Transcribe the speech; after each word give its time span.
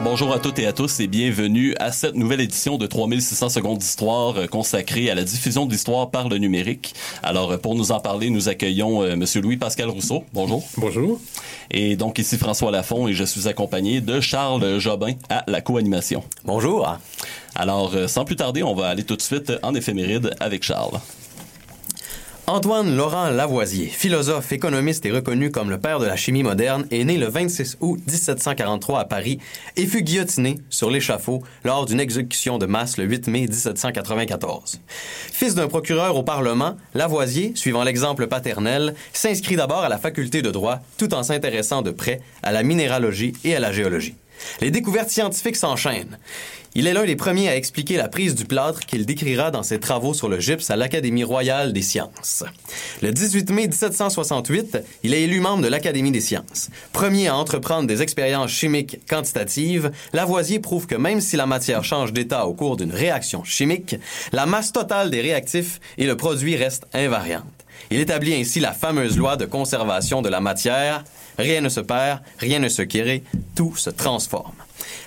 Alors 0.00 0.12
bonjour 0.12 0.32
à 0.32 0.38
toutes 0.38 0.58
et 0.58 0.66
à 0.66 0.72
tous 0.72 0.98
et 1.00 1.08
bienvenue 1.08 1.74
à 1.78 1.92
cette 1.92 2.14
nouvelle 2.14 2.40
édition 2.40 2.78
de 2.78 2.86
3600 2.86 3.50
secondes 3.50 3.76
d'histoire 3.76 4.34
euh, 4.34 4.46
consacrée 4.46 5.10
à 5.10 5.14
la 5.14 5.24
diffusion 5.24 5.66
de 5.66 5.72
l'histoire 5.72 6.10
par 6.10 6.30
le 6.30 6.38
numérique. 6.38 6.94
Alors 7.22 7.52
euh, 7.52 7.56
pour 7.58 7.74
nous 7.74 7.92
en 7.92 8.00
parler, 8.00 8.30
nous 8.30 8.48
accueillons 8.48 9.02
euh, 9.02 9.14
monsieur 9.14 9.42
Louis-Pascal 9.42 9.90
Rousseau. 9.90 10.24
Bonjour. 10.32 10.66
Bonjour. 10.78 11.20
Et 11.70 11.96
donc 11.96 12.18
ici 12.18 12.38
François 12.38 12.70
Lafont 12.70 13.08
et 13.08 13.12
je 13.12 13.24
suis 13.24 13.46
accompagné 13.46 14.00
de 14.00 14.22
Charles 14.22 14.78
Jobin 14.78 15.12
à 15.28 15.44
la 15.46 15.60
co-animation. 15.60 16.24
Bonjour. 16.46 16.96
Alors 17.54 17.94
sans 18.06 18.24
plus 18.24 18.36
tarder, 18.36 18.62
on 18.62 18.74
va 18.74 18.88
aller 18.88 19.04
tout 19.04 19.16
de 19.16 19.22
suite 19.22 19.52
en 19.62 19.74
éphéméride 19.74 20.34
avec 20.40 20.62
Charles. 20.62 20.98
Antoine 22.52 22.96
Laurent 22.96 23.30
Lavoisier, 23.30 23.86
philosophe, 23.86 24.50
économiste 24.50 25.06
et 25.06 25.12
reconnu 25.12 25.52
comme 25.52 25.70
le 25.70 25.78
père 25.78 26.00
de 26.00 26.06
la 26.06 26.16
chimie 26.16 26.42
moderne, 26.42 26.84
est 26.90 27.04
né 27.04 27.16
le 27.16 27.28
26 27.28 27.76
août 27.80 28.00
1743 28.08 28.98
à 28.98 29.04
Paris 29.04 29.38
et 29.76 29.86
fut 29.86 30.02
guillotiné 30.02 30.56
sur 30.68 30.90
l'échafaud 30.90 31.44
lors 31.62 31.86
d'une 31.86 32.00
exécution 32.00 32.58
de 32.58 32.66
masse 32.66 32.96
le 32.96 33.04
8 33.04 33.28
mai 33.28 33.46
1794. 33.46 34.80
Fils 34.88 35.54
d'un 35.54 35.68
procureur 35.68 36.16
au 36.16 36.24
Parlement, 36.24 36.76
Lavoisier, 36.94 37.52
suivant 37.54 37.84
l'exemple 37.84 38.26
paternel, 38.26 38.96
s'inscrit 39.12 39.54
d'abord 39.54 39.84
à 39.84 39.88
la 39.88 39.98
faculté 39.98 40.42
de 40.42 40.50
droit 40.50 40.80
tout 40.98 41.14
en 41.14 41.22
s'intéressant 41.22 41.82
de 41.82 41.92
près 41.92 42.20
à 42.42 42.50
la 42.50 42.64
minéralogie 42.64 43.32
et 43.44 43.54
à 43.54 43.60
la 43.60 43.70
géologie. 43.70 44.16
Les 44.60 44.70
découvertes 44.70 45.10
scientifiques 45.10 45.56
s'enchaînent. 45.56 46.18
Il 46.76 46.86
est 46.86 46.92
l'un 46.92 47.04
des 47.04 47.16
premiers 47.16 47.48
à 47.48 47.56
expliquer 47.56 47.96
la 47.96 48.08
prise 48.08 48.36
du 48.36 48.44
plâtre 48.44 48.86
qu'il 48.86 49.04
décrira 49.04 49.50
dans 49.50 49.64
ses 49.64 49.80
travaux 49.80 50.14
sur 50.14 50.28
le 50.28 50.38
gypse 50.38 50.70
à 50.70 50.76
l'Académie 50.76 51.24
royale 51.24 51.72
des 51.72 51.82
sciences. 51.82 52.44
Le 53.02 53.10
18 53.10 53.50
mai 53.50 53.66
1768, 53.66 54.78
il 55.02 55.12
est 55.12 55.22
élu 55.22 55.40
membre 55.40 55.64
de 55.64 55.68
l'Académie 55.68 56.12
des 56.12 56.20
sciences. 56.20 56.70
Premier 56.92 57.26
à 57.26 57.36
entreprendre 57.36 57.88
des 57.88 58.02
expériences 58.02 58.52
chimiques 58.52 59.00
quantitatives, 59.08 59.90
Lavoisier 60.12 60.60
prouve 60.60 60.86
que 60.86 60.94
même 60.94 61.20
si 61.20 61.36
la 61.36 61.46
matière 61.46 61.82
change 61.82 62.12
d'état 62.12 62.46
au 62.46 62.54
cours 62.54 62.76
d'une 62.76 62.92
réaction 62.92 63.42
chimique, 63.42 63.96
la 64.30 64.46
masse 64.46 64.70
totale 64.70 65.10
des 65.10 65.22
réactifs 65.22 65.80
et 65.98 66.06
le 66.06 66.16
produit 66.16 66.54
restent 66.54 66.86
invariantes. 66.94 67.44
Il 67.90 67.98
établit 67.98 68.34
ainsi 68.34 68.60
la 68.60 68.72
fameuse 68.72 69.16
loi 69.16 69.36
de 69.36 69.44
conservation 69.44 70.22
de 70.22 70.28
la 70.28 70.40
matière. 70.40 71.02
Rien 71.40 71.60
ne 71.60 71.68
se 71.68 71.80
perd, 71.80 72.20
rien 72.38 72.58
ne 72.58 72.68
se 72.68 72.82
crée, 72.82 73.22
tout 73.54 73.76
se 73.76 73.90
transforme. 73.90 74.54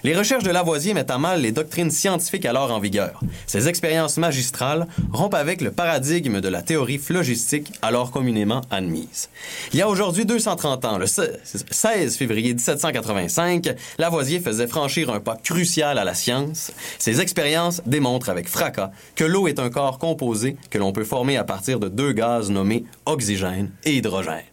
Les 0.03 0.15
recherches 0.15 0.43
de 0.43 0.51
Lavoisier 0.51 0.93
mettent 0.93 1.11
à 1.11 1.17
mal 1.17 1.41
les 1.41 1.51
doctrines 1.51 1.91
scientifiques 1.91 2.45
alors 2.45 2.71
en 2.71 2.79
vigueur. 2.79 3.21
Ses 3.47 3.67
expériences 3.67 4.17
magistrales 4.17 4.87
rompent 5.11 5.33
avec 5.33 5.61
le 5.61 5.71
paradigme 5.71 6.41
de 6.41 6.49
la 6.49 6.61
théorie 6.61 6.97
phlogistique 6.97 7.71
alors 7.81 8.11
communément 8.11 8.61
admise. 8.69 9.29
Il 9.71 9.79
y 9.79 9.81
a 9.81 9.89
aujourd'hui 9.89 10.25
230 10.25 10.85
ans, 10.85 10.97
le 10.97 11.05
16 11.07 12.17
février 12.17 12.53
1785, 12.53 13.69
Lavoisier 13.97 14.39
faisait 14.39 14.67
franchir 14.67 15.09
un 15.09 15.19
pas 15.19 15.37
crucial 15.37 15.97
à 15.97 16.03
la 16.03 16.13
science. 16.13 16.71
Ses 16.99 17.21
expériences 17.21 17.81
démontrent 17.85 18.29
avec 18.29 18.49
fracas 18.49 18.91
que 19.15 19.23
l'eau 19.23 19.47
est 19.47 19.59
un 19.59 19.69
corps 19.69 19.99
composé 19.99 20.57
que 20.69 20.77
l'on 20.77 20.91
peut 20.91 21.03
former 21.03 21.37
à 21.37 21.43
partir 21.43 21.79
de 21.79 21.87
deux 21.87 22.11
gaz 22.11 22.49
nommés 22.49 22.85
oxygène 23.05 23.71
et 23.85 23.95
hydrogène. 23.95 24.52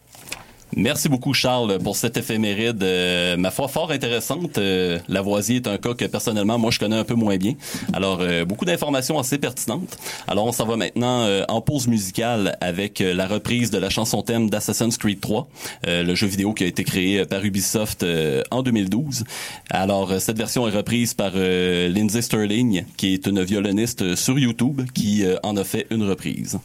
Merci 0.77 1.09
beaucoup, 1.09 1.33
Charles, 1.33 1.79
pour 1.79 1.97
cette 1.97 2.15
éphéméride, 2.15 2.81
euh, 2.81 3.35
ma 3.35 3.51
foi, 3.51 3.67
fort 3.67 3.91
intéressante. 3.91 4.57
Euh, 4.57 4.99
Lavoisier 5.09 5.57
est 5.57 5.67
un 5.67 5.77
cas 5.77 5.93
que, 5.93 6.05
personnellement, 6.05 6.57
moi, 6.57 6.71
je 6.71 6.79
connais 6.79 6.95
un 6.95 7.03
peu 7.03 7.13
moins 7.13 7.35
bien. 7.35 7.55
Alors, 7.91 8.19
euh, 8.21 8.45
beaucoup 8.45 8.63
d'informations 8.63 9.19
assez 9.19 9.37
pertinentes. 9.37 9.97
Alors, 10.29 10.45
on 10.45 10.53
s'en 10.53 10.65
va 10.65 10.77
maintenant 10.77 11.23
euh, 11.23 11.43
en 11.49 11.59
pause 11.59 11.87
musicale 11.87 12.57
avec 12.61 12.99
la 12.99 13.27
reprise 13.27 13.69
de 13.69 13.79
la 13.79 13.89
chanson 13.89 14.21
thème 14.21 14.49
d'Assassin's 14.49 14.97
Creed 14.97 15.19
3, 15.19 15.47
le 15.87 16.15
jeu 16.15 16.27
vidéo 16.27 16.53
qui 16.53 16.63
a 16.63 16.67
été 16.67 16.83
créé 16.83 17.25
par 17.25 17.43
Ubisoft 17.43 18.05
en 18.49 18.61
2012. 18.61 19.25
Alors, 19.69 20.19
cette 20.19 20.37
version 20.37 20.67
est 20.67 20.71
reprise 20.71 21.13
par 21.13 21.31
Lindsay 21.35 22.21
Sterling, 22.21 22.85
qui 22.97 23.13
est 23.13 23.27
une 23.27 23.43
violoniste 23.43 24.15
sur 24.15 24.39
YouTube, 24.39 24.81
qui 24.93 25.23
en 25.43 25.57
a 25.57 25.63
fait 25.63 25.87
une 25.89 26.03
reprise. 26.03 26.59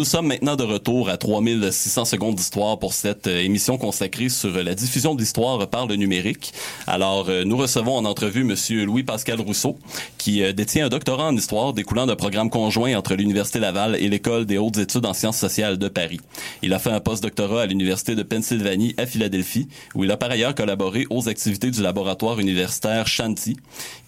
Nous 0.00 0.06
sommes 0.06 0.28
maintenant 0.28 0.56
de 0.56 0.64
retour 0.64 1.10
à 1.10 1.18
3600 1.18 2.06
secondes 2.06 2.34
d'histoire 2.34 2.78
pour 2.78 2.94
cette 2.94 3.26
euh, 3.26 3.44
émission 3.44 3.76
consacrée 3.76 4.30
sur 4.30 4.50
la 4.62 4.74
diffusion 4.74 5.14
de 5.14 5.20
l'histoire 5.20 5.68
par 5.68 5.86
le 5.86 5.96
numérique. 5.96 6.54
Alors 6.86 7.26
euh, 7.28 7.44
nous 7.44 7.58
recevons 7.58 7.96
en 7.96 8.06
entrevue 8.06 8.42
monsieur 8.42 8.86
Louis-Pascal 8.86 9.38
Rousseau 9.42 9.76
qui 10.20 10.42
euh, 10.42 10.52
détient 10.52 10.86
un 10.86 10.88
doctorat 10.90 11.28
en 11.28 11.36
histoire 11.36 11.72
découlant 11.72 12.04
d'un 12.06 12.14
programme 12.14 12.50
conjoint 12.50 12.94
entre 12.94 13.14
l'Université 13.14 13.58
Laval 13.58 13.96
et 13.96 14.06
l'École 14.08 14.44
des 14.44 14.58
hautes 14.58 14.76
études 14.76 15.06
en 15.06 15.14
sciences 15.14 15.38
sociales 15.38 15.78
de 15.78 15.88
Paris. 15.88 16.20
Il 16.62 16.74
a 16.74 16.78
fait 16.78 16.90
un 16.90 17.00
post-doctorat 17.00 17.62
à 17.62 17.66
l'Université 17.66 18.14
de 18.14 18.22
Pennsylvanie 18.22 18.94
à 18.98 19.06
Philadelphie 19.06 19.68
où 19.94 20.04
il 20.04 20.10
a 20.10 20.18
par 20.18 20.30
ailleurs 20.30 20.54
collaboré 20.54 21.06
aux 21.08 21.28
activités 21.30 21.70
du 21.70 21.80
laboratoire 21.80 22.38
universitaire 22.38 23.06
Shanti 23.06 23.56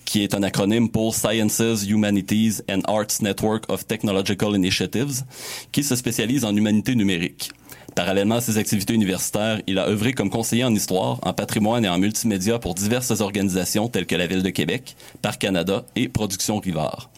qui 0.05 0.23
est 0.23 0.35
un 0.35 0.43
acronyme 0.43 0.91
pour 0.91 1.15
Sciences, 1.15 1.87
Humanities 1.89 2.61
and 2.69 2.83
Arts 2.85 3.23
Network 3.23 3.65
of 3.71 3.87
Technological 3.87 4.55
Initiatives, 4.55 5.23
qui 5.71 5.83
se 5.83 5.97
spécialise 5.97 6.45
en 6.45 6.55
humanité 6.55 6.95
numérique. 6.95 7.51
Parallèlement 7.95 8.37
à 8.37 8.41
ses 8.41 8.57
activités 8.57 8.95
universitaires, 8.95 9.61
il 9.67 9.79
a 9.79 9.87
œuvré 9.87 10.13
comme 10.13 10.31
conseiller 10.31 10.65
en 10.65 10.75
histoire, 10.75 11.19
en 11.23 11.33
patrimoine 11.33 11.85
et 11.85 11.89
en 11.89 11.99
multimédia 11.99 12.59
pour 12.59 12.75
diverses 12.75 13.21
organisations 13.21 13.89
telles 13.89 14.07
que 14.07 14.17
la 14.17 14.27
Ville 14.27 14.43
de 14.43 14.51
Québec, 14.51 14.97
Parc 15.21 15.43
Canada 15.43 15.85
et 15.95 16.09
Production 16.09 16.59
Rivard. 16.59 17.11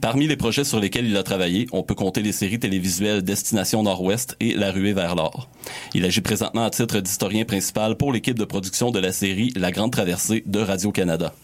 Parmi 0.00 0.26
les 0.26 0.36
projets 0.36 0.64
sur 0.64 0.80
lesquels 0.80 1.06
il 1.06 1.16
a 1.16 1.22
travaillé, 1.22 1.66
on 1.72 1.82
peut 1.82 1.94
compter 1.94 2.22
les 2.22 2.32
séries 2.32 2.58
télévisuelles 2.58 3.22
Destination 3.22 3.82
Nord-Ouest 3.82 4.36
et 4.40 4.54
La 4.54 4.70
ruée 4.70 4.92
vers 4.92 5.14
l'or. 5.14 5.48
Il 5.94 6.04
agit 6.04 6.20
présentement 6.20 6.64
à 6.64 6.70
titre 6.70 7.00
d'historien 7.00 7.44
principal 7.44 7.96
pour 7.96 8.12
l'équipe 8.12 8.38
de 8.38 8.44
production 8.44 8.90
de 8.90 8.98
la 8.98 9.12
série 9.12 9.52
La 9.56 9.72
Grande 9.72 9.92
Traversée 9.92 10.42
de 10.46 10.60
Radio-Canada. 10.60 11.34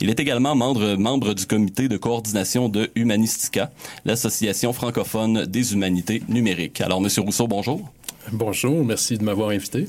Il 0.00 0.10
est 0.10 0.18
également 0.18 0.54
membre, 0.54 0.96
membre 0.96 1.34
du 1.34 1.46
comité 1.46 1.88
de 1.88 1.96
coordination 1.96 2.68
de 2.68 2.90
Humanistica, 2.96 3.70
l'association 4.04 4.72
francophone 4.72 5.46
des 5.46 5.74
humanités 5.74 6.22
numériques. 6.28 6.80
Alors, 6.80 7.00
Monsieur 7.00 7.22
Rousseau, 7.22 7.46
bonjour. 7.46 7.92
Bonjour, 8.32 8.84
merci 8.84 9.16
de 9.18 9.24
m'avoir 9.24 9.50
invité. 9.50 9.88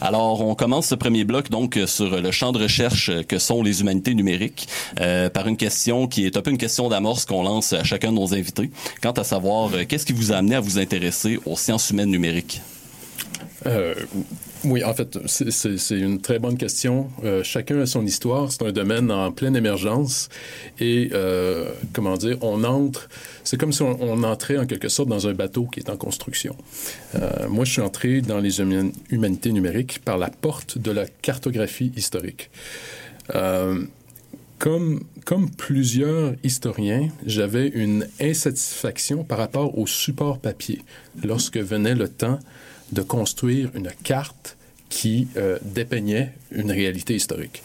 Alors, 0.00 0.40
on 0.40 0.54
commence 0.54 0.86
ce 0.86 0.94
premier 0.94 1.24
bloc 1.24 1.50
donc 1.50 1.78
sur 1.86 2.20
le 2.20 2.30
champ 2.30 2.52
de 2.52 2.58
recherche 2.58 3.10
que 3.28 3.38
sont 3.38 3.62
les 3.62 3.80
humanités 3.80 4.14
numériques 4.14 4.68
euh, 5.00 5.28
par 5.28 5.46
une 5.46 5.56
question 5.56 6.08
qui 6.08 6.24
est 6.24 6.36
un 6.36 6.42
peu 6.42 6.50
une 6.50 6.58
question 6.58 6.88
d'amorce 6.88 7.26
qu'on 7.26 7.42
lance 7.42 7.72
à 7.74 7.84
chacun 7.84 8.12
de 8.12 8.16
nos 8.16 8.34
invités. 8.34 8.70
Quant 9.02 9.12
à 9.12 9.24
savoir, 9.24 9.70
euh, 9.74 9.84
qu'est-ce 9.86 10.06
qui 10.06 10.14
vous 10.14 10.32
a 10.32 10.36
amené 10.36 10.56
à 10.56 10.60
vous 10.60 10.78
intéresser 10.78 11.38
aux 11.44 11.56
sciences 11.56 11.90
humaines 11.90 12.10
numériques? 12.10 12.62
Euh, 13.66 13.94
oui, 14.64 14.82
en 14.82 14.94
fait, 14.94 15.18
c'est 15.26 15.98
une 15.98 16.20
très 16.20 16.38
bonne 16.38 16.56
question. 16.56 17.08
Euh, 17.24 17.42
chacun 17.42 17.80
a 17.80 17.86
son 17.86 18.04
histoire. 18.04 18.50
C'est 18.50 18.62
un 18.62 18.72
domaine 18.72 19.10
en 19.10 19.30
pleine 19.30 19.54
émergence. 19.56 20.28
Et, 20.80 21.10
euh, 21.12 21.70
comment 21.92 22.16
dire, 22.16 22.38
on 22.42 22.64
entre... 22.64 23.08
C'est 23.44 23.58
comme 23.58 23.72
si 23.72 23.82
on, 23.82 24.22
entrait 24.24 24.58
en 24.58 24.66
quelque 24.66 24.88
sorte 24.88 25.08
dans 25.08 25.28
un 25.28 25.34
bateau 25.34 25.66
qui 25.66 25.80
est 25.80 25.90
en 25.90 25.96
construction. 25.96 26.56
Euh, 27.14 27.48
moi, 27.48 27.64
je 27.64 27.72
suis 27.72 27.82
entré 27.82 28.20
dans 28.22 28.38
les 28.38 28.60
humanités 28.60 29.52
numériques 29.52 30.00
par 30.04 30.18
la 30.18 30.30
porte 30.30 30.78
de 30.78 30.90
la 30.90 31.06
cartographie 31.06 31.92
historique. 31.96 32.50
Comme, 34.58 35.04
comme, 35.26 35.50
plusieurs 35.50 36.34
historiens, 36.42 37.10
j'avais 37.26 37.68
une 37.68 38.06
insatisfaction 38.20 39.22
par 39.22 39.36
rapport 39.36 39.78
au 39.78 39.86
support 39.86 40.38
papier 40.38 40.80
lorsque 41.22 41.58
venait 41.58 41.94
le 41.94 42.08
temps 42.08 42.38
de 42.92 43.02
construire 43.02 43.70
une 43.74 43.90
carte 44.02 44.56
qui 44.88 45.28
euh, 45.36 45.58
dépeignait 45.62 46.32
une 46.52 46.70
réalité 46.70 47.14
historique. 47.14 47.62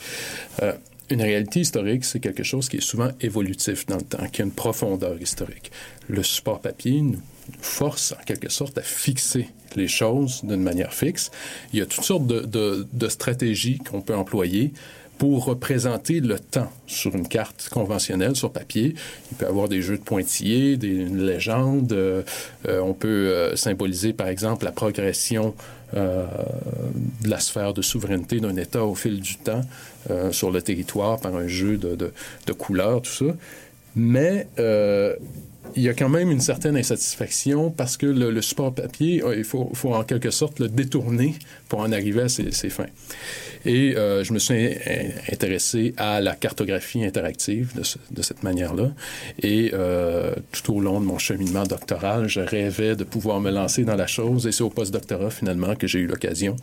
Euh, 0.62 0.74
une 1.10 1.22
réalité 1.22 1.60
historique, 1.60 2.06
c'est 2.06 2.20
quelque 2.20 2.44
chose 2.44 2.70
qui 2.70 2.78
est 2.78 2.82
souvent 2.82 3.10
évolutif 3.20 3.86
dans 3.86 3.98
le 3.98 4.02
temps, 4.02 4.26
qui 4.32 4.42
a 4.42 4.46
une 4.46 4.52
profondeur 4.52 5.22
historique. 5.22 5.72
Le 6.08 6.24
support 6.24 6.62
papier 6.62 7.02
nous 7.02 7.20
force 7.60 8.14
en 8.14 8.24
quelque 8.24 8.50
sorte 8.50 8.78
à 8.78 8.82
fixer 8.82 9.50
les 9.76 9.88
choses 9.88 10.42
d'une 10.44 10.62
manière 10.62 10.94
fixe. 10.94 11.32
Il 11.74 11.80
y 11.80 11.82
a 11.82 11.86
toutes 11.86 12.04
sortes 12.04 12.28
de, 12.28 13.08
stratégies 13.10 13.80
qu'on 13.80 14.02
peut 14.02 14.16
employer 14.16 14.74
pour 15.22 15.46
représenter 15.46 16.20
le 16.20 16.40
temps 16.40 16.72
sur 16.88 17.16
une 17.16 17.28
carte 17.28 17.70
conventionnelle, 17.70 18.36
sur 18.36 18.52
papier. 18.52 18.96
Il 19.30 19.38
peut 19.38 19.46
y 19.46 19.48
avoir 19.48 19.70
des 19.70 19.84
jeux 19.84 20.00
de 20.00 20.02
pointillés, 20.02 20.78
des, 20.78 20.88
une 20.88 21.24
légende. 21.24 21.94
Euh, 21.94 22.24
on 22.66 22.96
peut 22.96 23.08
euh, 23.08 23.56
symboliser, 23.56 24.14
par 24.14 24.30
exemple, 24.30 24.66
la 24.66 24.72
progression 24.72 25.54
euh, 25.94 26.26
de 27.22 27.30
la 27.30 27.40
sphère 27.40 27.76
de 27.76 27.84
souveraineté 27.84 28.40
d'un 28.40 28.56
État 28.56 28.84
au 28.84 28.96
fil 28.96 29.20
du 29.20 29.36
temps 29.36 29.62
sur 30.32 30.50
le 30.50 30.60
territoire 30.64 31.20
par 31.20 31.36
un 31.36 31.48
jeu 31.48 31.78
de, 31.78 31.94
de, 31.94 32.12
de 32.48 32.54
couleurs, 32.54 33.04
tout 33.04 33.12
ça. 33.12 33.26
Mais 33.96 34.48
il 35.76 35.84
y 35.84 35.90
a 35.90 35.94
quand 35.94 36.10
même 36.10 36.32
une 36.32 36.42
certaine 36.42 36.76
insatisfaction 36.76 37.72
parce 37.72 37.98
que 37.98 38.06
le, 38.06 38.42
support 38.42 38.74
papier, 38.74 39.24
il 39.36 39.44
faut, 39.44 39.72
en 39.86 40.04
quelque 40.04 40.32
sorte 40.32 40.60
le 40.60 40.68
détourner 40.68 41.36
pour 41.70 41.80
en 41.80 41.92
arriver 41.92 42.24
à 42.24 42.30
ses, 42.30 42.52
fins. 42.70 42.88
Et 43.66 43.96
euh, 43.96 44.24
je 44.24 44.34
me 44.34 44.40
suis 44.40 44.76
intéressé 45.32 45.94
à 45.98 46.20
la 46.20 46.36
cartographie 46.36 47.04
interactive 47.04 47.74
de, 47.76 48.22
cette 48.22 48.44
manière-là. 48.44 48.92
Et 49.42 49.72
euh, 49.74 50.34
tout 50.52 50.76
au 50.76 50.80
long 50.80 51.00
de 51.00 51.06
mon 51.06 51.18
cheminement 51.18 51.64
doctoral, 51.64 52.28
je 52.28 52.42
rêvais 52.42 52.96
de 52.96 53.04
pouvoir 53.04 53.40
me 53.40 53.52
lancer 53.52 53.84
dans 53.84 53.96
la 53.96 54.08
chose. 54.08 54.48
Et 54.48 54.52
c'est 54.52 54.64
au 54.64 54.70
post-doctorat, 54.70 55.30
finalement, 55.30 55.76
que 55.76 55.88
j'ai 55.88 56.00
eu 56.00 56.08
l'occasion 56.08 56.56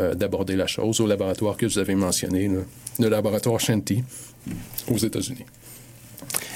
euh, 0.00 0.14
d'aborder 0.14 0.56
la 0.56 0.66
chose 0.66 1.00
au 1.00 1.06
laboratoire 1.06 1.56
que 1.56 1.66
vous 1.66 1.78
avez 1.78 1.94
mentionné, 1.94 2.48
le, 2.48 2.64
le 2.98 3.08
laboratoire 3.08 3.58
Shanti, 3.60 4.04
aux 4.88 4.98
États-Unis. 4.98 5.46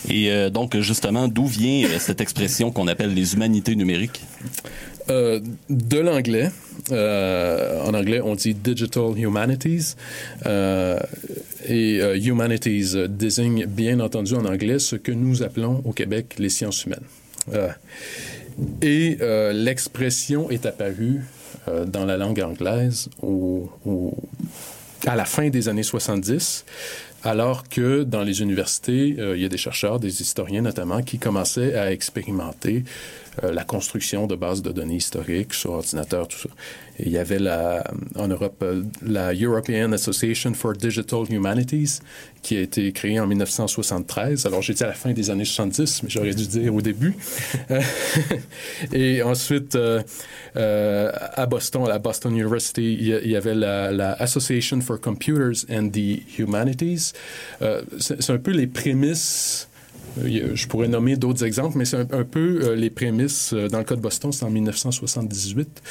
Et 0.09 0.31
euh, 0.31 0.51
donc, 0.51 0.77
justement, 0.79 1.29
d'où 1.29 1.47
vient 1.47 1.85
euh, 1.85 1.99
cette 1.99 2.21
expression 2.21 2.71
qu'on 2.71 2.87
appelle 2.89 3.15
les 3.15 3.35
humanités 3.35 3.75
numériques? 3.77 4.23
Euh, 5.09 5.41
de 5.69 5.99
l'anglais. 5.99 6.51
En 6.91 7.95
anglais, 7.95 8.21
on 8.23 8.35
dit 8.35 8.55
Digital 8.55 9.19
Humanities. 9.19 9.97
Et 11.69 12.01
Humanities 12.25 13.09
désigne 13.09 13.67
bien 13.67 13.99
entendu 14.01 14.35
en 14.35 14.45
anglais 14.45 14.79
ce 14.79 14.97
que 14.97 15.13
nous 15.13 15.43
appelons 15.43 15.83
au 15.85 15.93
Québec 15.93 16.37
les 16.39 16.49
sciences 16.49 16.85
humaines. 16.85 17.07
et 18.83 19.19
l'expression 19.53 20.51
est 20.51 20.67
apparue 20.67 21.23
dans 21.87 22.05
la 22.05 22.17
langue 22.17 22.41
anglaise 22.41 23.09
à 25.07 25.17
la 25.17 25.25
fin 25.25 25.49
des 25.49 25.69
années 25.69 25.83
70 25.83 26.65
alors 27.25 27.69
que 27.69 28.03
dans 28.03 28.23
les 28.23 28.43
universités, 28.43 29.17
euh, 29.19 29.37
il 29.37 29.43
y 29.43 29.45
a 29.45 29.49
des 29.49 29.57
chercheurs, 29.57 29.99
des 29.99 30.23
historiens 30.23 30.63
notamment, 30.63 31.03
qui 31.03 31.19
commençaient 31.19 31.75
à 31.75 31.93
expérimenter 31.93 32.85
euh, 33.43 33.53
la 33.53 33.65
construction 33.65 34.27
de 34.27 34.37
bases 34.37 34.63
de 34.63 34.73
données 34.73 34.97
historiques 34.97 35.55
sur 35.55 35.73
ordinateur, 35.73 36.29
tout 36.29 36.39
ça. 36.39 36.49
Il 36.99 37.11
y 37.11 37.19
avait 37.19 37.39
la, 37.39 37.85
en 38.15 38.29
Europe 38.29 38.63
euh, 38.63 38.83
la 39.03 39.35
European 39.35 39.93
Association 39.93 40.55
for 40.55 40.73
Digital 40.73 41.25
Humanities 41.29 42.01
qui 42.43 42.57
a 42.57 42.61
été 42.61 42.93
créée 42.93 43.21
en 43.21 43.27
1973. 43.27 44.47
Alors 44.47 44.61
dit 44.61 44.83
à 44.83 44.87
la 44.87 44.93
fin 44.93 45.13
des 45.13 45.31
années 45.31 45.45
70, 45.45 46.03
mais 46.03 46.09
j'aurais 46.09 46.35
dû 46.35 46.47
dire 46.47 46.75
au 46.75 46.81
début. 46.81 47.15
Et 48.93 49.23
ensuite, 49.23 49.75
euh, 49.75 50.03
euh, 50.57 51.11
à 51.35 51.47
Boston, 51.47 51.85
à 51.85 51.89
la 51.89 51.99
Boston 51.99 52.33
University, 52.33 52.97
il 52.99 53.31
y 53.31 53.37
avait 53.37 53.55
la, 53.55 54.13
Association 54.13 54.81
for 54.81 55.01
Computers 55.01 55.67
and 55.71 55.91
the 55.91 56.23
Humanities. 56.39 57.13
C'est 57.99 58.31
un 58.31 58.39
peu 58.39 58.53
les 58.53 58.67
prémices 58.67 59.69
je 60.25 60.67
pourrais 60.67 60.89
nommer 60.89 61.17
d'autres 61.17 61.45
exemples, 61.45 61.79
mais 61.79 61.85
c'est 61.85 62.13
un, 62.13 62.25
peu 62.25 62.61
euh, 62.63 62.77
les 62.77 62.91
prémices, 62.91 63.53
euh, 63.53 63.69
dans 63.69 63.79
le 63.79 63.85
cas 63.85 63.97
de 63.97 64.01
Boston, 64.01 64.33
c'est 64.33 64.45
en 64.45 64.51
1978, 64.51 65.83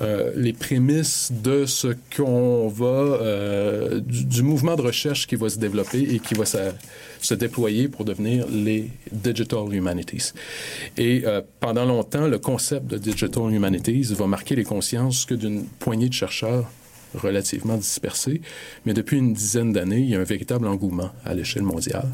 euh, 0.00 0.32
les 0.36 0.52
prémices 0.52 1.32
de 1.32 1.66
ce 1.66 1.88
qu'on 2.16 2.68
va, 2.68 4.00
du, 4.00 4.42
mouvement 4.42 4.76
de 4.76 4.82
recherche 4.82 5.26
qui 5.26 5.36
va 5.36 5.48
se 5.48 5.58
développer 5.58 6.00
et 6.00 6.18
qui 6.18 6.34
va 6.34 6.44
se 6.44 7.34
déployer 7.34 7.88
pour 7.88 8.04
devenir 8.04 8.46
les 8.48 8.90
Digital 9.12 9.72
Humanities. 9.72 10.32
Et 10.96 11.24
pendant 11.60 11.84
longtemps, 11.84 12.26
le 12.26 12.38
concept 12.38 12.86
de 12.86 12.98
Digital 12.98 13.52
Humanities 13.52 14.14
va 14.14 14.26
marquer 14.26 14.54
les 14.56 14.64
consciences 14.64 15.24
que 15.24 15.34
d'une 15.34 15.64
poignée 15.64 16.08
de 16.08 16.14
chercheurs 16.14 16.70
relativement 17.14 17.76
dispersé, 17.76 18.40
mais 18.84 18.94
depuis 18.94 19.18
une 19.18 19.32
dizaine 19.32 19.72
d'années, 19.72 20.00
il 20.00 20.10
y 20.10 20.14
a 20.14 20.20
un 20.20 20.24
véritable 20.24 20.66
engouement 20.66 21.10
à 21.24 21.34
l'échelle 21.34 21.62
mondiale. 21.62 22.08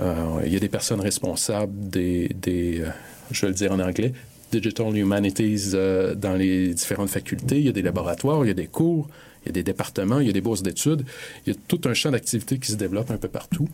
Euh, 0.00 0.40
il 0.46 0.52
y 0.52 0.56
a 0.56 0.60
des 0.60 0.68
personnes 0.68 1.00
responsables 1.00 1.88
des, 1.88 2.28
euh, 2.46 2.88
je 3.30 3.40
vais 3.42 3.48
le 3.48 3.54
dire 3.54 3.72
en 3.72 3.80
anglais, 3.80 4.12
Digital 4.50 4.96
Humanities 4.96 5.72
euh, 5.74 6.14
dans 6.14 6.34
les 6.34 6.72
différentes 6.74 7.10
facultés. 7.10 7.58
Il 7.58 7.66
y 7.66 7.68
a 7.68 7.72
des 7.72 7.82
laboratoires, 7.82 8.44
il 8.44 8.48
y 8.48 8.50
a 8.50 8.54
des 8.54 8.66
cours, 8.66 9.08
il 9.42 9.46
y 9.46 9.50
a 9.50 9.52
des 9.52 9.62
départements, 9.62 10.20
il 10.20 10.26
y 10.26 10.30
a 10.30 10.32
des 10.32 10.40
bourses 10.40 10.62
d'études. 10.62 11.04
Il 11.46 11.52
y 11.52 11.56
a 11.56 11.58
tout 11.68 11.80
un 11.84 11.94
champ 11.94 12.10
d'activité 12.10 12.58
qui 12.58 12.72
se 12.72 12.76
développe 12.76 13.10
un 13.10 13.18
peu 13.18 13.28
partout. 13.28 13.68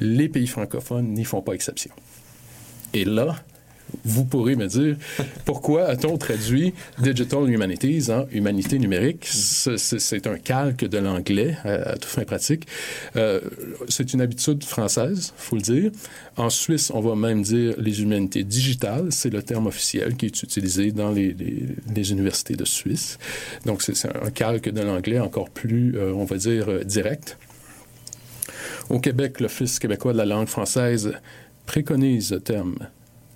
Les 0.00 0.28
pays 0.28 0.46
francophones 0.46 1.12
n'y 1.12 1.24
font 1.24 1.42
pas 1.42 1.52
exception. 1.52 1.90
Et 2.94 3.04
là, 3.04 3.36
vous 4.04 4.24
pourrez 4.24 4.56
me 4.56 4.66
dire 4.66 4.96
pourquoi 5.44 5.86
a-t-on 5.86 6.16
traduit 6.18 6.74
Digital 6.98 7.50
Humanities 7.50 8.10
en 8.10 8.26
Humanité 8.30 8.78
numérique? 8.78 9.26
C'est 9.28 10.26
un 10.26 10.38
calque 10.38 10.84
de 10.84 10.98
l'anglais 10.98 11.56
à, 11.64 11.94
toute 11.94 12.04
fin 12.04 12.24
pratique. 12.24 12.66
Euh, 13.16 13.40
c'est 13.88 14.12
une 14.12 14.20
habitude 14.20 14.64
française, 14.64 15.32
faut 15.36 15.56
le 15.56 15.62
dire. 15.62 15.90
En 16.36 16.50
Suisse, 16.50 16.90
on 16.94 17.00
va 17.00 17.14
même 17.16 17.42
dire 17.42 17.74
les 17.78 18.02
humanités 18.02 18.44
digitales. 18.44 19.08
C'est 19.10 19.30
le 19.30 19.42
terme 19.42 19.66
officiel 19.66 20.16
qui 20.16 20.26
est 20.26 20.42
utilisé 20.42 20.92
dans 20.92 21.10
les, 21.10 21.34
les, 21.94 22.12
universités 22.12 22.56
de 22.56 22.64
Suisse. 22.64 23.18
Donc, 23.66 23.82
c'est 23.82 24.06
un 24.06 24.30
calque 24.30 24.68
de 24.68 24.80
l'anglais 24.80 25.18
encore 25.18 25.50
plus, 25.50 25.96
euh, 25.96 26.12
on 26.14 26.24
va 26.24 26.36
dire, 26.36 26.68
euh, 26.68 26.84
direct. 26.84 27.38
Au 28.88 29.00
Québec, 29.00 29.40
l'Office 29.40 29.78
québécois 29.78 30.12
de 30.12 30.18
la 30.18 30.24
langue 30.24 30.48
française 30.48 31.12
préconise 31.66 32.32
le 32.32 32.40
terme 32.40 32.76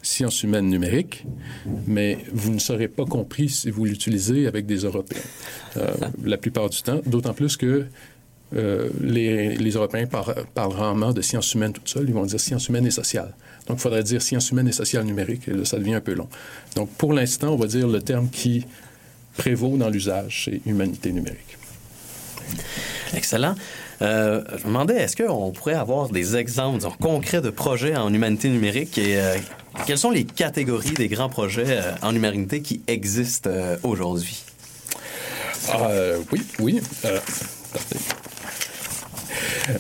sciences 0.03 0.43
humaines 0.43 0.69
numériques, 0.69 1.25
mais 1.87 2.19
vous 2.33 2.53
ne 2.53 2.59
serez 2.59 2.89
pas 2.89 3.05
compris 3.05 3.49
si 3.49 3.71
vous 3.71 3.85
l'utilisez 3.85 4.47
avec 4.47 4.67
des 4.67 4.79
Européens 4.79 5.21
euh, 5.77 5.93
la 6.25 6.37
plupart 6.37 6.69
du 6.69 6.83
temps, 6.83 7.01
d'autant 7.07 7.35
plus 7.35 7.57
que 7.57 7.87
euh, 8.55 8.91
les, 9.01 9.71
Européens 9.71 10.07
parlent 10.07 10.73
rarement 10.73 11.13
de 11.13 11.23
sciences 11.23 11.55
humaines 11.55 11.73
toutes 11.73 11.89
seules, 11.89 12.09
ils 12.09 12.15
vont 12.15 12.27
dire 12.27 12.41
sciences 12.41 12.69
humaines 12.69 12.87
et 12.87 12.91
sociales. 12.91 13.33
Donc, 13.67 13.79
il 13.79 13.81
faudrait 13.81 14.03
dire 14.03 14.21
sciences 14.21 14.51
humaines 14.51 14.69
et 14.69 14.73
sociales 14.73 15.05
numériques, 15.05 15.49
et 15.49 15.53
là, 15.53 15.65
ça 15.65 15.79
devient 15.79 15.95
un 15.95 16.01
peu 16.01 16.15
long. 16.15 16.29
Donc, 16.75 16.91
pour 16.91 17.13
l'instant, 17.13 17.55
on 17.55 17.57
va 17.57 17.67
dire 17.67 17.87
le 17.87 18.03
terme 18.03 18.29
qui 18.29 18.67
prévaut 19.37 19.77
dans 19.77 19.89
l'usage, 19.89 20.43
c'est 20.45 20.61
humanité 20.67 21.13
numérique. 21.13 21.57
Excellent. 23.15 23.55
Euh, 24.01 24.43
je 24.53 24.63
me 24.63 24.69
demandais, 24.69 24.97
est-ce 24.97 25.17
qu'on 25.17 25.51
pourrait 25.53 25.75
avoir 25.75 26.09
des 26.09 26.37
exemples 26.37 26.85
concrets 27.01 27.41
de 27.41 27.51
projets 27.51 27.97
en 27.97 28.13
humanité 28.13 28.49
numérique 28.49 28.99
et 28.99 29.21
euh, 29.21 29.37
quelles 29.87 29.99
sont 29.99 30.11
les 30.11 30.25
catégories 30.25 30.95
des 30.95 31.09
grands 31.09 31.29
projets 31.29 31.67
euh, 31.69 31.93
en 32.03 32.15
humanité 32.15 32.63
qui 32.63 32.83
existent 32.87 33.51
aujourd'hui? 33.83 34.43
oui, 36.33 36.43
oui. 36.59 36.81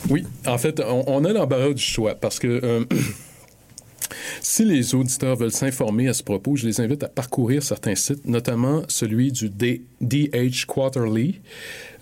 oui, 0.09 0.25
en 0.47 0.59
fait, 0.59 0.81
on 0.81 1.25
a 1.25 1.33
l'embarras 1.33 1.73
du 1.73 1.83
choix 1.83 2.14
parce 2.14 2.38
que 2.38 2.87
Si 4.45 4.64
les 4.64 4.95
auditeurs 4.95 5.37
veulent 5.37 5.52
s'informer 5.52 6.09
à 6.09 6.14
ce 6.14 6.23
propos, 6.23 6.57
je 6.57 6.66
les 6.66 6.81
invite 6.81 7.04
à 7.04 7.09
parcourir 7.09 7.62
certains 7.62 7.95
sites, 7.95 8.26
notamment 8.26 8.83
celui 8.88 9.31
du 9.31 9.49
DH 9.49 10.66
Quarterly, 10.66 11.40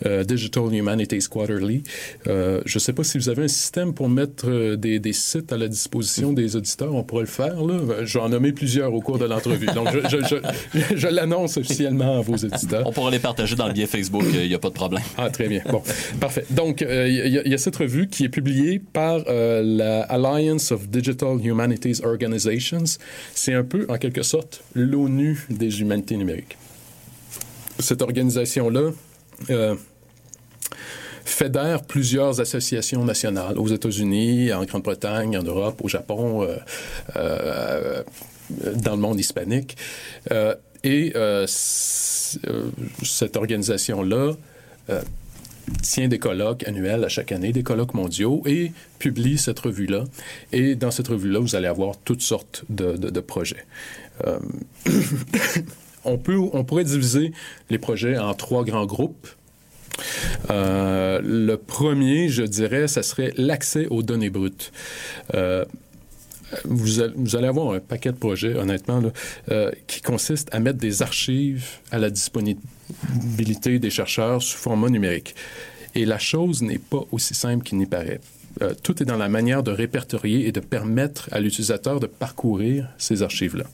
euh, 0.07 0.25
Digital 0.25 0.75
Humanities 0.75 1.29
Quarterly. 1.29 1.83
Euh, 2.27 2.61
je 2.65 2.77
ne 2.77 2.81
sais 2.81 2.93
pas 2.93 3.05
si 3.05 3.19
vous 3.19 3.29
avez 3.29 3.45
un 3.45 3.49
système 3.49 3.95
pour 3.95 4.09
mettre 4.09 4.49
euh, 4.49 4.77
des, 4.77 4.99
des, 4.99 5.13
sites 5.13 5.53
à 5.53 5.57
la 5.57 5.69
disposition 5.69 6.33
des 6.33 6.57
auditeurs. 6.57 6.95
On 6.95 7.03
pourrait 7.03 7.23
le 7.23 7.29
faire. 7.29 7.63
Là. 7.63 8.05
Je 8.05 8.19
vais 8.19 8.25
en 8.25 8.29
nommer 8.29 8.53
plusieurs 8.53 8.93
au 8.95 9.01
cours 9.01 9.19
de 9.19 9.25
l'entrevue. 9.25 9.67
Donc, 9.67 9.89
je, 9.93 10.19
je, 10.27 10.97
je, 10.97 11.09
l'annonce 11.09 11.57
officiellement 11.57 12.19
à 12.19 12.21
vos 12.21 12.35
auditeurs. 12.35 12.87
On 12.87 12.93
pourra 12.93 13.11
les 13.11 13.19
partager 13.19 13.57
dans 13.57 13.67
le 13.67 13.73
biais 13.73 13.87
Facebook. 13.87 14.25
Il 14.33 14.49
n'y 14.49 14.55
a 14.55 14.59
pas 14.59 14.69
de 14.69 14.75
problème. 14.75 15.03
Ah, 15.17 15.31
très 15.31 15.49
bien. 15.49 15.63
Bon, 15.71 15.83
parfait. 16.21 16.45
Donc, 16.51 16.81
il 16.83 17.27
y, 17.27 17.49
y, 17.49 17.55
a 17.55 17.59
cette 17.59 17.77
revue 17.77 18.09
qui 18.09 18.25
est 18.25 18.29
publiée 18.29 18.79
par 18.79 19.21
la 19.29 20.03
Alliance 20.03 20.73
of 20.73 20.89
Digital 20.89 21.39
Humanities 21.45 22.01
Organizations 22.05 22.51
c'est 23.35 23.55
un 23.55 23.65
peu, 23.65 23.87
en 23.89 23.99
quelque 23.99 24.23
sorte, 24.23 24.63
l'ONU 24.75 25.47
des 25.51 25.81
humanités 25.81 26.17
numériques. 26.17 26.57
Cette 27.79 28.03
organisation-là 28.03 28.91
euh, 29.51 29.75
fédère 31.25 31.83
plusieurs 31.83 32.41
associations 32.41 33.05
nationales 33.05 33.59
aux 33.59 33.69
États-Unis, 33.69 34.53
en 34.53 34.65
Grande-Bretagne, 34.65 35.37
en 35.37 35.43
Europe, 35.43 35.81
au 35.83 35.89
Japon, 35.89 36.43
euh, 36.43 36.57
euh, 37.17 38.03
dans 38.77 38.93
le 38.93 39.01
monde 39.01 39.21
hispanique. 39.21 39.77
et 40.83 41.13
cette 41.45 43.37
organisation-là 43.37 44.33
tient 45.83 46.09
des 46.09 46.19
colloques 46.19 46.67
annuels 46.67 47.05
à 47.05 47.09
chaque 47.09 47.33
année, 47.33 47.53
des 47.53 47.63
colloques 47.63 47.95
mondiaux, 47.95 48.43
et 48.47 48.73
publie 48.99 49.39
cette 49.39 49.59
revue-là. 49.61 50.05
Et 50.53 50.75
dans 50.75 50.91
cette 50.91 51.09
revue-là, 51.09 51.39
vous 51.39 51.55
allez 51.57 51.69
avoir 51.69 51.97
toutes 51.99 52.23
sortes 52.23 52.65
de, 52.69 52.97
de, 52.97 53.21
projets. 53.21 53.65
Euh, 54.27 54.39
on, 56.05 56.19
peut, 56.19 56.39
on 56.53 56.65
pourrait 56.65 56.85
diviser 56.85 57.33
les 57.71 57.79
projets 57.79 58.19
en 58.19 58.35
trois 58.35 58.65
grands 58.65 58.87
groupes. 58.87 59.29
Euh, 60.51 61.21
le 61.23 61.57
premier, 61.57 62.29
je 62.29 62.43
dirais, 62.43 62.89
ça 62.89 63.03
serait 63.03 63.33
l'accès 63.37 63.87
aux 63.89 64.03
données 64.03 64.31
brutes. 64.31 64.73
Euh, 65.35 65.65
vous, 66.65 67.37
allez 67.37 67.47
avoir 67.47 67.75
un 67.75 67.79
paquet 67.79 68.11
de 68.11 68.17
projets, 68.17 68.55
honnêtement, 68.57 69.01
là, 69.01 69.71
qui 69.87 70.03
consiste 70.03 70.53
à 70.53 70.59
mettre 70.59 70.79
des 70.79 71.01
archives 71.01 71.65
à 71.93 71.99
la 71.99 72.11
disponibilité 72.11 73.79
des 73.79 73.91
chercheurs 73.91 74.43
sous 74.43 74.59
format 74.59 74.89
numérique. 74.89 75.37
Et 75.95 76.05
la 76.05 76.19
chose 76.19 76.63
n'est 76.63 76.79
pas 76.79 77.05
aussi 77.13 77.35
simple 77.35 77.65
qu'il 77.65 77.79
n'y 77.79 77.87
paraît. 77.87 78.21
Euh, 78.63 78.75
tout 78.83 79.03
est 79.03 79.07
dans 79.07 79.17
la 79.17 79.29
manière 79.29 79.63
de 79.63 79.71
répertorier 79.71 80.47
et 80.47 80.53
de 80.53 80.61
permettre 80.61 81.29
à 81.33 81.41
l'utilisateur 81.41 82.01
de 82.01 82.07
parcourir 82.07 82.89
ces 82.99 83.23
archives-là. 83.23 83.65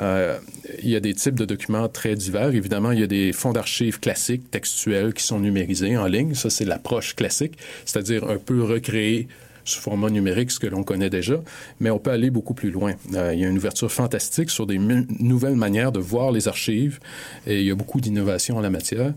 Euh, 0.00 0.38
il 0.82 0.88
y 0.88 0.96
a 0.96 1.00
des 1.00 1.14
types 1.14 1.34
de 1.34 1.44
documents 1.44 1.88
très 1.88 2.14
divers. 2.14 2.54
Évidemment, 2.54 2.90
il 2.90 3.00
y 3.00 3.02
a 3.02 3.06
des 3.06 3.32
fonds 3.32 3.52
d'archives 3.52 4.00
classiques, 4.00 4.50
textuels, 4.50 5.14
qui 5.14 5.22
sont 5.22 5.38
numérisés 5.38 5.96
en 5.96 6.06
ligne. 6.06 6.34
Ça, 6.34 6.50
c'est 6.50 6.64
l'approche 6.64 7.14
classique, 7.14 7.58
c'est-à-dire 7.84 8.24
un 8.24 8.38
peu 8.38 8.62
recréer 8.62 9.28
sous 9.64 9.80
format 9.80 10.10
numérique, 10.10 10.50
ce 10.50 10.58
que 10.58 10.66
l'on 10.66 10.82
connaît 10.82 11.10
déjà, 11.10 11.40
mais 11.80 11.90
on 11.90 11.98
peut 11.98 12.10
aller 12.10 12.30
beaucoup 12.30 12.54
plus 12.54 12.70
loin. 12.70 12.94
Euh, 13.14 13.32
il 13.34 13.40
y 13.40 13.44
a 13.44 13.48
une 13.48 13.56
ouverture 13.56 13.90
fantastique 13.90 14.50
sur 14.50 14.66
des 14.66 14.78
nouvelles 14.78 15.56
manières 15.56 15.92
de 15.92 16.00
voir 16.00 16.32
les 16.32 16.48
archives 16.48 17.00
et 17.46 17.60
il 17.60 17.66
y 17.66 17.70
a 17.70 17.74
beaucoup 17.74 18.00
d'innovations 18.00 18.56
en 18.56 18.60
la 18.60 18.70
matière. 18.70 19.12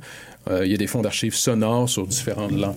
Euh, 0.49 0.65
il 0.65 0.71
y 0.71 0.73
a 0.73 0.77
des 0.77 0.87
fonds 0.87 1.01
d'archives 1.01 1.35
sonores 1.35 1.89
sur 1.89 2.07
différentes 2.07 2.51
langues 2.51 2.75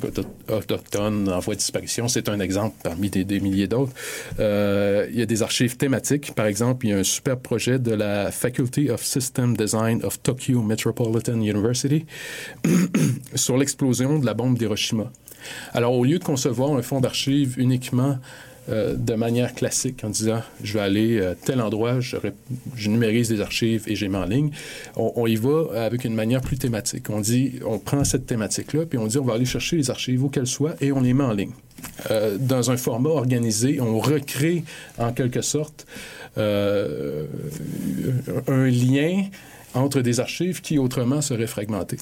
autochtones 0.49 1.29
en 1.29 1.39
voie 1.39 1.55
de 1.55 1.61
disparition. 1.61 2.09
C'est 2.09 2.29
un 2.29 2.41
exemple 2.41 2.77
parmi 2.83 3.11
des, 3.11 3.41
milliers 3.41 3.69
d'autres. 3.69 3.93
Euh, 4.39 5.07
il 5.11 5.19
y 5.19 5.23
a 5.23 5.27
des 5.27 5.43
archives 5.43 5.77
thématiques. 5.77 6.33
Par 6.35 6.47
exemple, 6.47 6.87
il 6.87 6.91
y 6.91 6.93
a 6.93 6.99
un 6.99 7.05
super 7.05 7.39
projet 7.39 7.79
de 7.79 7.93
la 7.93 8.31
Faculty 8.31 8.91
of 8.91 9.03
System 9.05 9.57
Design 9.57 10.01
of 10.05 10.21
Tokyo 10.23 10.63
Metropolitan 10.63 11.41
University 11.41 12.07
sur 13.35 13.57
l'explosion 13.57 14.19
de 14.19 14.27
la 14.27 14.35
bombe 14.35 14.59
d'Hiroshima. 14.59 15.13
Alors, 15.73 15.95
au 15.95 16.05
lieu 16.05 16.19
de 16.19 16.25
concevoir 16.25 16.73
un 16.73 16.83
fonds 16.83 17.01
d'archives 17.01 17.55
uniquement 17.59 18.19
euh, 18.69 18.95
de 18.95 19.15
manière 19.15 19.55
classique 19.55 20.05
en 20.05 20.11
disant 20.11 20.43
je 20.63 20.75
vais 20.75 20.81
aller 20.81 21.21
à 21.21 21.35
tel 21.35 21.61
endroit, 21.61 21.99
je, 22.01 22.19
numérise 22.87 23.29
des 23.29 23.41
archives 23.41 23.85
et 23.87 23.97
j'ai 23.97 24.09
mis 24.09 24.17
en 24.17 24.27
ligne. 24.27 24.51
On, 24.97 25.27
y 25.27 25.37
va 25.37 25.85
avec 25.85 26.05
une 26.05 26.15
manière 26.15 26.41
plus 26.41 26.59
thématique. 26.59 27.09
On 27.09 27.21
dit, 27.21 27.55
on 27.67 27.79
prend 27.79 28.05
cette 28.05 28.27
thématique-là, 28.27 28.85
puis 28.87 28.99
on 28.99 29.07
dit 29.07 29.19
on 29.19 29.25
va 29.25 29.35
aller 29.35 29.47
chercher 29.47 29.77
les 29.77 29.91
archives 29.91 30.23
où 30.23 30.29
qu'elles 30.29 30.47
soient 30.47 30.75
et 30.81 30.93
on 30.93 31.01
les 31.01 31.15
met 31.15 31.25
en 31.25 31.33
ligne. 31.33 31.53
Euh, 32.11 32.37
dans 32.39 32.71
un 32.71 32.77
format 32.77 33.09
organisé, 33.09 33.81
on 33.81 33.99
recrée 33.99 34.63
en 34.99 35.13
quelque 35.13 35.41
sorte 35.41 35.87
euh, 36.37 37.25
un 38.47 38.67
lien 38.67 39.25
entre 39.73 40.01
des 40.01 40.21
archives 40.21 40.61
qui 40.61 40.79
autrement 40.79 41.23
seraient 41.23 41.47
fragmentées 41.47 41.99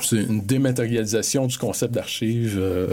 c'est 0.00 0.16
une 0.16 0.40
dématérialisation 0.40 1.46
du 1.46 1.58
concept 1.58 1.94
d'archives. 1.94 2.58
Euh, 2.58 2.86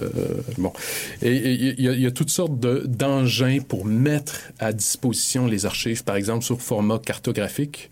bon. 0.58 0.74
Et 1.22 1.74
il 1.77 1.82
y, 1.82 2.06
a 2.06 2.12
toutes 2.12 2.29
sortes 2.29 2.60
d'engins 2.60 3.60
pour 3.65 3.86
mettre 3.86 4.51
à 4.60 4.74
disposition 4.74 5.48
les 5.48 5.65
archives, 5.65 6.03
par 6.03 6.15
exemple 6.15 6.44
sur 6.44 6.62
format 6.62 7.00
cartographique. 7.00 7.89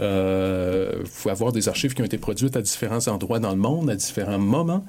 Euh, 0.00 1.02
pouvez 1.22 1.32
avoir 1.32 1.52
des 1.52 1.68
archives 1.68 1.94
qui 1.94 2.02
ont 2.02 2.06
été 2.06 2.18
produites 2.18 2.56
à 2.56 2.62
différents 2.62 3.06
endroits 3.08 3.38
dans 3.38 3.50
le 3.50 3.56
monde, 3.56 3.90
à 3.90 3.96
différents 3.96 4.38
moments. 4.38 4.84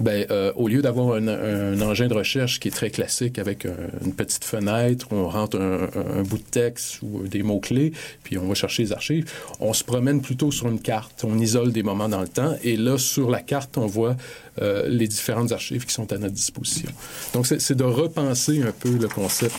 Ben, 0.00 0.26
euh, 0.30 0.52
au 0.56 0.68
lieu 0.68 0.82
d'avoir 0.82 1.16
un, 1.16 1.80
engin 1.80 2.08
de 2.08 2.14
recherche 2.14 2.60
qui 2.60 2.68
est 2.68 2.72
très 2.72 2.90
classique 2.90 3.38
avec 3.38 3.66
une 4.04 4.14
petite 4.14 4.44
fenêtre 4.44 4.68
on 5.10 5.28
rentre 5.28 5.58
un, 5.58 6.22
bout 6.22 6.38
de 6.38 6.42
texte 6.42 7.02
ou 7.02 7.26
des 7.26 7.42
mots-clés, 7.42 7.92
puis 8.22 8.38
on 8.38 8.46
va 8.46 8.54
chercher 8.54 8.84
les 8.84 8.92
archives, 8.92 9.30
on 9.60 9.72
se 9.72 9.84
promène 9.84 10.20
plutôt 10.20 10.50
sur 10.50 10.68
une 10.68 10.80
carte. 10.80 11.24
On 11.24 11.38
isole 11.38 11.72
des 11.72 11.82
moments 11.82 12.08
dans 12.08 12.20
le 12.20 12.28
temps 12.28 12.54
et 12.62 12.76
là, 12.76 12.98
sur 12.98 13.30
la 13.30 13.40
carte, 13.40 13.78
on 13.78 13.86
voit 13.86 14.16
euh, 14.60 14.88
les 14.88 15.08
différentes 15.08 15.52
archives 15.52 15.86
qui 15.86 15.92
sont 15.92 16.12
à 16.12 16.18
notre 16.18 16.34
disposition. 16.34 16.90
Donc, 17.32 17.46
c'est 17.46 17.74
de 17.74 17.84
repenser 17.84 18.62
un 18.62 18.72
peu 18.72 18.96
le 18.96 19.08
concept 19.08 19.54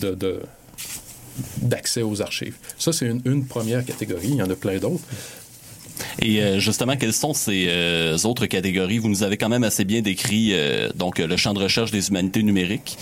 de, 0.00 0.14
de 0.14 0.40
d'accès 1.62 2.02
aux 2.02 2.22
archives. 2.22 2.56
Ça, 2.78 2.92
c'est 2.92 3.06
une, 3.06 3.44
première 3.46 3.84
catégorie. 3.84 4.28
Il 4.30 4.36
y 4.36 4.42
en 4.42 4.50
a 4.50 4.56
plein 4.56 4.78
d'autres. 4.78 5.04
Et 6.20 6.42
euh, 6.42 6.58
justement, 6.58 6.96
quelles 6.96 7.12
sont 7.12 7.34
ces 7.34 7.66
euh, 7.68 8.16
autres 8.24 8.46
catégories? 8.46 8.98
Vous 8.98 9.08
nous 9.08 9.22
avez 9.22 9.36
quand 9.36 9.48
même 9.48 9.62
assez 9.62 9.84
bien 9.84 10.00
décrit 10.00 10.50
euh, 10.52 10.90
donc 10.94 11.18
le 11.18 11.36
champ 11.36 11.54
de 11.54 11.60
recherche 11.60 11.92
des 11.92 12.08
humanités 12.08 12.42
numériques. 12.42 12.98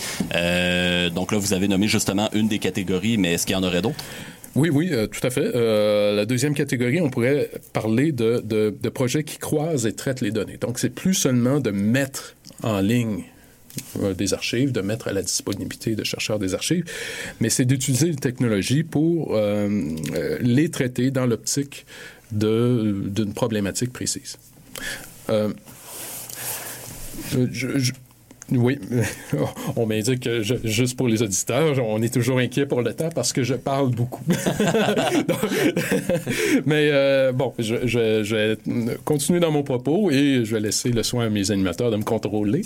donc 1.15 1.33
là, 1.33 1.39
vous 1.39 1.53
avez 1.53 1.69
nommé 1.69 1.89
justement 1.89 2.29
une 2.35 2.49
des 2.49 2.59
catégories, 2.59 3.17
mais 3.17 3.35
est-ce 3.35 3.47
qu'il 3.47 3.55
y 3.55 3.59
en 3.59 3.63
aurait 3.63 3.83
d'autres? 3.83 4.05
Oui, 4.55 4.69
oui, 4.69 4.91
tout 4.91 5.27
à 5.27 5.31
fait. 5.31 5.51
la 6.15 6.27
deuxième 6.27 6.55
catégorie, 6.55 7.01
on 7.01 7.09
pourrait 7.09 7.51
parler 7.73 8.13
de, 8.13 8.43
de, 8.45 8.75
de 8.79 8.89
projets 8.91 9.25
qui 9.25 9.39
croisent 9.39 9.87
et 9.87 9.95
traitent 9.95 10.21
les 10.21 10.31
données. 10.31 10.59
Donc, 10.59 10.79
c'est 10.79 10.91
plus 10.91 11.15
seulement 11.15 11.59
de 11.61 11.71
mettre 11.71 12.35
en 12.63 12.81
ligne 12.81 13.25
des 14.17 14.35
archives, 14.35 14.73
de 14.73 14.81
mettre 14.81 15.09
à 15.09 15.13
la 15.13 15.23
disponibilité 15.23 15.97
de 15.97 16.05
chercheurs 16.05 16.39
des 16.39 16.55
archives, 16.55 16.85
mais 17.41 17.49
c'est 17.49 17.65
d'utiliser 17.65 18.09
les 18.09 18.17
technologies 18.17 18.83
pour 18.83 19.37
euh, 19.37 19.69
euh, 20.15 20.39
les 20.41 20.71
traiter 20.71 21.11
dans 21.11 21.27
l'optique 21.27 21.87
d'une 22.31 23.33
problématique 23.35 23.93
précise. 23.93 24.39
Euh, 25.31 25.53
je, 27.31 27.93
oui, 28.51 28.79
on 29.77 29.87
m'indique 29.87 30.21
que 30.21 30.43
juste 30.43 30.97
pour 30.97 31.09
les 31.09 31.23
auditeurs, 31.23 31.79
on 31.85 32.03
est 32.03 32.13
toujours 32.13 32.39
inquiet 32.39 32.67
pour 32.67 32.83
le 32.83 32.95
temps 32.95 33.11
parce 33.15 33.33
que 33.33 33.43
je 33.43 33.55
parle 33.55 33.91
beaucoup. 33.91 34.23
mais 36.67 36.91
euh, 36.93 37.33
bon, 37.33 37.55
je, 37.59 37.87
je, 37.87 38.35
vais 38.35 38.59
continuer 39.05 39.41
dans 39.41 39.51
mon 39.51 39.63
propos 39.63 40.11
et 40.11 40.45
je 40.45 40.55
vais 40.55 40.61
laisser 40.61 40.91
le 40.91 41.03
soin 41.03 41.27
à 41.27 41.31
mes 41.31 41.51
animateurs 41.51 41.91
de 41.91 41.97
me 41.97 42.03
contrôler. 42.03 42.63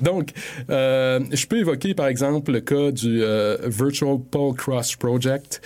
Donc, 0.00 0.30
euh, 0.70 1.20
je 1.32 1.46
peux 1.46 1.58
évoquer 1.58 1.94
par 1.94 2.06
exemple 2.06 2.52
le 2.52 2.60
cas 2.60 2.90
du 2.90 3.22
euh, 3.22 3.56
Virtual 3.66 4.18
Pole 4.30 4.54
Cross 4.54 4.96
Project 4.96 5.60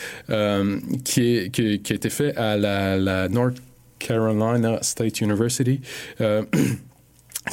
qui, 1.04 1.38
a 1.38 1.94
été 1.94 2.10
fait 2.10 2.36
à 2.36 2.56
la 2.56 3.28
North 3.28 3.56
Carolina 3.98 4.78
State 4.82 5.20
University. 5.20 5.80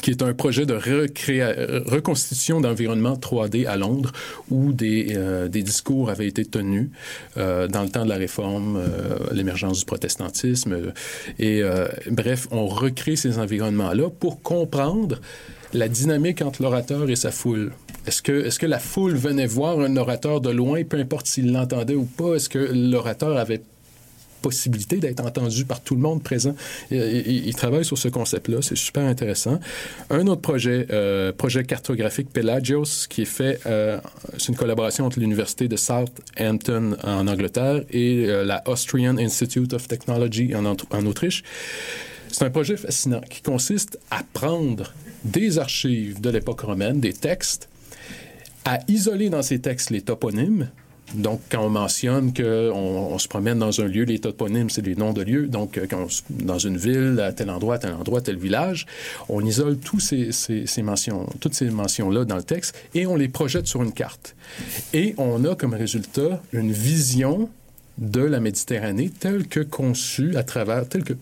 Qui 0.01 0.11
est 0.11 0.21
un 0.21 0.33
projet 0.33 0.65
de 0.65 0.73
reconstitution 0.73 2.59
d'environnement 2.59 3.13
3D 3.13 3.67
à 3.67 3.77
Londres 3.77 4.11
où 4.51 4.73
des, 4.73 5.13
euh, 5.15 5.47
des 5.47 5.63
discours 5.63 6.09
avaient 6.09 6.27
été 6.27 6.43
tenus 6.43 6.89
euh, 7.37 7.69
dans 7.69 7.83
le 7.83 7.89
temps 7.89 8.03
de 8.03 8.09
la 8.09 8.17
réforme, 8.17 8.75
euh, 8.75 9.17
l'émergence 9.31 9.79
du 9.79 9.85
protestantisme. 9.85 10.91
Et 11.39 11.63
bref, 12.09 12.47
on 12.51 12.67
recrée 12.67 13.15
ces 13.15 13.39
environnements-là 13.39 14.09
pour 14.09 14.41
comprendre 14.41 15.21
la 15.73 15.87
dynamique 15.87 16.41
entre 16.41 16.63
l'orateur 16.63 17.09
et 17.09 17.15
sa 17.15 17.31
foule. 17.31 17.71
Est-ce 18.05 18.21
que 18.59 18.65
la 18.65 18.79
foule 18.79 19.15
venait 19.15 19.47
voir 19.47 19.79
un 19.79 19.95
orateur 19.95 20.41
de 20.41 20.49
loin, 20.49 20.83
peu 20.83 20.97
importe 20.97 21.27
s'il 21.27 21.51
l'entendait 21.53 21.95
ou 21.95 22.05
pas? 22.05 22.35
Est-ce 22.35 22.49
que 22.49 22.59
l'orateur 22.59 23.37
avait 23.37 23.61
d'être 24.97 25.25
entendu 25.25 25.65
par 25.65 25.81
tout 25.81 25.95
le 25.95 26.01
monde 26.01 26.23
présent. 26.23 26.55
Il, 26.91 26.97
il, 26.97 27.47
il 27.47 27.55
travaille 27.55 27.85
sur 27.85 27.97
ce 27.97 28.07
concept-là, 28.07 28.61
c'est 28.61 28.77
super 28.77 29.03
intéressant. 29.03 29.59
Un 30.09 30.27
autre 30.27 30.41
projet, 30.41 30.87
euh, 30.91 31.31
projet 31.31 31.63
cartographique 31.63 32.29
Pelagios, 32.31 33.07
qui 33.09 33.23
est 33.23 33.25
fait, 33.25 33.59
euh, 33.65 33.99
c'est 34.37 34.49
une 34.49 34.55
collaboration 34.55 35.05
entre 35.05 35.19
l'Université 35.19 35.67
de 35.67 35.75
Southampton 35.75 36.97
en 37.03 37.27
Angleterre 37.27 37.83
et 37.91 38.25
euh, 38.27 38.43
la 38.43 38.63
Austrian 38.67 39.17
Institute 39.17 39.73
of 39.73 39.87
Technology 39.87 40.53
en 40.55 41.05
Autriche. 41.05 41.43
C'est 42.31 42.45
un 42.45 42.49
projet 42.49 42.77
fascinant 42.77 43.21
qui 43.21 43.41
consiste 43.41 43.99
à 44.11 44.21
prendre 44.33 44.93
des 45.23 45.59
archives 45.59 46.21
de 46.21 46.29
l'époque 46.29 46.61
romaine, 46.61 46.99
des 46.99 47.13
textes, 47.13 47.69
à 48.65 48.79
isoler 48.87 49.29
dans 49.29 49.41
ces 49.41 49.59
textes 49.59 49.91
les 49.91 50.01
toponymes, 50.01 50.69
donc, 51.13 51.41
quand 51.49 51.65
on 51.65 51.69
mentionne 51.69 52.33
qu'on 52.33 52.43
on 52.43 53.17
se 53.17 53.27
promène 53.27 53.59
dans 53.59 53.79
un 53.79 53.85
lieu, 53.85 54.03
les 54.03 54.19
toponymes, 54.19 54.69
c'est 54.69 54.85
les 54.85 54.95
noms 54.95 55.13
de 55.13 55.21
lieux. 55.21 55.47
Donc, 55.47 55.79
quand 55.89 56.05
on, 56.05 56.43
dans 56.43 56.59
une 56.59 56.77
ville, 56.77 57.19
à 57.21 57.31
tel 57.31 57.49
endroit, 57.49 57.75
à 57.75 57.77
tel 57.79 57.93
endroit, 57.93 58.19
tel 58.19 58.35
village, 58.35 58.85
on 59.29 59.45
isole 59.45 59.77
tous 59.77 59.99
ces, 59.99 60.81
mentions, 60.83 61.27
toutes 61.39 61.53
ces 61.53 61.69
mentions-là 61.69 62.25
dans 62.25 62.35
le 62.35 62.43
texte 62.43 62.75
et 62.93 63.07
on 63.07 63.15
les 63.15 63.29
projette 63.29 63.67
sur 63.67 63.83
une 63.83 63.93
carte. 63.93 64.35
Et 64.93 65.15
on 65.17 65.45
a 65.45 65.55
comme 65.55 65.73
résultat 65.73 66.41
une 66.51 66.71
vision 66.71 67.49
de 67.97 68.21
la 68.21 68.39
Méditerranée 68.39 69.09
telle 69.09 69.47
que 69.47 69.61
conçue 69.61 70.35
à 70.35 70.43
travers, 70.43 70.87
telle 70.87 71.03
que 71.03 71.13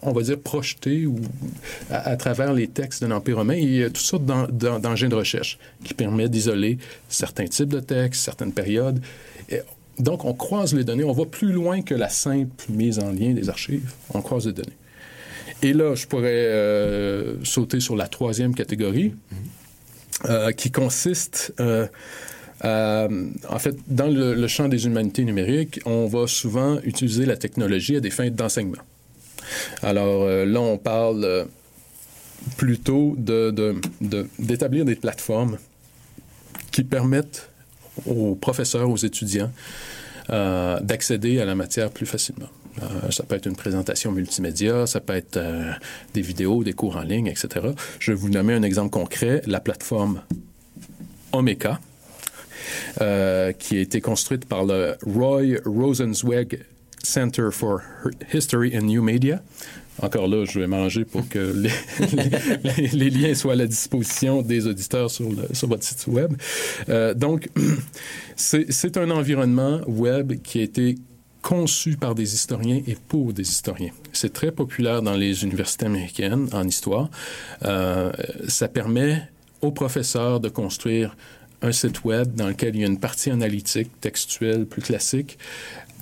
on 0.00 0.12
va 0.12 0.22
dire, 0.22 0.38
projeté 0.38 1.06
ou 1.06 1.16
à, 1.90 2.08
à, 2.08 2.16
travers 2.16 2.54
les 2.54 2.68
textes 2.68 3.02
de 3.02 3.06
l'Empire 3.06 3.36
romain. 3.36 3.54
il 3.54 3.74
y 3.74 3.82
a 3.82 3.88
toutes 3.88 3.98
sortes 3.98 4.24
d'engins 4.24 5.08
de 5.08 5.14
recherche 5.14 5.58
qui 5.84 5.92
permettent 5.92 6.30
d'isoler 6.30 6.78
certains 7.10 7.46
types 7.46 7.68
de 7.68 7.80
textes, 7.80 8.22
certaines 8.22 8.52
périodes. 8.52 9.02
Et 9.48 9.60
donc, 9.98 10.24
on 10.24 10.34
croise 10.34 10.74
les 10.74 10.84
données. 10.84 11.04
On 11.04 11.12
va 11.12 11.24
plus 11.24 11.52
loin 11.52 11.82
que 11.82 11.94
la 11.94 12.08
simple 12.08 12.64
mise 12.68 12.98
en 12.98 13.10
lien 13.12 13.32
des 13.32 13.48
archives. 13.48 13.92
On 14.12 14.22
croise 14.22 14.46
les 14.46 14.52
données. 14.52 14.76
Et 15.62 15.72
là, 15.72 15.94
je 15.94 16.06
pourrais 16.06 16.46
euh, 16.46 17.42
sauter 17.44 17.80
sur 17.80 17.96
la 17.96 18.08
troisième 18.08 18.54
catégorie, 18.54 19.14
euh, 20.26 20.52
qui 20.52 20.70
consiste... 20.70 21.54
Euh, 21.60 21.86
euh, 22.64 23.28
en 23.48 23.58
fait, 23.58 23.76
dans 23.88 24.06
le, 24.06 24.34
le, 24.34 24.48
champ 24.48 24.68
des 24.68 24.86
humanités 24.86 25.24
numériques, 25.24 25.80
on 25.84 26.06
va 26.06 26.26
souvent 26.26 26.78
utiliser 26.82 27.26
la 27.26 27.36
technologie 27.36 27.96
à 27.96 28.00
des 28.00 28.10
fins 28.10 28.30
d'enseignement. 28.30 28.82
Alors 29.82 30.22
euh, 30.22 30.44
là, 30.46 30.60
on 30.60 30.78
parle 30.78 31.24
euh, 31.24 31.44
plutôt 32.56 33.16
d'établir 33.18 34.84
de, 34.84 34.90
de, 34.90 34.94
des 34.94 34.94
plateformes 34.94 35.58
qui 36.70 36.84
permettent 36.84 37.50
aux 38.06 38.34
professeurs, 38.34 38.88
aux 38.88 38.96
étudiants, 38.96 39.50
euh, 40.30 40.80
d'accéder 40.80 41.40
à 41.40 41.44
la 41.44 41.54
matière 41.54 41.90
plus 41.90 42.06
facilement. 42.06 42.48
Euh, 42.82 43.10
ça 43.10 43.24
peut 43.24 43.34
être 43.34 43.46
une 43.46 43.56
présentation 43.56 44.10
multimédia, 44.10 44.86
ça 44.86 45.00
peut 45.00 45.14
être 45.14 45.36
euh, 45.36 45.70
des 46.14 46.22
vidéos, 46.22 46.64
des 46.64 46.72
cours 46.72 46.96
en 46.96 47.02
ligne, 47.02 47.26
etc. 47.26 47.66
Je 47.98 48.12
vais 48.12 48.16
vous 48.16 48.30
nommer 48.30 48.54
un 48.54 48.62
exemple 48.62 48.90
concret, 48.90 49.42
la 49.46 49.60
plateforme 49.60 50.22
Omeka, 51.32 51.78
qui 53.58 53.76
a 53.76 53.80
été 53.80 54.00
construite 54.00 54.46
par 54.46 54.64
le 54.64 54.96
Roy 55.04 55.58
Rosenzweig 55.66 56.60
Center 57.02 57.50
for 57.52 57.82
History 58.32 58.76
and 58.76 58.82
New 58.82 59.02
Media. 59.02 59.42
Encore 60.02 60.26
là, 60.26 60.44
je 60.44 60.58
vais 60.58 60.66
manger 60.66 61.04
pour 61.04 61.28
que 61.28 61.38
les, 62.92 63.10
liens 63.10 63.34
soient 63.34 63.52
à 63.52 63.56
la 63.56 63.66
disposition 63.66 64.42
des 64.42 64.66
auditeurs 64.66 65.10
sur 65.10 65.28
votre 65.68 65.84
site 65.84 66.06
web. 66.08 66.34
Euh, 66.88 67.14
donc, 67.14 67.48
c'est 68.36 68.96
un 68.96 69.10
environnement 69.10 69.80
web 69.86 70.40
qui 70.42 70.60
a 70.60 70.62
été 70.62 70.96
conçu 71.42 71.96
par 71.96 72.14
des 72.14 72.34
historiens 72.34 72.80
et 72.86 72.96
pour 73.08 73.32
des 73.32 73.42
historiens. 73.42 73.92
C'est 74.12 74.32
très 74.32 74.50
populaire 74.50 75.02
dans 75.02 75.14
les 75.14 75.44
universités 75.44 75.86
américaines 75.86 76.48
en 76.52 76.66
histoire. 76.66 77.10
Euh, 77.64 78.10
ça 78.48 78.66
permet 78.66 79.28
aux 79.60 79.70
professeurs 79.70 80.40
de 80.40 80.48
construire 80.48 81.14
un 81.60 81.72
site 81.72 82.04
web 82.04 82.34
dans 82.34 82.48
lequel 82.48 82.74
il 82.76 82.80
y 82.82 82.84
a 82.84 82.86
une 82.86 83.00
partie 83.00 83.30
analytique, 83.30 83.90
textuelle, 84.00 84.66
plus 84.66 84.82
classique, 84.82 85.38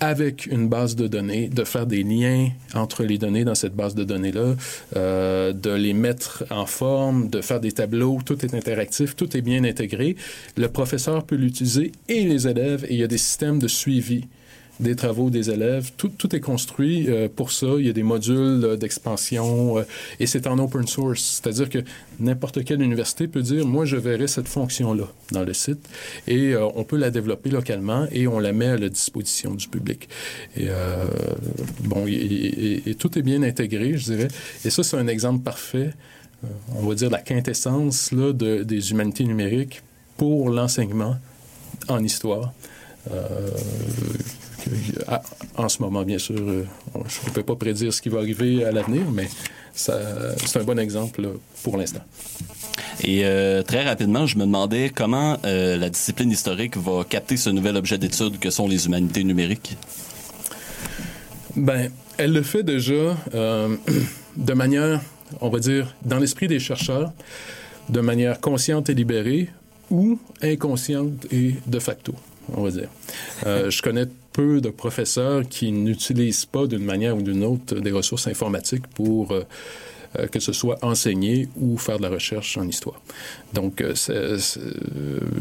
avec 0.03 0.47
une 0.47 0.69
base 0.69 0.97
de 0.97 1.07
données, 1.07 1.49
de 1.49 1.63
faire 1.63 1.87
des 1.87 2.03
liens 2.03 2.49
entre 2.75 3.05
les 3.05 3.19
données 3.19 3.45
dans 3.45 3.55
cette 3.55 3.77
base 3.77 3.95
de 3.95 4.03
données-là, 4.03 4.57
euh, 4.97 5.53
de 5.53 5.71
les 5.71 5.95
mettre 5.95 6.45
en 6.51 6.67
forme, 6.67 7.29
de 7.29 7.41
faire 7.41 7.61
des 7.61 7.71
tableaux, 7.71 8.19
tout 8.27 8.45
est 8.45 8.53
interactif, 8.53 9.15
tout 9.15 9.37
est 9.37 9.43
bien 9.43 9.63
intégré. 9.63 10.17
Le 10.57 10.67
professeur 10.67 11.25
peut 11.25 11.37
l'utiliser 11.37 11.93
et 12.09 12.25
les 12.25 12.49
élèves, 12.49 12.85
et 12.89 12.95
il 12.95 12.99
y 12.99 13.05
a 13.05 13.07
des 13.07 13.17
systèmes 13.17 13.61
de 13.61 13.69
suivi 13.69 14.27
des 14.83 14.97
travaux 14.97 15.31
des 15.31 15.51
élèves. 15.51 15.93
Tout, 15.97 16.13
est 16.35 16.41
construit 16.41 17.09
euh, 17.09 17.29
pour 17.35 17.53
ça. 17.53 17.67
Il 17.79 17.87
y 17.87 17.91
a 17.91 17.93
des 17.93 18.03
modules 18.03 18.65
euh, 18.65 18.77
d'expansion 18.77 19.79
euh, 19.79 19.83
et 20.21 20.27
c'est 20.27 20.47
en 20.47 20.59
open 20.59 20.87
source. 20.87 21.41
C'est-à-dire 21.43 21.71
que 21.71 21.79
n'importe 22.19 22.65
quelle 22.65 22.83
université 22.83 23.29
peut 23.29 23.43
dire, 23.43 23.67
moi, 23.67 23.85
je 23.85 23.97
verrai 23.97 24.27
cette 24.27 24.49
fonction-là 24.49 25.07
dans 25.31 25.45
le 25.45 25.55
site 25.55 25.89
et 26.27 26.55
on 26.57 26.85
peut 26.85 26.97
la 26.97 27.11
développer 27.11 27.51
localement 27.51 28.07
et 28.11 28.27
on 28.27 28.39
la 28.39 28.53
met 28.53 28.67
à 28.67 28.77
la 28.77 28.89
disposition 28.89 29.55
du 29.55 29.69
public. 29.69 30.09
Et, 30.57 30.69
bon, 31.81 32.07
tout 32.99 33.19
est 33.19 33.23
bien 33.23 33.43
intégré, 33.43 33.97
je 33.97 34.05
dirais. 34.13 34.29
Et 34.65 34.71
ça, 34.71 34.83
c'est 34.83 34.97
un 34.97 35.07
exemple 35.07 35.43
parfait, 35.43 35.93
on 36.77 36.87
va 36.87 36.95
dire, 36.95 37.11
la 37.11 37.21
quintessence 37.21 38.13
de, 38.13 38.63
des 38.63 38.91
humanités 38.91 39.25
numériques 39.25 39.83
pour 40.17 40.51
l'enseignement 40.51 41.17
en 41.89 42.03
histoire. 42.03 42.53
En 45.57 45.69
ce 45.69 45.83
moment, 45.83 46.03
bien 46.03 46.19
sûr, 46.19 46.37
euh, 46.39 46.65
je 46.95 47.29
ne 47.29 47.35
peux 47.35 47.43
pas 47.43 47.57
prédire 47.57 47.93
ce 47.93 48.03
qui 48.03 48.09
va 48.09 48.19
arriver 48.19 48.65
à 48.65 48.73
l'avenir, 48.73 49.03
mais 49.13 49.29
c'est 49.75 49.93
un 50.57 50.65
bon 50.65 50.79
exemple 50.79 51.29
pour 51.63 51.77
l'instant. 51.77 52.03
Et 53.03 53.25
euh, 53.25 53.63
très 53.63 53.85
rapidement, 53.85 54.27
je 54.27 54.37
me 54.37 54.45
demandais 54.45 54.91
comment 54.95 55.39
euh, 55.45 55.77
la 55.77 55.91
discipline 55.91 56.31
historique 56.31 56.77
va 56.77 57.05
capter 57.05 57.37
ce 57.37 57.51
nouvel 57.51 57.77
objet 57.77 57.99
d'étude 57.99 58.39
que 58.39 58.51
sont 58.51 58.69
les 58.69 58.87
humanités 58.87 59.25
numériques? 59.25 59.77
Ben, 61.57 61.91
elle 62.17 62.33
le 62.33 62.43
fait 62.43 62.63
déjà 62.63 63.17
euh, 63.35 63.77
de 64.37 64.53
manière, 64.53 65.01
on 65.41 65.49
va 65.49 65.59
dire, 65.59 65.95
dans 66.05 66.19
l'esprit 66.19 66.49
des 66.49 66.61
chercheurs, 66.61 67.13
de 67.89 68.01
manière 68.01 68.41
consciente 68.41 68.89
et 68.91 68.95
libérée 68.95 69.49
ou 69.91 70.19
inconsciente 70.41 71.27
et 71.33 71.57
de 71.67 71.79
facto, 71.79 72.15
on 72.55 72.63
va 72.63 72.71
dire. 72.71 72.89
Euh, 73.47 73.71
je 73.71 73.83
connais 73.83 74.07
peu 74.33 74.61
de 74.61 74.71
professeurs 74.71 75.43
qui 75.49 75.73
n'utilisent 75.73 76.47
pas 76.47 76.67
d'une 76.67 76.85
manière 76.85 77.17
ou 77.17 77.23
d'une 77.23 77.45
autre 77.45 77.75
des 77.77 77.93
ressources 77.93 78.27
informatiques 78.27 78.87
pour 78.89 79.33
euh, 79.33 79.45
euh, 80.19 80.27
que 80.27 80.41
ce 80.41 80.53
soit 80.53 80.79
enseigner 80.83 81.49
ou 81.57 81.79
faire 81.79 81.97
de 81.97 82.03
la 82.03 82.11
recherche 82.11 82.59
en 82.59 82.69
histoire. 82.69 83.01
Donc, 83.55 83.81
euh, 83.81 83.95
c 83.95 84.13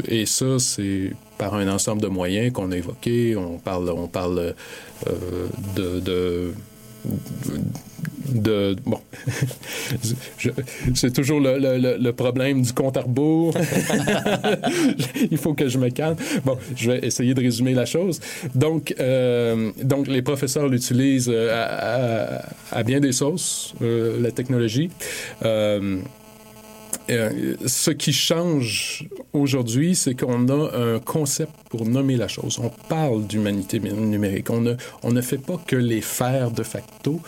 et 0.08 0.24
ça, 0.24 0.58
c'est 0.58 1.12
par 1.36 1.54
un 1.54 1.68
ensemble 1.68 2.00
de 2.00 2.06
moyens 2.06 2.52
qu'on 2.54 2.72
a 2.72 2.76
évoqués. 2.78 3.36
On 3.36 3.58
parle, 3.58 3.90
on 3.90 4.08
parle 4.08 4.54
euh, 5.06 5.46
de, 5.76 6.00
de 6.00 6.54
de 8.28 8.76
bon, 8.86 9.00
c'est 10.94 11.12
toujours 11.12 11.40
le, 11.40 11.58
le, 11.98 12.12
problème 12.12 12.62
du 12.62 12.72
compte 12.72 12.96
à 12.96 13.02
rebours. 13.02 13.54
Il 15.30 15.38
faut 15.38 15.54
que 15.54 15.68
je 15.68 15.78
me 15.78 15.90
calme. 15.90 16.16
Bon, 16.44 16.56
je 16.76 16.90
vais 16.90 17.00
essayer 17.06 17.34
de 17.34 17.40
résumer 17.40 17.74
la 17.74 17.84
chose. 17.84 18.20
Donc, 18.54 18.94
euh, 19.00 19.72
donc 19.82 20.06
les 20.06 20.22
professeurs 20.22 20.68
l'utilisent 20.68 21.30
euh, 21.32 21.50
à, 21.52 22.76
à, 22.76 22.82
bien 22.82 23.00
des 23.00 23.12
sauces, 23.12 23.74
euh, 23.82 24.20
la 24.20 24.30
technologie. 24.30 24.90
Euh, 27.10 27.54
ce 27.66 27.90
qui 27.90 28.12
change 28.12 29.08
aujourd'hui, 29.32 29.94
c'est 29.94 30.14
qu'on 30.14 30.48
a 30.48 30.76
un 30.76 30.98
concept 30.98 31.52
pour 31.68 31.86
nommer 31.86 32.16
la 32.16 32.28
chose. 32.28 32.58
On 32.62 32.70
parle 32.88 33.26
d'humanité 33.26 33.80
numérique. 33.80 34.50
On 34.50 34.60
ne, 34.60 34.74
on 35.02 35.12
ne 35.12 35.20
fait 35.20 35.38
pas 35.38 35.60
que 35.66 35.76
les 35.76 36.00
faire 36.00 36.50
de 36.50 36.62
facto. 36.62 37.20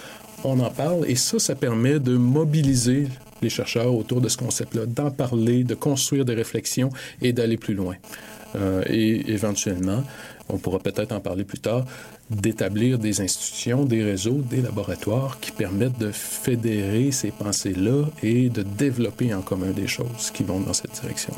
On 0.45 0.61
en 0.61 0.71
parle 0.71 1.09
et 1.09 1.17
ça, 1.17 1.39
ça 1.39 1.55
permet 1.55 1.99
de 1.99 2.17
mobiliser 2.17 3.09
les 3.43 3.51
chercheurs 3.51 3.95
autour 3.95 4.21
de 4.21 4.29
ce 4.29 4.37
concept-là, 4.37 4.87
d'en 4.87 5.11
parler, 5.11 5.65
de 5.65 5.75
construire 5.75 6.25
des 6.25 6.35
réflexions 6.35 6.91
et 7.23 7.33
d'aller 7.33 7.57
plus 7.57 7.75
loin. 7.75 7.97
Euh, 8.57 8.83
et 8.89 9.33
éventuellement, 9.33 10.03
on 10.49 10.59
pourra 10.59 10.79
peut-être 10.79 11.13
en 11.13 11.21
parler 11.21 11.45
plus 11.45 11.59
tard, 11.59 11.85
d'établir 12.31 12.99
des 12.99 13.21
institutions, 13.21 13.85
des 13.85 14.03
réseaux, 14.03 14.41
des 14.51 14.63
laboratoires 14.63 15.39
qui 15.41 15.53
permettent 15.53 15.99
de 15.99 16.11
fédérer 16.11 17.11
ces 17.13 17.31
pensées-là 17.31 18.05
et 18.23 18.49
de 18.49 18.63
développer 18.63 19.35
en 19.35 19.43
commun 19.43 19.71
des 19.71 19.87
choses 19.87 20.31
qui 20.33 20.43
vont 20.43 20.61
dans 20.61 20.73
cette 20.73 20.93
direction. 21.01 21.35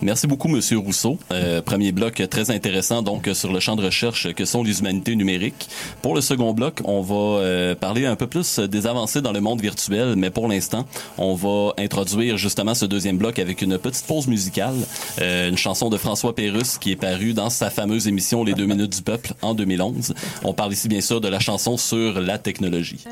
Merci 0.00 0.26
beaucoup, 0.26 0.48
Monsieur 0.48 0.78
Rousseau. 0.78 1.18
Euh, 1.32 1.62
premier 1.62 1.92
bloc 1.92 2.22
très 2.30 2.50
intéressant, 2.50 3.02
donc, 3.02 3.28
sur 3.32 3.52
le 3.52 3.60
champ 3.60 3.76
de 3.76 3.84
recherche 3.84 4.32
que 4.32 4.44
sont 4.44 4.62
les 4.62 4.80
humanités 4.80 5.16
numériques. 5.16 5.68
Pour 6.02 6.14
le 6.14 6.20
second 6.20 6.52
bloc, 6.52 6.80
on 6.84 7.00
va 7.00 7.14
euh, 7.14 7.74
parler 7.74 8.04
un 8.06 8.16
peu 8.16 8.26
plus 8.26 8.58
des 8.58 8.86
avancées 8.86 9.22
dans 9.22 9.32
le 9.32 9.40
monde 9.40 9.60
virtuel, 9.60 10.14
mais 10.16 10.30
pour 10.30 10.48
l'instant, 10.48 10.86
on 11.18 11.34
va 11.34 11.72
introduire 11.78 12.36
justement 12.36 12.74
ce 12.74 12.86
deuxième 12.86 13.18
bloc 13.18 13.38
avec 13.38 13.62
une 13.62 13.78
petite 13.78 14.06
pause 14.06 14.26
musicale, 14.26 14.74
une 15.20 15.56
chanson 15.56 15.88
de 15.88 15.96
François 16.04 16.34
Pérusse 16.34 16.76
qui 16.76 16.92
est 16.92 16.96
parue 16.96 17.32
dans 17.32 17.48
sa 17.48 17.70
fameuse 17.70 18.08
émission 18.08 18.44
Les 18.44 18.52
deux 18.52 18.66
minutes 18.66 18.94
du 18.94 19.00
peuple 19.00 19.32
en 19.40 19.54
2011. 19.54 20.12
On 20.44 20.52
parle 20.52 20.74
ici 20.74 20.86
bien 20.86 21.00
sûr 21.00 21.22
de 21.22 21.28
la 21.28 21.40
chanson 21.40 21.78
sur 21.78 22.20
la 22.20 22.36
technologie. 22.36 23.02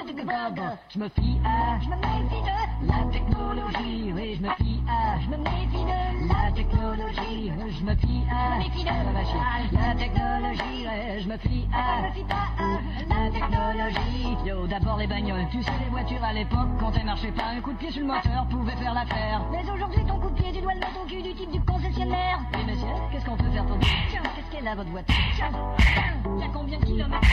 Je 0.00 0.98
me 0.98 1.08
fie 1.08 1.40
à, 1.44 1.78
je 1.80 1.88
me 1.88 1.96
méfie 1.96 2.42
de 2.42 2.86
la 2.86 3.12
technologie, 3.12 4.12
oui, 4.14 4.36
je 4.36 4.42
me 4.42 4.50
fie 4.54 4.80
à, 4.88 5.18
je 5.20 5.28
me 5.28 5.36
méfie 5.36 5.84
de 5.84 6.28
la 6.28 6.52
technologie, 6.52 7.52
je 7.78 7.84
me 7.84 7.96
fie 7.96 8.22
à, 8.30 8.60
je 8.60 8.64
me 8.64 8.64
méfie 8.64 8.84
de 8.84 9.76
la 9.76 9.94
technologie, 9.94 10.86
je 11.20 11.28
me 11.28 11.36
fie 11.38 11.68
à, 11.74 11.98
je 11.98 12.06
me 12.06 12.12
fie 12.12 12.24
pas 12.24 12.48
à 12.58 13.24
la 13.24 13.30
technologie. 13.30 14.36
Yo, 14.46 14.66
d'abord 14.66 14.98
les 14.98 15.06
bagnoles, 15.06 15.46
tu 15.50 15.62
sais 15.62 15.72
les 15.82 15.90
voitures 15.90 16.22
à 16.24 16.32
l'époque, 16.32 16.68
quand 16.78 16.92
elles 16.96 17.04
marchaient 17.06 17.32
pas, 17.32 17.48
un 17.56 17.60
coup 17.60 17.72
de 17.72 17.78
pied 17.78 17.90
sur 17.90 18.02
le 18.02 18.06
moteur 18.06 18.46
pouvait 18.50 18.76
faire 18.76 18.94
l'affaire. 18.94 19.42
Mais 19.50 19.68
aujourd'hui 19.68 20.04
ton 20.06 20.18
coup 20.20 20.30
de 20.30 20.40
pied, 20.40 20.52
tu 20.52 20.60
dois 20.60 20.74
le 20.74 20.80
mettre 20.80 21.02
au 21.02 21.06
cul 21.06 21.22
du 21.22 21.34
type 21.34 21.50
du 21.50 21.60
concessionnaire. 21.62 22.38
Et 22.54 22.64
monsieur, 22.64 22.88
qu'est-ce 23.10 23.26
qu'on 23.26 23.36
peut 23.36 23.50
faire 23.50 23.66
pour 23.66 23.76
dire 23.78 23.88
Qu'est-ce 24.12 24.50
qu'elle 24.56 24.68
a 24.68 24.74
votre 24.76 24.90
voiture 24.90 25.14
Tiens, 25.34 25.50
a 25.50 26.48
combien 26.52 26.78
de 26.78 26.84
kilomètres 26.84 27.26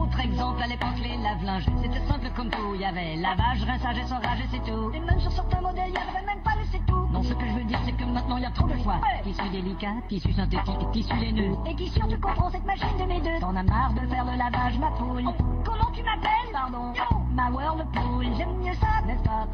autre 0.00 0.20
exemple, 0.20 0.62
à 0.62 0.66
l'époque, 0.66 0.98
les 1.02 1.16
lave-linges, 1.16 1.66
c'était 1.82 2.06
simple 2.06 2.30
comme 2.34 2.50
tout. 2.50 2.74
Il 2.74 2.80
y 2.80 2.84
avait 2.84 3.16
lavage, 3.16 3.62
rinçage 3.64 3.98
et 3.98 4.06
serrage 4.06 4.40
et 4.40 4.48
c'est 4.50 4.64
tout. 4.64 4.90
Et 4.92 5.00
même 5.00 5.20
sur 5.20 5.32
certains 5.32 5.60
modèles, 5.60 5.88
il 5.88 5.92
n'y 5.92 5.98
avait 5.98 6.26
même 6.26 6.42
pas 6.42 6.54
le 6.56 6.64
c'est 6.70 6.84
tout. 6.86 6.99
Non, 7.20 7.28
ce 7.28 7.34
que 7.34 7.46
je 7.46 7.52
veux 7.52 7.64
dire, 7.64 7.78
c'est 7.84 7.92
que 7.92 8.04
maintenant, 8.04 8.38
il 8.38 8.44
y 8.44 8.46
a 8.46 8.50
trop 8.50 8.66
de 8.66 8.78
choix. 8.78 8.96
Tissu 9.22 9.48
délicat, 9.52 9.92
tissu 10.08 10.32
synthétique, 10.32 10.90
tissu 10.92 11.14
laineux. 11.16 11.54
Et 11.66 11.74
qui 11.74 11.90
sûr 11.90 12.08
tu 12.08 12.18
comprends 12.18 12.48
cette 12.50 12.64
machine 12.64 12.96
de 12.98 13.04
mes 13.04 13.20
deux 13.20 13.38
T'en 13.40 13.54
as 13.56 13.62
marre 13.62 13.92
de 13.92 14.06
faire 14.06 14.24
le 14.24 14.38
lavage, 14.38 14.78
ma 14.78 14.90
poule. 14.92 15.24
comment 15.62 15.90
tu 15.92 16.02
m'appelles? 16.02 16.50
Pardon. 16.50 16.94
Ma 17.34 17.50
Whirlpool, 17.50 18.26
j'aime 18.38 18.56
mieux 18.62 18.72
ça, 18.72 19.02
n'est-ce 19.06 19.22
pas? 19.22 19.46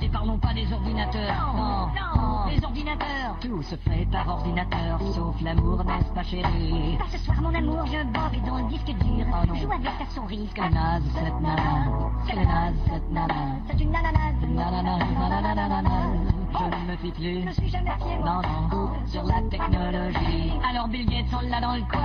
Et 0.00 0.08
parlons 0.08 0.38
pas 0.38 0.54
des 0.54 0.72
ordinateurs. 0.72 1.34
Non, 1.56 1.88
non, 1.88 2.46
Les 2.48 2.64
ordinateurs. 2.64 3.36
Tout 3.40 3.62
se 3.62 3.74
fait 3.74 4.06
par 4.12 4.28
ordinateur, 4.28 5.00
sauf 5.12 5.40
l'amour, 5.42 5.84
n'est-ce 5.84 6.12
pas 6.14 6.22
chérie? 6.22 6.96
Pas 6.96 7.08
ce 7.10 7.18
soir, 7.18 7.42
mon 7.42 7.52
amour, 7.54 7.84
je 7.86 8.04
bave 8.04 8.40
dans 8.46 8.58
le 8.58 8.64
disque 8.68 8.86
dur. 8.86 9.26
Oh 9.32 9.46
non. 9.48 9.54
Joue 9.56 9.72
avec 9.72 9.90
faire 9.90 10.10
son 10.12 10.26
risque. 10.26 10.58
Naze, 10.58 11.02
cette 11.14 11.40
nana. 11.40 11.88
C'est 12.26 12.36
naze, 12.36 12.74
cette 12.86 13.10
nana. 13.10 13.34
C'est 13.68 13.80
une 13.80 13.90
nanana. 13.90 14.18
Nanana, 14.48 14.98
nanana, 14.98 15.54
nanana. 15.54 15.90
Je 16.52 16.64
me 16.90 16.96
plus. 17.08 17.46
Je 17.46 17.52
suis 17.52 17.68
jamais 17.70 17.90
fier. 17.98 18.20
Non, 18.24 18.42
non. 18.70 18.90
Sur 19.06 19.24
la 19.24 19.40
technologie. 19.50 20.52
Alors 20.68 20.88
Bill 20.88 21.06
Gates, 21.06 21.26
on 21.32 21.48
l'a 21.48 21.60
dans 21.60 21.74
le 21.74 21.82
quoi 21.82 22.00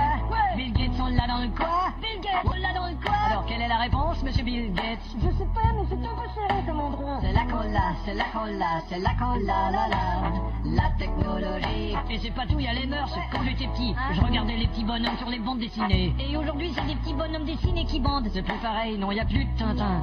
Bill 0.56 0.72
Gates, 0.72 0.98
on 0.98 1.08
l'a 1.08 1.26
dans 1.26 1.42
le 1.42 1.48
quoi 1.48 1.92
Bill 2.00 2.20
Gates, 2.20 2.44
on 2.44 2.54
l'a 2.54 2.72
dans 2.72 2.86
le 2.88 2.94
Alors 3.04 3.15
quelle 3.46 3.62
est 3.62 3.68
la 3.68 3.76
réponse, 3.76 4.22
monsieur 4.22 4.44
Bill 4.44 4.72
Gates? 4.72 4.98
Je 5.18 5.28
sais 5.38 5.48
pas, 5.54 5.72
mais 5.74 5.84
c'est 5.88 5.94
un 5.94 6.14
peu 6.14 6.28
serré 6.34 6.62
comme 6.66 6.80
endroit. 6.80 7.18
C'est 7.20 7.32
la 7.32 7.44
cola, 7.44 7.92
c'est 8.04 8.14
la 8.14 8.24
cola, 8.24 8.82
c'est 8.88 8.98
la 8.98 9.14
cola, 9.14 9.70
la 9.70 9.88
la. 9.88 10.32
La 10.64 10.90
technologie. 10.98 11.96
Et 12.10 12.18
c'est 12.18 12.32
pas 12.32 12.46
tout, 12.46 12.58
il 12.58 12.64
y 12.64 12.68
a 12.68 12.72
les 12.72 12.86
mœurs. 12.86 13.16
Quand 13.32 13.42
j'étais 13.44 13.68
petit, 13.68 13.94
je 14.12 14.20
regardais 14.20 14.56
les 14.56 14.66
petits 14.66 14.84
bonhommes 14.84 15.16
sur 15.16 15.30
les 15.30 15.38
bandes 15.38 15.60
dessinées. 15.60 16.14
Et 16.18 16.36
aujourd'hui, 16.36 16.72
c'est 16.74 16.86
des 16.86 16.96
petits 16.96 17.14
bonhommes 17.14 17.44
dessinés 17.44 17.84
qui 17.84 18.00
bandent. 18.00 18.28
C'est 18.32 18.42
plus 18.42 18.58
pareil, 18.58 18.98
non, 18.98 19.12
il 19.12 19.18
y 19.18 19.20
a 19.20 19.24
plus 19.24 19.44
de 19.44 19.58
Tintin. 19.58 20.02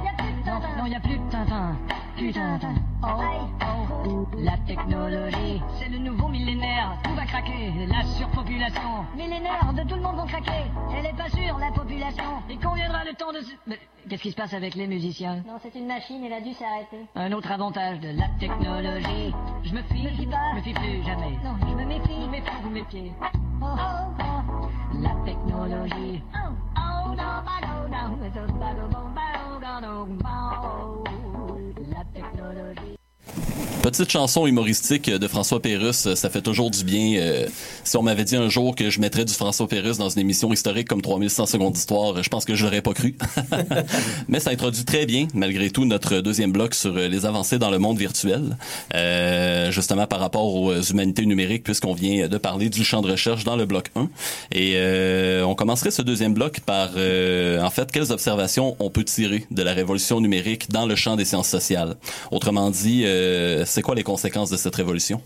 Non, 0.78 0.86
il 0.86 0.92
y 0.92 0.96
a 0.96 1.00
plus 1.00 1.18
de 1.18 1.30
Tintin. 1.30 1.76
Oh, 3.02 3.06
oh. 3.60 4.26
La 4.38 4.56
technologie, 4.66 5.60
c'est 5.78 5.88
le 5.88 5.98
nouveau 5.98 6.28
millénaire. 6.28 6.96
Tout 7.02 7.14
va 7.14 7.24
craquer. 7.26 7.72
La 7.88 8.02
surpopulation. 8.02 9.04
Millénaire 9.16 9.72
de 9.74 9.82
tout 9.82 9.96
le 9.96 10.00
monde 10.00 10.16
vont 10.16 10.26
craquer. 10.26 10.70
Elle 10.96 11.06
est 11.06 11.16
pas 11.16 11.28
sûre, 11.28 11.58
la 11.58 11.70
population. 11.72 12.24
Et 12.48 12.56
quand 12.56 12.72
viendra 12.72 13.04
le 13.04 13.14
temps 13.14 13.32
de... 13.40 13.74
Qu'est-ce 14.08 14.22
qui 14.22 14.30
se 14.30 14.36
passe 14.36 14.52
avec 14.52 14.74
les 14.74 14.86
musiciens 14.86 15.36
Non, 15.46 15.58
c'est 15.62 15.74
une 15.74 15.86
machine, 15.86 16.22
elle 16.24 16.32
a 16.32 16.40
dû 16.40 16.52
s'arrêter. 16.52 17.06
Un 17.14 17.32
autre 17.32 17.50
avantage 17.50 18.00
de 18.00 18.08
la 18.08 18.28
technologie. 18.38 19.32
Je 19.62 19.74
me 19.74 19.82
fie, 19.82 20.02
me 20.02 20.10
fie 20.10 20.26
pas. 20.26 20.50
Je 20.52 20.56
me 20.56 20.62
fie 20.62 20.74
plus 20.74 21.02
jamais. 21.04 21.32
Non, 21.42 21.56
je 21.60 21.74
me 21.74 21.84
méfie. 21.84 22.20
Je 22.20 22.26
me 22.26 22.30
méfie, 22.30 22.50
vous 22.62 22.70
méfiez. 22.70 23.12
Oh, 23.62 23.66
oh, 23.66 24.12
oh. 24.20 24.68
La 25.00 25.14
technologie. 25.24 26.22
Oh, 26.34 26.50
oh, 26.76 27.14
no, 27.14 27.42
no, 29.80 30.06
no, 30.06 31.04
La 31.90 32.04
technologie. 32.12 32.98
Petite 33.84 34.10
chanson 34.10 34.46
humoristique 34.46 35.10
de 35.10 35.28
François 35.28 35.60
Pérusse, 35.60 36.14
ça 36.14 36.30
fait 36.30 36.40
toujours 36.40 36.70
du 36.70 36.84
bien. 36.84 37.18
Euh, 37.18 37.46
si 37.84 37.98
on 37.98 38.02
m'avait 38.02 38.24
dit 38.24 38.34
un 38.34 38.48
jour 38.48 38.74
que 38.74 38.88
je 38.88 38.98
mettrais 38.98 39.26
du 39.26 39.34
François 39.34 39.68
Pérusse 39.68 39.98
dans 39.98 40.08
une 40.08 40.20
émission 40.20 40.50
historique 40.54 40.88
comme 40.88 41.02
3100 41.02 41.44
secondes 41.44 41.74
d'histoire, 41.74 42.22
je 42.22 42.28
pense 42.30 42.46
que 42.46 42.54
je 42.54 42.64
l'aurais 42.64 42.80
pas 42.80 42.94
cru. 42.94 43.14
Mais 44.28 44.40
ça 44.40 44.52
introduit 44.52 44.86
très 44.86 45.04
bien, 45.04 45.28
malgré 45.34 45.68
tout, 45.68 45.84
notre 45.84 46.20
deuxième 46.20 46.50
bloc 46.50 46.74
sur 46.74 46.94
les 46.94 47.26
avancées 47.26 47.58
dans 47.58 47.70
le 47.70 47.78
monde 47.78 47.98
virtuel, 47.98 48.56
euh, 48.94 49.70
justement 49.70 50.06
par 50.06 50.20
rapport 50.20 50.54
aux 50.54 50.80
humanités 50.80 51.26
numériques, 51.26 51.64
puisqu'on 51.64 51.92
vient 51.92 52.26
de 52.26 52.38
parler 52.38 52.70
du 52.70 52.84
champ 52.84 53.02
de 53.02 53.10
recherche 53.10 53.44
dans 53.44 53.56
le 53.56 53.66
bloc 53.66 53.90
1. 53.96 54.08
Et 54.50 54.72
euh, 54.76 55.44
on 55.44 55.54
commencerait 55.54 55.90
ce 55.90 56.00
deuxième 56.00 56.32
bloc 56.32 56.60
par, 56.60 56.92
euh, 56.96 57.60
en 57.60 57.68
fait, 57.68 57.92
quelles 57.92 58.12
observations 58.12 58.76
on 58.78 58.88
peut 58.88 59.04
tirer 59.04 59.44
de 59.50 59.62
la 59.62 59.74
révolution 59.74 60.22
numérique 60.22 60.70
dans 60.70 60.86
le 60.86 60.96
champ 60.96 61.16
des 61.16 61.26
sciences 61.26 61.48
sociales? 61.48 61.96
Autrement 62.30 62.70
dit, 62.70 63.04
euh, 63.24 63.64
c'est 63.66 63.82
quoi 63.82 63.94
les 63.94 64.02
conséquences 64.02 64.50
de 64.50 64.56
cette 64.56 64.74
révolution? 64.74 65.20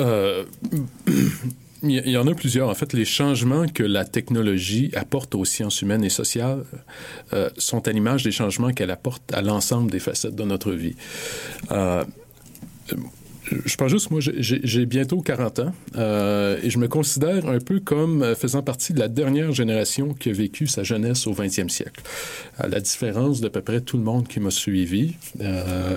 Euh, 0.00 0.44
il 1.82 2.08
y 2.08 2.16
en 2.16 2.26
a 2.26 2.34
plusieurs. 2.34 2.68
En 2.68 2.74
fait, 2.74 2.92
les 2.92 3.04
changements 3.04 3.66
que 3.66 3.82
la 3.82 4.04
technologie 4.04 4.90
apporte 4.94 5.34
aux 5.34 5.44
sciences 5.44 5.82
humaines 5.82 6.04
et 6.04 6.10
sociales 6.10 6.64
euh, 7.32 7.50
sont 7.56 7.86
à 7.86 7.92
l'image 7.92 8.24
des 8.24 8.32
changements 8.32 8.72
qu'elle 8.72 8.90
apporte 8.90 9.32
à 9.32 9.42
l'ensemble 9.42 9.90
des 9.90 10.00
facettes 10.00 10.34
de 10.34 10.44
notre 10.44 10.72
vie. 10.72 10.96
Je 13.50 13.76
pense 13.76 13.90
juste, 13.90 14.10
moi, 14.10 14.20
j'ai 14.20 14.86
bientôt 14.86 15.20
40 15.20 15.58
ans 15.60 15.72
euh, 15.96 16.58
et 16.62 16.70
je 16.70 16.78
me 16.78 16.88
considère 16.88 17.48
un 17.48 17.58
peu 17.58 17.80
comme 17.80 18.34
faisant 18.34 18.62
partie 18.62 18.92
de 18.92 18.98
la 18.98 19.08
dernière 19.08 19.52
génération 19.52 20.14
qui 20.14 20.30
a 20.30 20.32
vécu 20.32 20.66
sa 20.66 20.82
jeunesse 20.82 21.26
au 21.26 21.32
20e 21.32 21.68
siècle. 21.68 22.02
À 22.58 22.68
la 22.68 22.80
différence 22.80 23.40
d'à 23.40 23.50
peu 23.50 23.60
près 23.60 23.80
tout 23.80 23.98
le 23.98 24.02
monde 24.02 24.26
qui 24.26 24.40
m'a 24.40 24.50
suivi, 24.50 25.14
euh, 25.40 25.96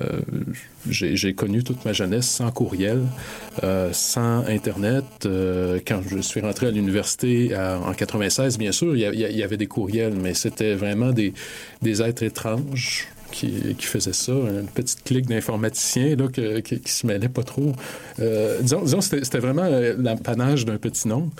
euh, 0.00 0.20
j'ai 0.88 1.34
connu 1.34 1.62
toute 1.62 1.84
ma 1.84 1.92
jeunesse 1.92 2.28
sans 2.28 2.50
courriel, 2.50 3.02
euh, 3.62 3.90
sans 3.92 4.44
Internet. 4.46 5.04
Euh, 5.26 5.78
quand 5.86 6.00
je 6.08 6.18
suis 6.20 6.40
rentré 6.40 6.66
à 6.66 6.70
l'université 6.70 7.54
en 7.56 7.92
96, 7.92 8.58
bien 8.58 8.72
sûr, 8.72 8.96
il 8.96 9.00
y, 9.00 9.18
y, 9.18 9.42
avait 9.42 9.56
des 9.56 9.66
courriels, 9.66 10.14
mais 10.14 10.34
c'était 10.34 10.74
vraiment 10.74 11.12
des, 11.12 11.34
des 11.82 12.02
êtres 12.02 12.22
étranges 12.22 13.08
qui, 13.30 13.74
qui 13.78 13.86
faisait 13.86 14.12
ça, 14.12 14.32
une 14.32 14.66
petite 14.72 15.04
clique 15.04 15.26
d'informaticiens 15.26 16.16
là, 16.16 16.28
que- 16.28 16.60
qui, 16.60 16.80
qui 16.80 16.92
se 16.92 17.06
mêlait 17.06 17.28
pas 17.28 17.42
trop. 17.42 17.72
Euh, 18.20 18.58
disons, 18.60 18.82
disons 18.82 19.00
c'était, 19.00 19.24
c'était 19.24 19.38
vraiment 19.38 19.64
euh, 19.64 19.94
l'apanage 19.98 20.64
d'un 20.64 20.76
petit 20.78 21.08
nombre. 21.08 21.30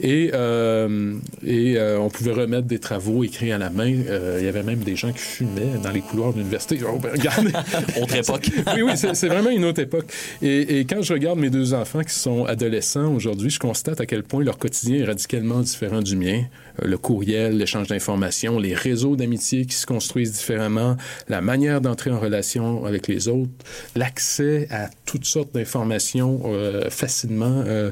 Et, 0.00 0.30
euh, 0.34 1.14
et 1.44 1.76
euh, 1.76 1.98
on 2.00 2.10
pouvait 2.10 2.32
remettre 2.32 2.66
des 2.66 2.78
travaux 2.78 3.24
écrits 3.24 3.52
à 3.52 3.58
la 3.58 3.70
main. 3.70 3.86
Il 3.88 4.44
y 4.44 4.48
avait 4.48 4.62
même 4.62 4.80
des 4.80 4.96
gens 4.96 5.12
qui 5.12 5.18
fumaient 5.18 5.78
dans 5.82 5.90
les 5.90 6.00
couloirs 6.00 6.32
de 6.32 6.38
l'université. 6.38 6.78
Oh, 6.86 6.98
ben, 6.98 7.10
regardez. 7.12 7.52
Autre 8.02 8.14
époque. 8.16 8.50
oui, 8.74 8.82
oui, 8.82 8.92
c'est, 8.96 9.14
c'est 9.14 9.28
vraiment 9.28 9.50
une 9.50 9.64
autre 9.64 9.80
époque. 9.80 10.06
Et, 10.42 10.80
et 10.80 10.84
quand 10.84 11.02
je 11.02 11.12
regarde 11.12 11.38
mes 11.38 11.50
deux 11.50 11.74
enfants 11.74 12.02
qui 12.02 12.14
sont 12.14 12.44
adolescents 12.44 13.12
aujourd'hui, 13.14 13.50
je 13.50 13.58
constate 13.58 14.00
à 14.00 14.06
quel 14.06 14.22
point 14.22 14.42
leur 14.44 14.58
quotidien 14.58 14.96
est 15.02 15.04
radicalement 15.04 15.60
différent 15.60 16.02
du 16.02 16.16
mien. 16.16 16.42
Le 16.82 16.96
courriel, 16.96 17.56
l'échange 17.58 17.88
d'informations, 17.88 18.58
les 18.58 18.74
réseaux 18.74 19.16
d'amitié 19.16 19.66
qui 19.66 19.74
se 19.74 19.84
construisent 19.86 20.32
différemment, 20.32 20.96
la 21.28 21.40
manière 21.40 21.80
d'entrer 21.80 22.10
en 22.10 22.18
relation 22.18 22.84
avec 22.84 23.08
les 23.08 23.28
autres, 23.28 23.50
l'accès 23.96 24.66
à 24.70 24.90
toutes 25.04 25.24
sortes 25.24 25.54
d'informations 25.54 26.42
euh, 26.46 26.90
facilement. 26.90 27.62
euh, 27.66 27.90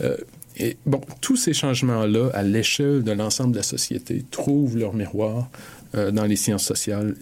euh, 0.00 0.16
bon, 0.86 1.00
tous 1.20 1.36
ces 1.36 1.52
changements-là, 1.52 2.30
à 2.34 2.42
l'échelle 2.42 3.02
de 3.02 3.12
l'ensemble 3.12 3.52
de 3.52 3.58
la 3.58 3.62
société, 3.62 4.24
trouvent 4.30 4.76
leur 4.76 4.94
miroir 4.94 5.48
dans 5.94 6.24
les 6.24 6.36
sciences 6.36 6.64
sociales, 6.64 7.16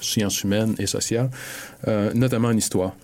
sciences 0.00 0.42
humaines 0.42 0.74
et 0.78 0.86
sociales, 0.86 1.30
notamment 2.14 2.48
en 2.48 2.56
histoire. 2.56 2.96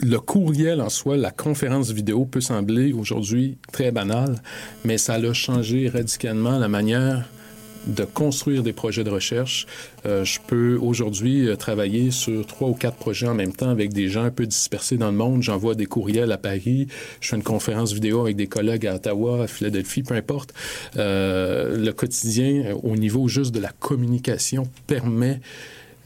Le 0.00 0.18
courriel 0.18 0.80
en 0.80 0.88
soi, 0.88 1.16
la 1.16 1.30
conférence 1.30 1.90
vidéo 1.92 2.26
peut 2.26 2.40
sembler 2.40 2.92
aujourd'hui 2.92 3.56
très 3.72 3.90
banale, 3.90 4.36
mais 4.84 4.98
ça 4.98 5.14
a 5.14 5.32
changé 5.32 5.88
radicalement 5.88 6.58
la 6.58 6.68
manière 6.68 7.28
de 7.88 8.04
construire 8.04 8.62
des 8.62 8.72
projets 8.72 9.02
de 9.02 9.10
recherche. 9.10 9.66
Euh, 10.06 10.24
je 10.24 10.38
peux 10.46 10.76
aujourd'hui 10.76 11.48
euh, 11.48 11.56
travailler 11.56 12.10
sur 12.10 12.46
trois 12.46 12.68
ou 12.68 12.74
quatre 12.74 12.96
projets 12.96 13.26
en 13.26 13.34
même 13.34 13.52
temps 13.52 13.70
avec 13.70 13.92
des 13.92 14.08
gens 14.08 14.24
un 14.24 14.30
peu 14.30 14.46
dispersés 14.46 14.96
dans 14.96 15.10
le 15.10 15.16
monde. 15.16 15.42
J'envoie 15.42 15.74
des 15.74 15.86
courriels 15.86 16.30
à 16.30 16.38
Paris, 16.38 16.88
je 17.20 17.28
fais 17.28 17.36
une 17.36 17.42
conférence 17.42 17.92
vidéo 17.92 18.20
avec 18.20 18.36
des 18.36 18.46
collègues 18.46 18.86
à 18.86 18.94
Ottawa, 18.96 19.44
à 19.44 19.46
Philadelphie, 19.46 20.02
peu 20.02 20.14
importe. 20.14 20.52
Euh, 20.96 21.78
le 21.78 21.92
quotidien, 21.92 22.76
au 22.82 22.96
niveau 22.96 23.26
juste 23.26 23.54
de 23.54 23.60
la 23.60 23.70
communication, 23.70 24.68
permet 24.86 25.40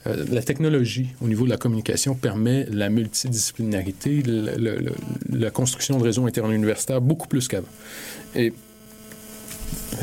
la 0.05 0.42
technologie 0.42 1.11
au 1.21 1.29
niveau 1.29 1.45
de 1.45 1.51
la 1.51 1.57
communication 1.57 2.16
permet 2.16 2.66
la 2.73 2.88
multidisciplinarité, 2.88 4.25
la 5.31 5.51
construction 5.53 5.97
de 5.97 6.03
réseaux 6.03 6.27
interuniversitaires 6.27 7.01
beaucoup 7.01 7.29
plus 7.29 7.47
qu'avant. 7.47 7.68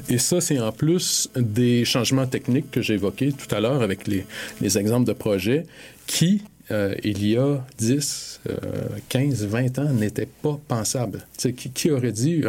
Et 0.09 0.17
ça, 0.17 0.41
c'est 0.41 0.59
en 0.59 0.71
plus 0.71 1.29
des 1.35 1.85
changements 1.85 2.25
techniques 2.25 2.71
que 2.71 2.81
j'ai 2.81 2.95
évoqués 2.95 3.31
tout 3.31 3.53
à 3.53 3.59
l'heure 3.59 3.81
avec 3.81 4.07
les, 4.07 4.25
les 4.61 4.77
exemples 4.77 5.07
de 5.07 5.13
projets 5.13 5.65
qui, 6.07 6.41
euh, 6.71 6.95
il 7.03 7.25
y 7.27 7.37
a 7.37 7.63
10, 7.77 8.41
euh, 8.49 8.55
15, 9.09 9.45
20 9.45 9.79
ans, 9.79 9.93
n'étaient 9.93 10.27
pas 10.41 10.59
sais, 11.37 11.53
qui, 11.53 11.91
aurait 11.91 12.11
dit 12.11 12.43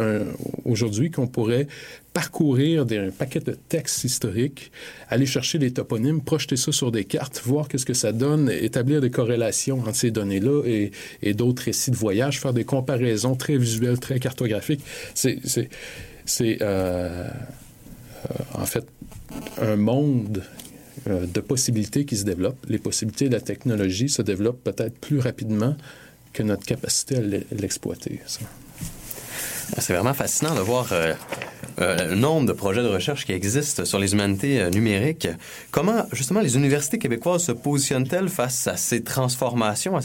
aujourd'hui 0.65 1.11
qu'on 1.11 1.27
pourrait 1.27 1.67
parcourir 2.13 2.85
des, 2.85 2.97
un 2.97 3.09
paquet 3.09 3.39
de 3.39 3.57
textes 3.69 4.03
historiques, 4.03 4.71
aller 5.09 5.25
chercher 5.25 5.57
les 5.57 5.71
toponymes, 5.71 6.21
projeter 6.21 6.57
ça 6.57 6.71
sur 6.71 6.91
des 6.91 7.05
cartes, 7.05 7.41
voir 7.45 7.67
qu'est-ce 7.67 7.85
que 7.85 7.93
ça 7.93 8.11
donne, 8.11 8.49
établir 8.49 9.01
des 9.01 9.11
corrélations 9.11 9.79
entre 9.79 9.95
ces 9.95 10.11
données-là 10.11 10.63
et, 10.65 10.91
et 11.21 11.33
d'autres 11.33 11.63
récits 11.63 11.91
de 11.91 11.95
voyage, 11.95 12.39
faire 12.39 12.53
des 12.53 12.65
comparaisons 12.65 13.35
très 13.35 13.57
visuelles, 13.57 13.99
très 13.99 14.19
cartographiques. 14.19 14.83
C'est, 15.13 15.39
c'est, 16.25 16.57
euh, 16.61 17.27
euh, 17.27 18.43
en 18.53 18.65
fait 18.65 18.85
un 19.61 19.75
monde 19.77 20.43
euh, 21.07 21.25
de 21.25 21.39
possibilités 21.39 22.05
qui 22.05 22.17
se 22.17 22.23
développent. 22.25 22.65
Les 22.67 22.77
possibilités 22.77 23.27
de 23.29 23.33
la 23.33 23.41
technologie 23.41 24.09
se 24.09 24.21
développent 24.21 24.63
peut-être 24.63 24.97
plus 24.99 25.19
rapidement 25.19 25.75
que 26.33 26.43
notre 26.43 26.65
capacité 26.65 27.17
à 27.17 27.21
l'e- 27.21 27.45
l'exploiter. 27.51 28.19
ça. 28.27 28.41
C'est 29.77 29.93
vraiment 29.93 30.13
fascinant 30.13 30.53
de 30.53 30.59
voir 30.59 30.87
euh, 30.91 31.13
euh, 31.79 32.09
le 32.09 32.15
nombre 32.15 32.45
de 32.47 32.53
projets 32.53 32.83
de 32.83 32.87
recherche 32.87 33.25
qui 33.25 33.31
existent 33.31 33.85
sur 33.85 33.99
les 33.99 34.13
humanités 34.13 34.59
euh, 34.59 34.69
numériques. 34.69 35.27
Comment, 35.71 36.05
justement, 36.11 36.41
les 36.41 36.55
universités 36.55 36.97
québécoises 36.97 37.43
se 37.43 37.51
positionnent-elles 37.51 38.29
face 38.29 38.67
à 38.67 38.75
ces 38.75 39.03
transformations? 39.03 39.99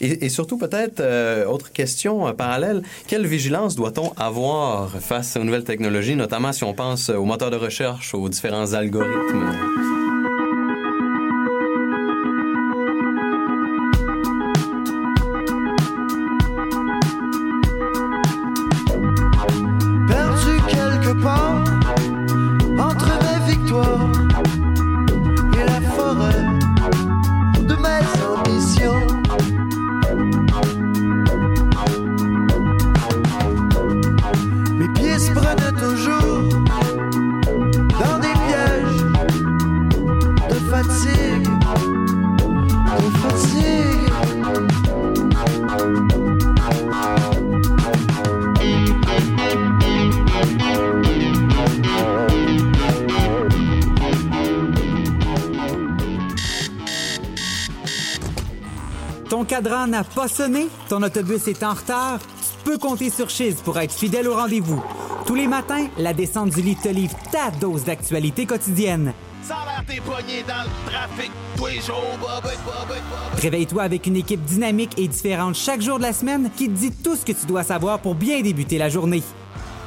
Et, 0.00 0.28
surtout, 0.28 0.58
peut-être, 0.58 1.02
autre 1.46 1.72
question 1.72 2.32
parallèle, 2.34 2.82
quelle 3.06 3.26
vigilance 3.26 3.76
doit-on 3.76 4.12
avoir 4.16 4.90
face 5.00 5.36
aux 5.36 5.44
nouvelles 5.44 5.64
technologies, 5.64 6.16
notamment 6.16 6.52
si 6.52 6.64
on 6.64 6.74
pense 6.74 7.10
aux 7.10 7.24
moteurs 7.24 7.50
de 7.50 7.56
recherche, 7.56 8.14
aux 8.14 8.28
différents 8.28 8.72
algorithmes? 8.72 10.03
N'a 59.94 60.02
pas 60.02 60.26
sonné? 60.26 60.66
Ton 60.88 61.02
autobus 61.02 61.46
est 61.46 61.62
en 61.62 61.72
retard? 61.72 62.18
Tu 62.18 62.64
peux 62.64 62.78
compter 62.78 63.10
sur 63.10 63.30
Chiz 63.30 63.54
pour 63.64 63.78
être 63.78 63.92
fidèle 63.92 64.26
au 64.26 64.34
rendez-vous. 64.34 64.82
Tous 65.24 65.36
les 65.36 65.46
matins, 65.46 65.86
la 65.98 66.12
descente 66.12 66.50
du 66.50 66.62
lit 66.62 66.74
te 66.74 66.88
livre 66.88 67.14
ta 67.30 67.52
dose 67.52 67.84
d'actualité 67.84 68.44
quotidienne. 68.44 69.12
T'es 69.86 70.00
dans 70.48 70.62
le 70.62 70.90
trafic 70.90 71.30
tous 71.56 71.66
les 71.66 71.80
jours. 71.80 72.18
Réveille-toi 73.36 73.82
avec 73.82 74.06
une 74.06 74.16
équipe 74.16 74.42
dynamique 74.42 74.98
et 74.98 75.06
différente 75.06 75.54
chaque 75.54 75.82
jour 75.82 75.98
de 75.98 76.02
la 76.02 76.12
semaine 76.12 76.50
qui 76.56 76.66
te 76.66 76.72
dit 76.72 76.90
tout 76.90 77.14
ce 77.14 77.24
que 77.24 77.32
tu 77.32 77.46
dois 77.46 77.62
savoir 77.62 78.00
pour 78.00 78.14
bien 78.14 78.40
débuter 78.40 78.78
la 78.78 78.88
journée. 78.88 79.22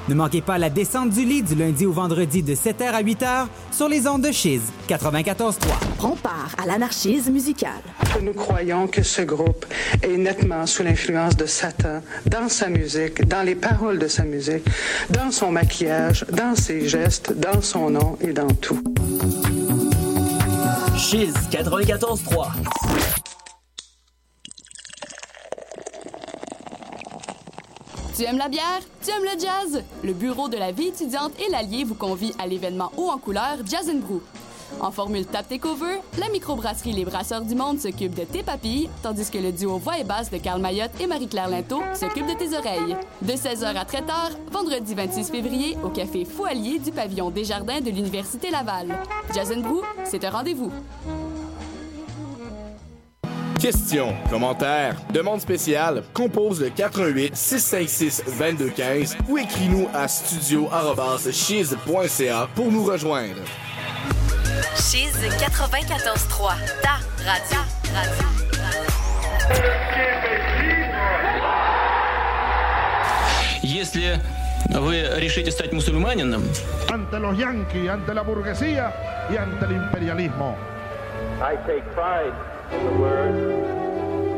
Ne 0.10 0.16
manquez 0.16 0.42
pas 0.42 0.58
la 0.58 0.70
descente 0.70 1.10
du 1.10 1.26
lit 1.26 1.44
du 1.44 1.54
lundi 1.56 1.86
au 1.86 1.92
vendredi 1.92 2.42
de 2.42 2.56
7h 2.56 2.92
à 2.94 3.04
8h 3.04 3.48
sur 3.72 3.90
les 3.90 4.08
ondes 4.08 4.22
de 4.22 4.32
Chiz 4.32 4.62
94.3. 4.88 5.56
Prends 5.98 6.16
part 6.16 6.56
à 6.62 6.66
l'anarchisme 6.66 7.34
musical. 7.34 7.82
que 8.14 8.22
nous 8.22 8.34
croyons 8.34 8.88
que 8.88 9.04
ce 9.04 9.22
groupe 9.22 9.66
est 10.02 10.16
nettement 10.16 10.66
sous 10.66 10.84
l'influence 10.84 11.36
de 11.36 11.46
Satan 11.46 12.02
dans 12.26 12.48
sa 12.48 12.70
musique, 12.70 13.28
dans 13.28 13.44
les 13.44 13.56
paroles 13.56 14.00
de 14.00 14.08
sa 14.08 14.24
musique, 14.24 14.64
dans 15.10 15.30
son 15.30 15.52
maquillage, 15.52 16.26
dans 16.32 16.56
ses 16.56 16.88
gestes, 16.88 17.34
dans 17.38 17.62
son 17.62 17.90
nom 17.90 18.18
et 18.22 18.32
dans 18.32 18.48
tout. 18.48 18.82
Chiz 20.96 21.34
94.3. 21.52 23.27
Tu 28.18 28.24
aimes 28.24 28.40
la 28.40 28.50
bière? 28.50 28.82
Tu 29.04 29.12
aimes 29.12 29.26
le 29.26 29.40
jazz? 29.40 29.84
Le 30.04 30.12
Bureau 30.12 30.50
de 30.50 30.58
la 30.58 30.72
vie 30.72 30.88
étudiante 30.88 31.34
et 31.40 31.52
l'Allier 31.52 31.84
vous 31.84 31.94
convie 31.94 32.34
à 32.40 32.48
l'événement 32.48 32.92
haut 32.98 33.10
en 33.10 33.20
couleur 33.20 33.58
Jazz 33.64 33.88
and 33.88 34.00
Brew. 34.00 34.22
En 34.82 34.90
formule 34.90 35.28
tap 35.28 35.48
takeover, 35.48 36.00
la 36.18 36.28
microbrasserie 36.30 36.94
Les 36.94 37.06
Brasseurs 37.06 37.44
du 37.44 37.54
Monde 37.54 37.80
s'occupe 37.80 38.16
de 38.16 38.24
tes 38.24 38.42
papilles, 38.42 38.90
tandis 39.04 39.30
que 39.30 39.38
le 39.38 39.52
duo 39.52 39.78
voix 39.78 40.00
et 40.00 40.04
basse 40.04 40.32
de 40.32 40.38
Carl 40.38 40.60
Mayotte 40.60 41.00
et 41.00 41.06
Marie-Claire 41.06 41.48
Linteau 41.48 41.84
s'occupe 41.94 42.26
de 42.26 42.34
tes 42.34 42.58
oreilles. 42.58 42.98
De 43.22 43.34
16h 43.34 43.76
à 43.76 43.86
très 43.86 44.02
tard, 44.02 44.32
vendredi 44.52 44.96
26 44.96 45.30
février, 45.30 45.78
au 45.84 45.90
café 45.90 46.26
Foualier 46.26 46.80
du 46.80 46.92
pavillon 46.92 47.30
Desjardins 47.30 47.82
de 47.82 47.92
l'Université 47.92 48.50
Laval. 48.50 48.98
Jazz 49.32 49.56
Brew, 49.58 49.84
c'est 50.06 50.26
un 50.26 50.32
rendez-vous. 50.32 50.72
Questions, 53.61 54.15
commentaires, 54.29 54.97
demandes 55.13 55.41
spéciales, 55.41 56.03
compose 56.13 56.61
le 56.61 56.71
88 56.71 57.37
656 57.37 58.25
2215 58.39 59.17
ou 59.29 59.39
écris-nous 59.39 59.89
à 59.95 60.09
studio@chiz.ca 60.09 62.49
pour 62.55 62.73
nous 62.73 62.85
rejoindre. 62.85 63.43
Chiz 64.77 65.13
94.3, 65.39 66.57
ta 66.83 66.99
radio. 67.25 67.61
radio. 67.95 68.27
Если 73.63 74.19
вы 74.71 75.03
решите 75.17 75.51
стать 75.51 75.73
мусульманином, 75.73 76.43
Ante 76.91 77.19
los 77.19 77.37
yanquis, 77.39 77.89
ante 77.89 78.13
la 78.15 78.23
burguesía 78.23 78.93
y 79.31 79.37
ante 79.37 79.65
el 79.67 79.73
imperialismo. 79.73 80.57
I 81.41 81.57
take 81.67 81.83
pride 81.95 82.35
in 82.56 82.56
the 82.72 83.00
word 83.00 83.36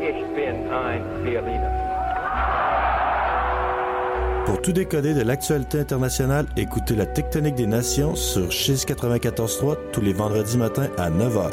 Ich 0.02 0.24
bin 0.34 0.70
ein 0.72 1.02
Berliner. 1.24 1.70
Pour 4.46 4.60
tout 4.62 4.72
décoder 4.72 5.14
de 5.14 5.22
l'actualité 5.22 5.78
internationale, 5.78 6.46
écoutez 6.56 6.96
la 6.96 7.06
Tectonique 7.06 7.54
des 7.54 7.66
Nations 7.66 8.14
sur 8.16 8.50
Chiz 8.50 8.84
94.3 8.86 9.76
tous 9.92 10.00
les 10.00 10.12
vendredis 10.12 10.56
matins 10.58 10.88
à 10.98 11.10
9h. 11.10 11.50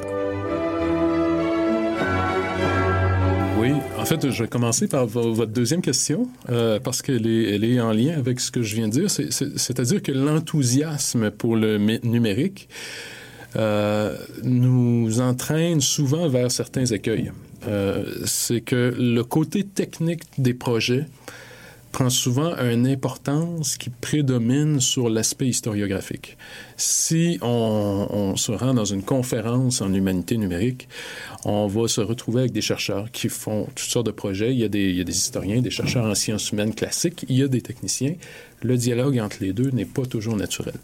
Oui, 3.59 3.71
en 3.97 4.05
fait, 4.05 4.29
je 4.29 4.43
vais 4.43 4.49
commencer 4.49 4.87
par 4.87 5.05
vo- 5.05 5.33
votre 5.33 5.51
deuxième 5.51 5.81
question, 5.81 6.27
euh, 6.49 6.79
parce 6.79 7.01
qu'elle 7.01 7.27
est, 7.27 7.55
elle 7.55 7.63
est 7.63 7.79
en 7.81 7.91
lien 7.91 8.15
avec 8.17 8.39
ce 8.39 8.51
que 8.51 8.61
je 8.61 8.75
viens 8.75 8.87
de 8.87 8.93
dire. 8.93 9.09
C'est- 9.11 9.31
c'est- 9.31 9.57
C'est-à-dire 9.57 10.01
que 10.01 10.11
l'enthousiasme 10.11 11.31
pour 11.31 11.55
le 11.55 11.77
mé- 11.79 11.99
numérique 12.07 12.69
nous 13.55 15.19
entraîne 15.21 15.81
souvent 15.81 16.27
vers 16.27 16.51
certains 16.51 16.85
écueils. 16.85 17.31
Euh, 17.67 18.03
C'est 18.25 18.61
que 18.61 18.93
le 18.97 19.23
côté 19.23 19.63
technique 19.63 20.23
des 20.37 20.53
projets 20.53 21.05
prend 21.91 22.09
souvent 22.09 22.55
une 22.57 22.85
importance 22.85 23.77
qui 23.77 23.89
prédomine 23.89 24.79
sur 24.79 25.09
l'aspect 25.09 25.47
historiographique. 25.47 26.37
Si 26.75 27.39
on, 27.41 28.35
se 28.35 28.51
rend 28.51 28.73
dans 28.73 28.85
une 28.85 29.01
conférence 29.01 29.81
en 29.81 29.91
humanité 29.93 30.37
numérique, 30.37 30.87
on 31.43 31.65
va 31.65 31.87
se 31.87 32.01
retrouver 32.01 32.41
avec 32.41 32.51
des 32.51 32.61
chercheurs 32.61 33.09
qui 33.11 33.29
font 33.29 33.67
toutes 33.73 33.89
sortes 33.89 34.05
de 34.05 34.11
projets. 34.11 34.51
Il 34.51 34.59
y 34.59 34.63
a 34.63 34.69
des 34.69 35.01
historiens, 35.01 35.61
des 35.61 35.71
chercheurs 35.71 36.05
en 36.05 36.13
sciences 36.13 36.51
humaines 36.51 36.75
classiques, 36.75 37.25
il 37.29 37.37
y 37.37 37.43
a 37.43 37.47
des 37.47 37.61
techniciens. 37.61 38.13
Le 38.61 38.77
dialogue 38.77 39.19
entre 39.19 39.37
les 39.41 39.53
deux 39.53 39.71
n'est 39.71 39.85
pas 39.85 40.05
toujours 40.05 40.35
naturel. 40.35 40.75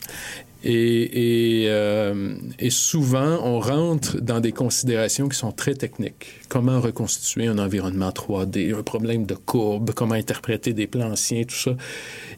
Et, 0.64 1.64
et, 1.64 1.66
euh, 1.68 2.36
et 2.58 2.70
souvent, 2.70 3.40
on 3.44 3.60
rentre 3.60 4.22
dans 4.22 4.40
des 4.40 4.54
considérations 4.54 5.28
qui 5.28 5.38
sont 5.38 5.52
très 5.52 5.74
techniques. 5.74 6.40
Comment 6.48 6.80
reconstituer 6.80 7.48
un 7.48 7.58
environnement 7.58 8.10
3D, 8.10 8.74
un 8.74 8.84
problème 8.84 9.26
de 9.26 9.36
courbe, 9.36 9.92
comment 9.94 10.16
interpréter 10.16 10.74
des 10.74 10.88
plans 10.88 11.12
anciens, 11.12 11.44
tout 11.44 11.56
ça. 11.56 11.76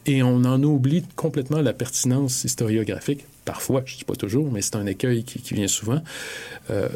Et 0.08 0.24
on 0.24 0.44
en 0.44 0.62
oublie 0.64 1.04
complètement 1.16 1.62
la 1.62 1.74
pertinence 1.74 2.44
historiographique. 2.44 3.26
Parfois, 3.46 3.84
je 3.86 3.94
ne 3.94 3.98
dis 4.00 4.06
pas 4.06 4.16
toujours, 4.16 4.52
mais 4.52 4.62
c'est 4.62 4.76
un 4.76 4.88
écueil 4.88 5.24
qui, 5.24 5.54
vient 5.54 5.68
souvent. 5.68 6.02
Euh, 6.72 6.90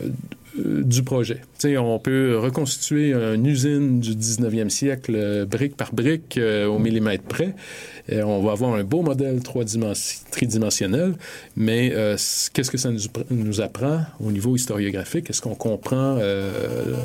du 0.58 1.04
projet. 1.04 1.42
Tu 1.60 1.70
sais, 1.70 1.78
on 1.78 2.00
peut 2.00 2.38
reconstituer 2.38 3.14
une 3.14 3.46
usine 3.46 4.00
du 4.00 4.16
19e 4.16 4.70
siècle, 4.70 5.14
euh, 5.16 5.46
brique 5.46 5.78
par 5.78 5.94
brique, 5.94 6.38
euh, 6.38 6.66
au 6.66 6.80
millimètre 6.80 7.24
près. 7.24 7.54
On 8.12 8.42
va 8.42 8.54
avoir 8.54 8.74
un 8.74 8.84
beau 8.84 9.02
modèle 9.02 9.42
tridimensionnel, 10.32 11.14
mais 11.56 11.92
euh, 11.94 12.18
qu'est-ce 12.54 12.72
que 12.72 12.78
ça 12.78 12.90
nous, 12.90 13.00
pr- 13.00 13.26
nous 13.30 13.62
apprend 13.62 14.02
au 14.24 14.32
niveau 14.32 14.56
historiographique? 14.56 15.30
Est-ce 15.30 15.42
qu'on 15.42 15.56
comprend 15.56 16.18
euh, 16.20 16.96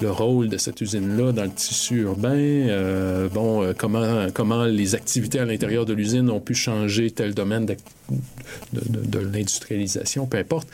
le 0.00 0.10
rôle 0.10 0.48
de 0.48 0.58
cette 0.58 0.80
usine-là 0.80 1.32
dans 1.32 1.44
le 1.44 1.50
tissu 1.50 2.02
urbain? 2.02 2.36
Euh, 2.36 3.28
bon, 3.28 3.72
comment, 3.76 4.26
comment 4.32 4.64
les 4.64 4.94
activités 4.94 5.38
à 5.38 5.44
l'intérieur 5.44 5.84
de 5.84 5.94
l'usine 5.94 6.30
ont 6.30 6.40
pu 6.40 6.54
changer 6.54 7.10
tel 7.10 7.34
domaine 7.34 7.66
de, 7.66 9.18
l'industrialisation, 9.18 10.26
peu 10.26 10.38
importe. 10.38 10.68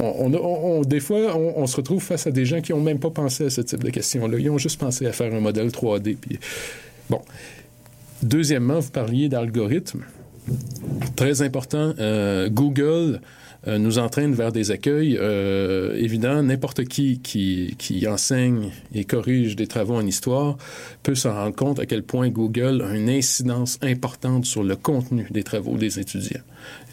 On, 0.00 0.82
des 0.82 1.00
fois, 1.00 1.36
on 1.36 1.66
se 1.66 1.76
retrouve 1.76 2.02
face 2.02 2.26
à 2.26 2.30
des 2.30 2.44
gens 2.44 2.60
qui 2.60 2.72
n'ont 2.72 2.80
même 2.80 2.98
pas 2.98 3.10
pensé 3.10 3.46
à 3.46 3.50
ce 3.50 3.60
type 3.60 3.84
de 3.84 3.90
questions-là. 3.90 4.38
Ils 4.38 4.50
ont 4.50 4.58
juste 4.58 4.80
pensé 4.80 5.06
à 5.06 5.12
faire 5.12 5.32
un 5.32 5.40
modèle 5.40 5.68
3D. 5.68 6.16
Puis... 6.16 6.38
Bon. 7.10 7.20
Deuxièmement, 8.24 8.80
vous 8.80 8.90
parliez 8.90 9.28
d'algorithmes. 9.28 10.04
Très 11.14 11.42
important, 11.42 11.92
euh, 11.98 12.48
Google 12.48 13.20
euh, 13.66 13.78
nous 13.78 13.98
entraîne 13.98 14.34
vers 14.34 14.50
des 14.50 14.70
accueils 14.70 15.18
euh, 15.20 15.94
évidents. 15.96 16.42
N'importe 16.42 16.84
qui, 16.84 17.20
qui 17.20 18.08
enseigne 18.08 18.70
et 18.94 19.04
corrige 19.04 19.56
des 19.56 19.66
travaux 19.66 19.94
en 19.94 20.06
histoire 20.06 20.56
peut 21.02 21.14
s'en 21.14 21.34
rendre 21.34 21.54
compte 21.54 21.78
à 21.78 21.86
quel 21.86 22.02
point 22.02 22.30
Google 22.30 22.82
a 22.82 22.96
une 22.96 23.10
incidence 23.10 23.78
importante 23.82 24.46
sur 24.46 24.62
le 24.62 24.76
contenu 24.76 25.26
des 25.30 25.42
travaux 25.42 25.76
des 25.76 25.98
étudiants. 25.98 26.42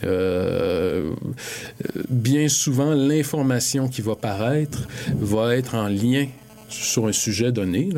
Euh, 0.04 1.12
bien 2.10 2.50
souvent, 2.50 2.94
l'information 2.94 3.88
qui 3.88 4.02
va 4.02 4.16
paraître 4.16 4.88
va 5.16 5.56
être 5.56 5.76
en 5.76 5.88
lien 5.88 6.28
sur 6.74 7.08
un 7.08 7.12
sujet 7.12 7.52
donné, 7.52 7.90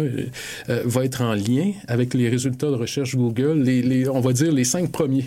euh, 0.69 0.81
va 0.85 1.05
être 1.05 1.21
en 1.21 1.33
lien 1.33 1.71
avec 1.87 2.13
les 2.13 2.29
résultats 2.29 2.69
de 2.69 2.75
recherche 2.75 3.15
Google, 3.15 3.61
les, 3.63 4.09
on 4.09 4.19
va 4.19 4.33
dire 4.33 4.51
les 4.51 4.63
cinq 4.63 4.91
premiers. 4.91 5.25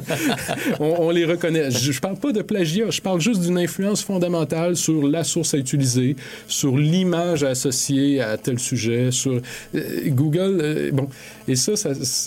on, 0.80 1.10
les 1.10 1.24
reconnaît. 1.24 1.70
Je 1.70 1.92
ne 1.92 1.98
parle 1.98 2.18
pas 2.18 2.32
de 2.32 2.42
plagiat, 2.42 2.90
je 2.90 3.00
parle 3.00 3.20
juste 3.20 3.42
d'une 3.42 3.58
influence 3.58 4.02
fondamentale 4.02 4.76
sur 4.76 5.06
la 5.06 5.24
source 5.24 5.54
à 5.54 5.58
utiliser, 5.58 6.16
sur 6.48 6.76
l'image 6.76 7.44
associée 7.44 8.20
à 8.20 8.36
tel 8.36 8.58
sujet, 8.58 9.10
sur 9.10 9.40
euh, 9.74 9.80
Google. 10.08 10.58
euh, 10.60 10.90
bon, 10.92 11.08
et 11.48 11.56
ça, 11.56 11.72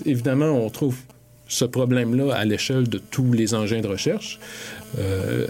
évidemment, 0.06 0.52
on 0.52 0.70
trouve 0.70 0.96
ce 1.48 1.66
problème-là 1.66 2.36
à 2.36 2.46
l'échelle 2.46 2.88
de 2.88 3.00
tous 3.00 3.34
les 3.34 3.56
engins 3.56 3.82
de 3.82 3.88
recherche. 3.88 4.40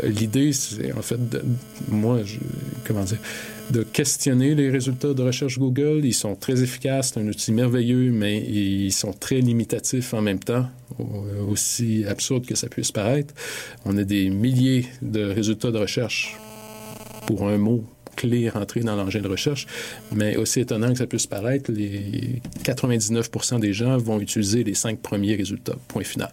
L'idée, 0.04 0.54
c'est 0.54 0.94
en 0.94 1.02
fait, 1.02 1.30
de, 1.30 1.42
moi, 1.90 2.20
comment 2.86 3.04
dire, 3.04 3.18
de 3.72 3.84
questionner 3.84 4.56
les 4.56 4.70
résultats 4.70 5.14
de 5.14 5.22
recherche 5.22 5.60
Google. 5.60 6.02
Ils 6.04 6.14
sont 6.14 6.36
très 6.36 6.62
efficaces, 6.64 7.12
c'est 7.14 7.20
un 7.20 7.28
outil 7.28 7.52
merveilleux, 7.52 8.12
mais 8.12 8.38
ils 8.40 8.92
sont 8.92 9.14
très 9.14 9.42
limitatifs 9.42 10.14
en 10.14 10.22
même 10.22 10.40
temps, 10.40 10.68
au- 10.98 11.52
aussi 11.52 12.04
absurde 12.08 12.46
que 12.46 12.56
ça 12.56 12.68
puisse 12.68 12.92
paraître. 12.92 13.34
On 13.86 13.98
a 13.98 14.04
des 14.04 14.30
milliers 14.30 14.86
de 15.02 15.24
résultats 15.24 15.72
de 15.72 15.78
recherche 15.78 16.36
pour 17.28 17.48
un 17.48 17.58
mot 17.58 17.84
clé 18.20 18.50
rentré 18.50 18.82
dans 18.82 18.96
l'engin 18.96 19.22
de 19.22 19.28
recherche, 19.28 19.66
mais 20.14 20.36
aussi 20.36 20.60
étonnant 20.60 20.92
que 20.92 20.98
ça 20.98 21.08
puisse 21.08 21.28
paraître, 21.28 21.72
les 21.72 22.42
99% 22.64 23.60
des 23.60 23.72
gens 23.72 23.98
vont 23.98 24.20
utiliser 24.20 24.64
les 24.64 24.74
cinq 24.74 25.00
premiers 25.00 25.36
résultats, 25.36 25.76
point 25.88 26.04
final. 26.04 26.32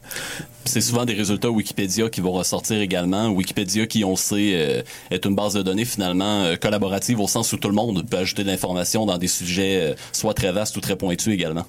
C'est 0.65 0.81
souvent 0.81 1.05
des 1.05 1.15
résultats 1.15 1.51
Wikipédia 1.51 2.11
qui 2.11 2.21
vont 2.21 2.33
ressortir 2.33 2.81
également. 2.81 3.29
Wikipédia, 3.29 3.87
qui 3.87 4.05
on 4.05 4.17
sait 4.17 4.53
euh, 4.55 4.83
est 5.13 5.25
une 5.25 5.37
base 5.37 5.55
de 5.55 5.63
données 5.63 5.85
finalement 5.85 6.43
euh, 6.43 6.57
collaborative 6.57 7.21
au 7.21 7.29
sens 7.29 7.53
où 7.53 7.57
tout 7.57 7.69
le 7.69 7.75
monde 7.75 8.05
peut 8.09 8.19
ajouter 8.19 8.43
de 8.43 8.49
l'information 8.49 9.07
dans 9.07 9.19
des 9.19 9.29
sujets 9.29 9.93
euh, 9.93 9.95
soit 10.13 10.35
très 10.35 10.51
vastes 10.51 10.77
ou 10.77 10.81
très 10.81 10.97
pointus 10.97 11.33
également. 11.33 11.67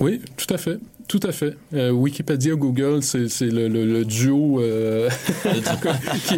Oui, 0.00 0.20
tout 0.36 0.52
à 0.52 0.58
fait. 0.58 0.78
Tout 1.10 1.18
à 1.24 1.32
fait. 1.32 1.56
Euh, 1.74 1.90
Wikipédia, 1.90 2.54
Google, 2.54 3.02
c'est 3.02 3.28
c'est 3.28 3.46
le, 3.50 3.66
le- 3.66 3.84
le 3.84 4.04
duo... 4.04 4.60
euh, 4.60 5.10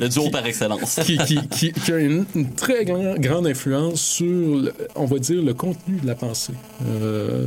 Le 0.00 0.08
duo 0.08 0.30
par 0.32 0.46
excellence. 0.46 0.98
qui, 1.04 1.18
qui- 1.18 1.46
qui- 1.48 1.72
qui 1.72 1.92
a 1.92 1.98
une, 1.98 2.24
une 2.35 2.54
très 2.54 2.87
grand- 2.87 3.16
grande 3.18 3.46
influence 3.46 4.00
sur, 4.00 4.24
le- 4.62 4.72
on 4.94 5.04
va 5.04 5.18
dire, 5.18 5.42
le 5.42 5.52
contenu 5.52 6.00
de 6.00 6.06
la 6.06 6.14
pensée. 6.14 6.54
Euh, 6.87 7.46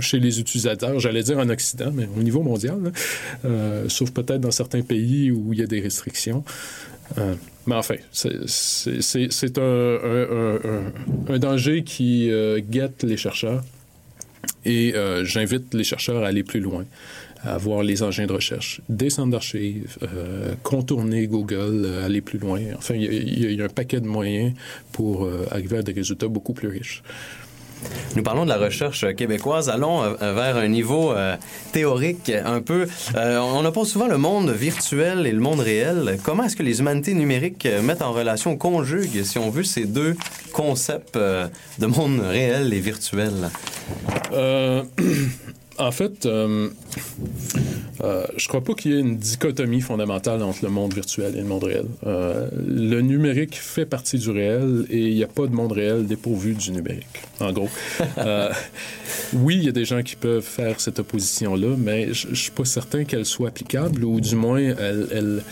chez 0.00 0.20
les 0.20 0.40
utilisateurs, 0.40 0.98
j'allais 1.00 1.22
dire 1.22 1.38
en 1.38 1.48
Occident, 1.50 1.90
mais 1.92 2.08
au 2.18 2.22
niveau 2.22 2.42
mondial, 2.42 2.78
là, 2.84 2.90
euh, 3.44 3.88
sauf 3.90 4.10
peut-être 4.12 4.40
dans 4.40 4.50
certains 4.50 4.80
pays 4.80 5.30
où 5.30 5.52
il 5.52 5.58
y 5.58 5.62
a 5.62 5.66
des 5.66 5.80
restrictions. 5.82 6.44
Euh, 7.18 7.34
mais 7.66 7.74
enfin, 7.74 7.96
c'est- 8.10 8.38
un, 9.58 9.62
un- 9.62 10.28
un- 10.30 10.54
un- 10.56 11.34
un 11.34 11.38
danger 11.38 11.82
qui 11.84 12.30
euh, 12.30 12.58
guette 12.60 13.02
les 13.04 13.18
chercheurs. 13.18 13.62
Et 14.64 14.94
euh, 14.94 15.24
j'invite 15.24 15.74
les 15.74 15.84
chercheurs 15.84 16.24
à 16.24 16.28
aller 16.28 16.42
plus 16.42 16.60
loin, 16.60 16.84
à 17.42 17.56
voir 17.58 17.82
les 17.82 18.02
engins 18.02 18.26
de 18.26 18.32
recherche, 18.32 18.80
des 18.88 19.10
centres 19.10 19.30
d'archives, 19.30 19.96
euh, 20.02 20.54
contourner 20.62 21.26
Google, 21.26 21.84
euh, 21.84 22.04
aller 22.04 22.20
plus 22.20 22.38
loin. 22.38 22.60
Enfin, 22.76 22.94
il 22.94 23.04
y, 23.04 23.54
y 23.54 23.62
a 23.62 23.64
un 23.64 23.68
paquet 23.68 24.00
de 24.00 24.06
moyens 24.06 24.52
pour 24.92 25.24
euh, 25.24 25.46
arriver 25.50 25.78
à 25.78 25.82
des 25.82 25.92
résultats 25.92 26.28
beaucoup 26.28 26.52
plus 26.52 26.68
riches. 26.68 27.02
Nous 28.14 28.22
parlons 28.22 28.44
de 28.44 28.48
la 28.48 28.56
recherche 28.56 29.04
québécoise. 29.14 29.68
Allons 29.68 30.02
euh, 30.02 30.32
vers 30.32 30.56
un 30.56 30.68
niveau 30.68 31.12
euh, 31.12 31.36
théorique 31.72 32.30
un 32.30 32.62
peu. 32.62 32.86
Euh, 33.14 33.38
on 33.38 33.64
oppose 33.64 33.90
souvent 33.90 34.06
le 34.06 34.16
monde 34.16 34.50
virtuel 34.50 35.26
et 35.26 35.32
le 35.32 35.40
monde 35.40 35.60
réel. 35.60 36.18
Comment 36.22 36.44
est-ce 36.44 36.56
que 36.56 36.62
les 36.62 36.80
humanités 36.80 37.12
numériques 37.14 37.66
euh, 37.66 37.82
mettent 37.82 38.02
en 38.02 38.12
relation, 38.12 38.56
conjuguent, 38.56 39.22
si 39.22 39.38
on 39.38 39.50
veut, 39.50 39.64
ces 39.64 39.84
deux 39.84 40.16
concepts 40.52 41.16
euh, 41.16 41.48
de 41.78 41.86
monde 41.86 42.20
réel 42.20 42.72
et 42.72 42.80
virtuel? 42.80 43.50
En 45.78 45.90
fait, 45.92 46.24
euh, 46.26 46.68
euh, 48.02 48.24
je 48.36 48.48
crois 48.48 48.62
pas 48.62 48.72
qu'il 48.74 48.92
y 48.92 48.96
ait 48.96 49.00
une 49.00 49.18
dichotomie 49.18 49.80
fondamentale 49.82 50.42
entre 50.42 50.60
le 50.64 50.70
monde 50.70 50.94
virtuel 50.94 51.34
et 51.36 51.40
le 51.40 51.44
monde 51.46 51.64
réel. 51.64 51.84
Euh, 52.06 52.48
le 52.66 53.00
numérique 53.02 53.56
fait 53.56 53.84
partie 53.84 54.18
du 54.18 54.30
réel 54.30 54.86
et 54.90 54.98
il 54.98 55.14
n'y 55.14 55.22
a 55.24 55.26
pas 55.28 55.46
de 55.46 55.52
monde 55.54 55.72
réel 55.72 56.06
dépourvu 56.06 56.54
du 56.54 56.70
numérique, 56.70 57.06
en 57.40 57.52
gros. 57.52 57.68
Euh, 58.18 58.50
oui, 59.34 59.56
il 59.56 59.64
y 59.64 59.68
a 59.68 59.72
des 59.72 59.84
gens 59.84 60.02
qui 60.02 60.16
peuvent 60.16 60.42
faire 60.42 60.80
cette 60.80 60.98
opposition-là, 60.98 61.74
mais 61.76 62.14
je 62.14 62.28
ne 62.28 62.34
suis 62.34 62.50
pas 62.50 62.64
certain 62.64 63.04
qu'elle 63.04 63.26
soit 63.26 63.48
applicable 63.48 64.04
ou 64.04 64.20
du 64.20 64.34
moins, 64.36 64.58
elle, 64.58 65.06
elle- 65.12 65.42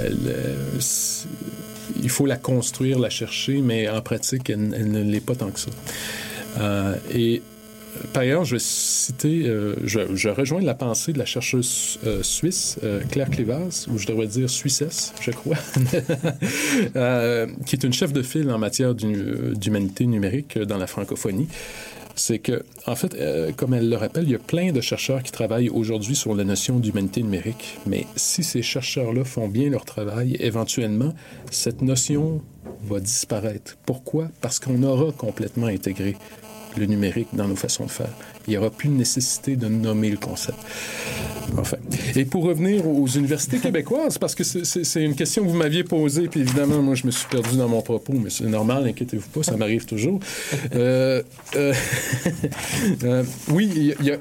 elle, 0.00 0.16
euh, 0.26 0.54
il 2.02 2.08
faut 2.10 2.26
la 2.26 2.36
construire, 2.36 2.98
la 2.98 3.10
chercher, 3.10 3.60
mais 3.60 3.88
en 3.88 4.00
pratique, 4.00 4.50
elle, 4.50 4.74
elle 4.76 4.90
ne 4.90 5.02
l'est 5.02 5.24
pas 5.24 5.34
tant 5.36 5.50
que 5.50 5.60
ça. 5.60 5.70
Et 7.14 7.40
par 8.12 8.22
ailleurs, 8.22 8.44
je 8.44 8.56
vais 8.56 8.62
citer, 8.62 9.46
euh, 9.46 9.74
je, 9.84 10.28
rejoins 10.28 10.60
la 10.60 10.74
pensée 10.74 11.12
de 11.12 11.18
la 11.18 11.24
chercheuse 11.24 11.98
euh, 12.06 12.22
suisse 12.22 12.78
euh, 12.82 13.00
Claire 13.10 13.30
Clévaz, 13.30 13.86
ou 13.92 13.98
je 13.98 14.06
devrais 14.06 14.26
dire 14.26 14.48
suissesse, 14.48 15.12
je 15.20 15.30
crois, 15.30 15.56
qui 17.66 17.76
est 17.76 17.84
une 17.84 17.92
chef 17.92 18.12
de 18.12 18.22
file 18.22 18.50
en 18.50 18.58
matière 18.58 18.94
d'hu- 18.94 19.54
d'humanité 19.56 20.06
numérique 20.06 20.58
dans 20.58 20.78
la 20.78 20.86
francophonie. 20.86 21.48
C'est 22.14 22.40
que, 22.40 22.64
en 22.86 22.96
fait, 22.96 23.16
comme 23.56 23.74
elle 23.74 23.88
le 23.88 23.96
rappelle, 23.96 24.24
il 24.24 24.30
y 24.30 24.34
a 24.34 24.40
plein 24.40 24.72
de 24.72 24.80
chercheurs 24.80 25.22
qui 25.22 25.30
travaillent 25.30 25.68
aujourd'hui 25.68 26.16
sur 26.16 26.34
la 26.34 26.42
notion 26.42 26.80
d'humanité 26.80 27.22
numérique. 27.22 27.78
Mais 27.86 28.06
si 28.16 28.42
ces 28.42 28.60
chercheurs-là 28.60 29.22
font 29.22 29.46
bien 29.46 29.70
leur 29.70 29.84
travail, 29.84 30.36
éventuellement, 30.40 31.14
cette 31.52 31.80
notion 31.80 32.42
va 32.82 32.98
disparaître. 32.98 33.76
Pourquoi? 33.86 34.30
Parce 34.40 34.58
qu'on 34.58 34.82
aura 34.82 35.12
complètement 35.12 35.68
intégré 35.68 36.16
le 36.76 36.86
numérique 36.86 37.28
dans 37.32 37.48
nos 37.48 37.56
façons 37.56 37.86
de 37.86 37.90
faire. 37.90 38.10
Il 38.46 38.50
n'y 38.50 38.56
aura 38.56 38.70
plus 38.70 38.88
de 38.88 38.94
nécessité 38.94 39.56
de 39.56 39.68
nommer 39.68 40.10
le 40.10 40.16
concept. 40.16 40.58
Enfin. 41.56 41.76
Et 42.14 42.24
pour 42.24 42.44
revenir 42.44 42.86
aux 42.86 43.06
universités 43.06 43.58
québécoises, 43.58 44.18
parce 44.18 44.34
que 44.34 44.44
c'est- 44.44 45.02
une 45.04 45.14
question 45.14 45.42
que 45.44 45.48
vous 45.48 45.56
m'aviez 45.56 45.82
posée, 45.84 46.28
puis 46.28 46.40
évidemment, 46.40 46.82
moi, 46.82 46.94
je 46.94 47.06
me 47.06 47.10
suis 47.10 47.26
perdu 47.28 47.56
dans 47.56 47.68
mon 47.68 47.80
propos, 47.82 48.12
mais 48.14 48.30
c'est 48.30 48.44
normal, 48.44 48.86
inquiétez-vous 48.86 49.28
pas, 49.28 49.42
ça 49.42 49.56
m'arrive 49.56 49.86
toujours. 49.86 50.20
Euh, 50.74 51.22
euh, 51.56 51.72
euh, 53.04 53.24
oui, 53.50 53.70
il 53.74 53.82
y, 54.04 54.08
y 54.08 54.12
a 54.12 54.18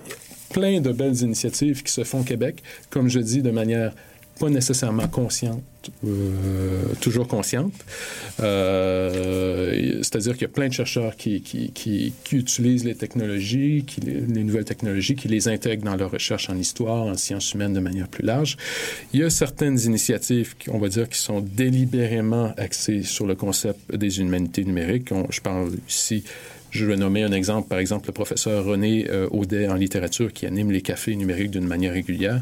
plein 0.54 0.80
de 0.80 0.92
belles 0.92 1.22
initiatives 1.22 1.84
qui 1.84 1.92
se 1.92 2.04
font 2.04 2.22
au 2.22 2.24
Québec, 2.24 2.64
comme 2.90 3.10
je 3.10 3.20
dis, 3.20 3.42
de 3.42 3.52
manière 3.52 3.94
pas 4.38 4.50
nécessairement 4.50 5.08
consciente, 5.08 5.64
euh, 6.06 6.84
toujours 7.02 7.28
consciente. 7.28 7.74
Euh, 8.42 10.00
C'est-à-dire 10.02 10.34
qu'il 10.34 10.44
y 10.44 10.46
a 10.46 10.50
plein 10.50 10.68
de 10.68 10.74
chercheurs 10.74 11.16
qui, 11.16 12.14
utilisent 12.32 12.86
les 12.86 12.96
technologies, 12.96 13.86
les, 14.06 14.22
les 14.22 14.44
nouvelles 14.44 14.66
technologies, 14.66 15.16
qui 15.16 15.28
les 15.28 15.48
intègrent 15.48 15.86
dans 15.86 15.96
leur 15.96 16.12
recherche 16.12 16.50
en 16.50 16.58
histoire, 16.58 17.06
en 17.06 17.16
sciences 17.16 17.54
humaines 17.54 17.74
de 17.74 17.80
manière 17.80 18.08
plus 18.08 18.26
large. 18.26 18.58
Il 19.14 19.20
y 19.20 19.24
a 19.24 19.30
certaines 19.30 19.80
initiatives, 19.80 20.56
on 20.68 20.78
va 20.78 20.90
dire, 20.90 21.10
qui 21.10 21.20
sont 21.20 21.42
délibérément 21.42 22.54
axées 22.58 23.04
sur 23.04 23.26
le 23.26 23.36
concept 23.36 23.96
des 23.96 24.20
humanités 24.20 24.64
numériques. 24.64 25.10
Je 25.30 25.42
parle 25.42 25.72
ici 25.88 26.24
je 26.72 26.86
vais 26.86 26.96
nommer 26.96 27.24
un 27.24 27.32
exemple, 27.32 27.68
par 27.70 27.80
exemple, 27.80 28.08
le 28.08 28.14
professeur 28.14 28.66
René 28.66 29.08
euh, 29.10 29.28
Audet 29.32 29.68
en 29.68 29.76
littérature 29.76 30.34
qui 30.34 30.46
anime 30.46 30.72
les 30.72 30.82
cafés 30.82 31.16
numériques 31.16 31.52
d'une 31.52 31.66
manière 31.68 31.94
régulière 31.94 32.42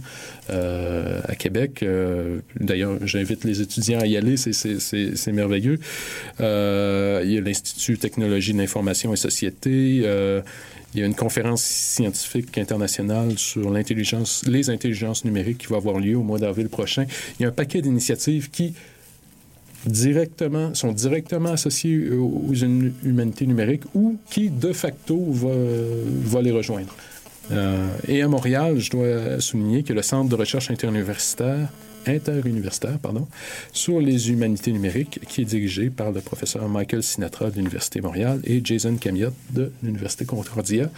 euh, 0.50 1.22
à 1.28 1.36
Québec. 1.36 1.82
Euh, 1.84 2.40
D'ailleurs, 2.60 2.98
j'invite 3.06 3.44
les 3.44 3.62
étudiants 3.62 4.00
à 4.00 4.08
y 4.08 4.18
aller, 4.18 4.38
c'est- 4.38 5.32
merveilleux. 5.32 5.80
Il 6.40 6.44
y 7.32 7.38
a 7.38 7.42
l'Institut 7.42 7.98
Technologie 7.98 8.54
de 8.54 8.58
l'information 8.58 9.14
et 9.14 9.18
société. 9.18 10.04
Il 10.94 11.00
y 11.02 11.04
a 11.04 11.06
une 11.06 11.16
conférence 11.16 11.62
scientifique 11.64 12.58
internationale 12.58 13.38
sur 13.38 13.70
les 13.72 14.70
intelligences 14.70 15.26
numériques 15.26 15.58
qui 15.60 15.68
va 15.68 15.78
avoir 15.78 16.00
lieu 16.00 16.16
au 16.16 16.24
mois 16.24 16.40
d'avril 16.40 16.70
prochain. 16.70 17.06
Il 17.38 17.44
y 17.44 17.46
a 17.46 17.50
un 17.50 17.52
paquet 17.52 17.82
d'initiatives 17.82 18.50
qui 18.50 18.74
directement, 19.86 20.74
sont 20.74 20.92
directement 20.92 21.52
associés 21.52 22.10
aux 22.12 22.64
hum- 22.64 22.94
humanités 23.04 23.46
numériques 23.46 23.84
ou 23.94 24.18
qui, 24.30 24.50
de 24.50 24.74
facto, 24.74 25.20
va, 25.30 26.42
les 26.42 26.52
rejoindre. 26.52 26.94
Euh, 27.52 27.88
et 28.08 28.22
à 28.22 28.28
Montréal, 28.28 28.80
je 28.80 28.90
dois 28.90 29.40
souligner 29.40 29.84
que 29.84 29.94
le 29.94 30.02
Centre 30.02 30.30
de 30.30 30.36
recherche 30.36 30.72
interuniversitaire, 30.72 31.70
sur 33.72 34.00
les 34.00 34.30
humanités 34.30 34.72
numériques, 34.72 35.20
qui 35.28 35.42
est 35.42 35.46
dirigé 35.46 35.90
par 35.90 36.12
le 36.12 36.22
professeur 36.22 36.68
Michael 36.70 37.04
Sinatra 37.04 37.50
de 37.50 37.56
l'Université 37.56 38.02
Montréal 38.02 38.40
et 38.44 38.62
Jason 38.64 38.96
Camiot 38.96 39.32
de 39.52 39.72
l'Université 39.82 40.26
Concordia. 40.26 40.90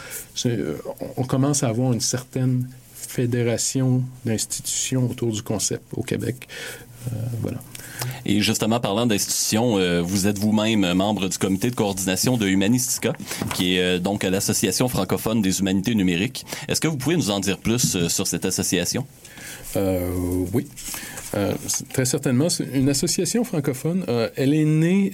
Euh, 0.45 0.75
on 1.15 1.23
commence 1.23 1.63
à 1.63 1.69
avoir 1.69 1.93
une 1.93 2.01
certaine 2.01 2.67
fédération 2.93 4.03
d'institutions 4.25 5.09
autour 5.09 5.31
du 5.31 5.41
concept 5.41 5.85
au 5.93 6.03
Québec. 6.03 6.47
Euh, 7.07 7.15
voilà. 7.41 7.59
Et 8.25 8.41
justement, 8.41 8.79
parlant 8.79 9.05
d'institutions, 9.05 9.77
euh, 9.77 10.01
vous 10.01 10.27
êtes 10.27 10.37
vous-même 10.37 10.93
membre 10.93 11.29
du 11.29 11.37
comité 11.37 11.69
de 11.69 11.75
coordination 11.75 12.37
de 12.37 12.47
Humanistica, 12.47 13.13
qui 13.53 13.75
est 13.75 13.81
euh, 13.81 13.99
donc 13.99 14.23
l'association 14.23 14.87
francophone 14.87 15.41
des 15.41 15.59
humanités 15.59 15.95
numériques. 15.95 16.45
Est-ce 16.67 16.81
que 16.81 16.87
vous 16.87 16.97
pouvez 16.97 17.15
nous 17.15 17.29
en 17.29 17.39
dire 17.39 17.57
plus 17.57 17.95
euh, 17.95 18.09
sur 18.09 18.27
cette 18.27 18.45
association? 18.45 19.05
Oui. 20.53 20.65
Très 21.93 22.05
certainement, 22.05 22.47
une 22.73 22.89
association 22.89 23.43
francophone. 23.43 24.03
Elle 24.35 24.55
est 24.55 24.65
née 24.65 25.11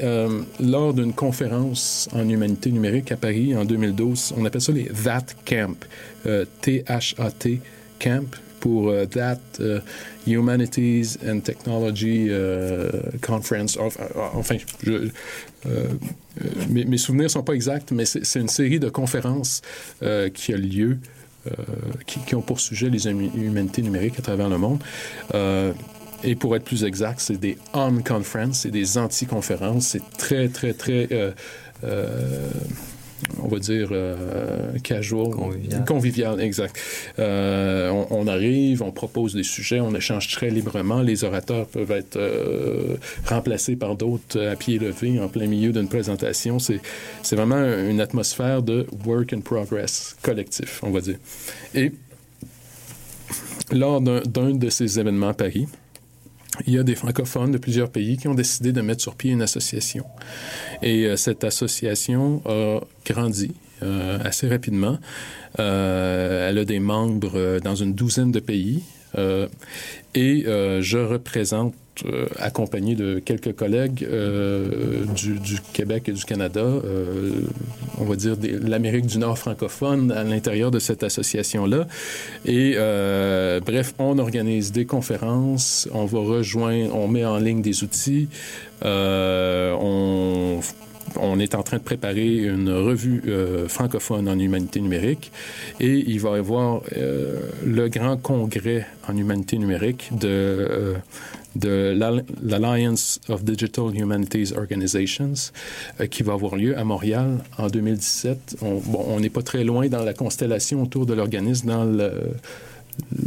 lors 0.62 0.94
d'une 0.94 1.12
conférence 1.12 2.08
en 2.14 2.30
humanité 2.30 2.72
numérique 2.72 3.12
à 3.12 3.18
Paris 3.18 3.58
en 3.58 3.66
2012. 3.66 4.36
On 4.38 4.46
appelle 4.46 4.62
ça 4.62 4.72
les 4.72 4.86
THAT 4.86 5.26
Camp. 5.44 5.76
T-H-A-T 6.62 7.60
Camp 8.00 8.36
pour 8.62 8.94
That 9.12 9.40
Humanities 10.28 11.18
and 11.28 11.42
Technology 11.42 12.28
euh, 12.30 12.90
Conference. 13.22 13.78
Enfin, 13.78 14.04
enfin, 14.34 14.58
euh, 14.88 15.10
euh, 15.66 15.88
mes, 16.70 16.98
souvenirs 16.98 17.30
sont 17.30 17.44
pas 17.44 17.54
exacts, 17.54 17.92
mais 17.92 18.06
c'est 18.06 18.40
une 18.40 18.50
série 18.50 18.80
de 18.80 18.90
conférences 18.90 19.62
euh, 20.02 20.30
qui 20.30 20.54
a 20.54 20.58
lieu 20.58 20.98
euh, 21.48 21.52
qui, 22.06 22.36
ont 22.36 22.42
pour 22.42 22.60
sujet 22.60 22.90
les 22.90 23.06
hum- 23.08 23.32
humanités 23.36 23.82
numériques 23.82 24.18
à 24.20 24.22
travers 24.22 24.50
le 24.50 24.58
monde. 24.58 24.80
Euh, 25.34 25.74
et 26.24 26.36
pour 26.36 26.56
être 26.56 26.64
plus 26.64 26.86
exact, 26.86 27.20
c'est 27.20 27.38
des 27.38 27.58
on-conferences, 27.74 28.62
c'est 28.62 28.72
des 28.72 28.98
anti-conférences. 28.98 29.88
C'est 29.88 30.18
très, 30.18 30.48
très, 30.48 30.74
très, 30.74 31.10
euh, 31.12 31.32
euh, 31.84 32.50
on 33.42 33.48
va 33.48 33.60
dire, 33.60 33.90
euh, 33.92 34.78
casual. 34.84 35.32
Convivial. 35.32 35.86
Convivial, 35.86 36.42
exact. 36.42 36.78
Euh, 37.20 37.90
on, 37.90 38.08
on 38.12 38.28
arrive, 38.28 38.82
on 38.82 38.92
propose 38.92 39.34
des 39.34 39.44
sujets, 39.44 39.80
on 39.80 39.94
échange 39.96 40.30
très 40.30 40.50
librement. 40.50 41.02
Les 41.02 41.24
orateurs 41.24 41.68
peuvent 41.68 41.92
être 41.92 42.18
euh, 42.18 42.98
remplacés 43.26 43.76
par 43.76 43.96
d'autres 43.96 44.40
à 44.40 44.56
pied 44.56 44.80
levé 44.80 45.20
en 45.20 45.28
plein 45.28 45.48
milieu 45.48 45.72
d'une 45.72 45.88
présentation. 45.88 46.60
C'est 46.60 46.80
c'est 47.22 47.36
vraiment 47.36 47.64
une 47.64 48.02
atmosphère 48.02 48.62
de 48.62 48.86
work 49.06 49.34
in 49.34 49.42
progress 49.42 50.16
collectif, 50.22 50.80
on 50.84 50.92
va 50.92 51.02
dire. 51.02 51.18
Et 51.74 51.92
lors 53.72 54.02
d'un 54.02 54.22
d'un 54.22 54.52
de 54.52 54.70
ces 54.70 55.00
événements 55.00 55.30
à 55.30 55.34
Paris, 55.34 55.68
il 56.66 56.74
y 56.74 56.78
a 56.78 56.84
des 56.84 56.96
francophones 56.96 57.52
de 57.52 57.58
plusieurs 57.58 57.90
pays 57.90 58.18
qui 58.18 58.28
ont 58.28 58.36
décidé 58.36 58.72
de 58.72 58.82
mettre 58.82 59.02
sur 59.02 59.16
pied 59.16 59.32
une 59.32 59.42
association. 59.42 60.06
Et 60.82 61.06
euh, 61.06 61.16
cette 61.16 61.44
association 61.44 62.42
a 62.46 62.80
grandi 63.06 63.52
euh, 63.82 64.20
assez 64.24 64.48
rapidement. 64.48 64.98
Euh, 65.60 66.50
elle 66.50 66.58
a 66.58 66.66
des 66.66 66.80
membres 66.80 67.60
dans 67.60 67.76
une 67.76 67.94
douzaine 67.94 68.32
de 68.32 68.40
pays. 68.40 68.84
Euh, 69.18 69.48
et 70.16 70.46
euh, 70.48 70.82
je 70.82 70.98
représente, 70.98 71.74
euh, 72.06 72.26
accompagné 72.40 72.96
de 72.96 73.20
quelques 73.20 73.56
collègues 73.56 74.08
du, 75.16 75.40
du 75.40 75.60
Québec 75.74 76.10
et 76.10 76.12
du 76.12 76.24
Canada, 76.26 76.66
on 78.00 78.04
va 78.04 78.16
dire 78.16 78.36
l'Amérique 78.42 79.06
du 79.06 79.20
Nord 79.20 79.38
francophone 79.38 80.12
à 80.12 80.24
l'intérieur 80.24 80.72
de 80.72 80.80
cette 80.80 81.04
association-là. 81.04 81.88
Et 82.46 82.76
bref, 83.64 83.94
on 84.00 84.18
organise 84.18 84.72
des 84.72 84.86
conférences, 84.86 85.88
on 85.94 86.06
va 86.06 86.20
rejoindre, 86.20 86.96
on 86.96 87.08
met 87.08 87.26
en 87.26 87.38
ligne 87.38 87.62
des 87.62 87.84
outils, 87.84 88.28
on 88.84 90.60
on 91.20 91.40
est 91.40 91.56
en 91.56 91.64
train 91.64 91.78
de 91.78 91.84
préparer 91.84 92.38
une 92.38 92.70
revue 92.70 93.22
euh, 93.28 93.68
francophone 93.68 94.28
en 94.30 94.38
humanité 94.40 94.80
numérique 94.82 95.32
et 95.80 95.94
il 96.08 96.20
va 96.20 96.36
y 96.36 96.40
avoir 96.40 96.82
euh, 96.98 97.40
le 97.66 97.88
grand 97.90 98.18
congrès 98.18 98.86
en 99.08 99.16
humanité 99.18 99.58
numérique 99.58 100.10
de, 100.12 100.28
euh, 100.28 100.94
de 101.56 101.94
l'Al- 101.96 102.26
l'Alliance 102.42 103.20
of 103.30 103.44
Digital 103.44 103.96
Humanities 103.96 104.54
Organizations 104.56 105.34
qui 106.10 106.24
va 106.24 106.34
avoir 106.34 106.56
lieu 106.56 106.78
à 106.78 106.84
Montréal 106.84 107.38
en 107.58 107.68
2017. 107.68 108.58
On 108.62 109.20
n'est 109.20 109.30
pas 109.30 109.44
très 109.44 109.64
loin 109.64 109.88
dans 109.88 110.04
la 110.04 110.14
constellation 110.14 110.82
autour 110.84 111.06
de 111.06 111.14
l'organisme, 111.14 111.68
dans 111.68 111.86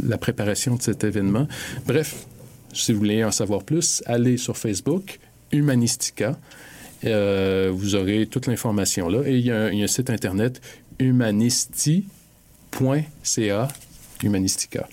la 0.07 0.17
préparation 0.17 0.75
de 0.75 0.81
cet 0.81 1.03
événement. 1.03 1.47
Bref, 1.85 2.25
si 2.73 2.91
vous 2.93 2.99
voulez 2.99 3.23
en 3.23 3.31
savoir 3.31 3.63
plus, 3.63 4.03
allez 4.05 4.37
sur 4.37 4.57
Facebook, 4.57 5.19
Humanistica. 5.51 6.37
Euh, 7.05 7.71
vous 7.73 7.95
aurez 7.95 8.25
toute 8.27 8.47
l'information 8.47 9.09
là. 9.09 9.21
Et 9.25 9.37
il 9.37 9.45
y, 9.45 9.51
a 9.51 9.65
un, 9.65 9.87
site 9.87 10.09
internet 10.09 10.61
humanisti.ca. 10.99 12.07
Humanistica. 14.23 14.87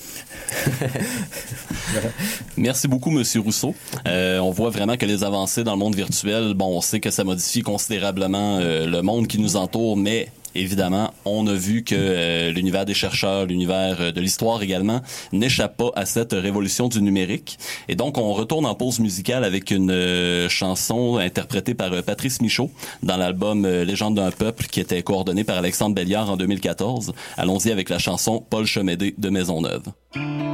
Merci 2.58 2.88
beaucoup, 2.88 3.10
Monsieur 3.10 3.40
Rousseau. 3.40 3.74
Euh, 4.06 4.38
on 4.38 4.50
voit 4.50 4.68
vraiment 4.68 4.98
que 4.98 5.06
les 5.06 5.24
avancées 5.24 5.64
dans 5.64 5.72
le 5.72 5.78
monde 5.78 5.94
virtuel, 5.94 6.52
bon, 6.52 6.76
on 6.76 6.82
sait 6.82 7.00
que 7.00 7.10
ça 7.10 7.24
modifie 7.24 7.62
considérablement 7.62 8.58
euh, 8.58 8.86
le 8.86 9.00
monde 9.00 9.26
qui 9.26 9.38
nous 9.38 9.56
entoure, 9.56 9.96
mais 9.96 10.28
évidemment, 10.54 11.12
on 11.24 11.46
a 11.46 11.54
vu 11.54 11.84
que 11.84 11.94
euh, 11.96 12.50
l'univers 12.50 12.84
des 12.84 12.94
chercheurs, 12.94 13.46
l'univers 13.46 13.96
euh, 14.00 14.12
de 14.12 14.20
l'histoire 14.20 14.62
également, 14.62 15.00
n'échappe 15.32 15.76
pas 15.76 15.90
à 15.94 16.06
cette 16.06 16.32
révolution 16.32 16.88
du 16.88 17.02
numérique. 17.02 17.58
Et 17.88 17.96
donc, 17.96 18.18
on 18.18 18.32
retourne 18.32 18.66
en 18.66 18.74
pause 18.74 19.00
musicale 19.00 19.44
avec 19.44 19.70
une 19.70 19.90
euh, 19.90 20.48
chanson 20.48 21.16
interprétée 21.16 21.74
par 21.74 21.90
Patrice 22.02 22.40
Michaud 22.40 22.70
dans 23.02 23.16
l'album 23.16 23.66
Légende 23.66 24.16
d'un 24.16 24.30
peuple 24.30 24.66
qui 24.66 24.80
était 24.80 25.02
coordonné 25.02 25.44
par 25.44 25.58
Alexandre 25.58 25.94
Belliard 25.94 26.30
en 26.30 26.36
2014. 26.36 27.12
Allons-y 27.36 27.70
avec 27.70 27.88
la 27.88 27.98
chanson 27.98 28.44
Paul 28.48 28.66
Chemédé 28.66 29.14
de 29.16 29.28
Maisonneuve. 29.28 29.84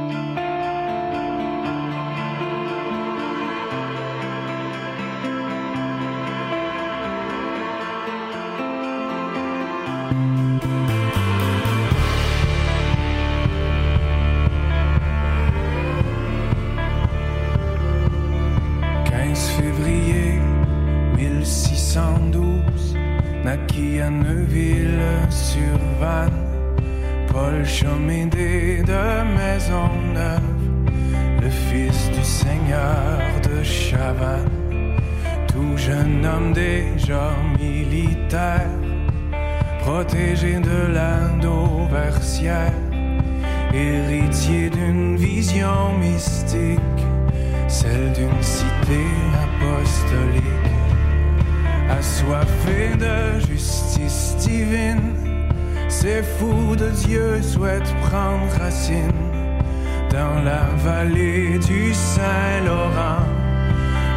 dans 60.09 60.43
la 60.43 60.63
vallée 60.77 61.57
du 61.59 61.93
Saint-Laurent. 61.93 63.25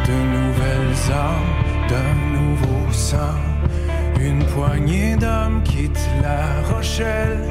De 0.07 0.17
nouvelles 0.37 1.01
âmes, 1.11 1.53
d'un 1.89 2.15
nouveau 2.39 2.91
sang. 2.91 3.39
Une 4.19 4.43
poignée 4.45 5.15
d'hommes 5.15 5.61
quitte 5.63 6.09
la 6.21 6.75
Rochelle. 6.75 7.43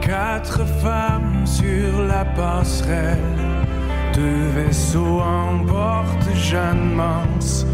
Quatre 0.00 0.64
femmes 0.82 1.46
sur 1.46 2.02
la 2.02 2.24
passerelle. 2.24 3.18
Deux 4.14 4.48
vaisseaux 4.54 5.20
emportent 5.20 6.34
Jeanne 6.34 6.94
Mance 6.94 7.66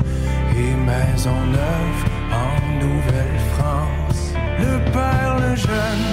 et 0.57 0.75
Maisonneuve 0.89 2.01
en 2.33 2.85
Nouvelle-France. 2.85 4.33
Le 4.59 4.79
père, 4.93 5.37
le 5.39 5.57
jeune, 5.57 6.07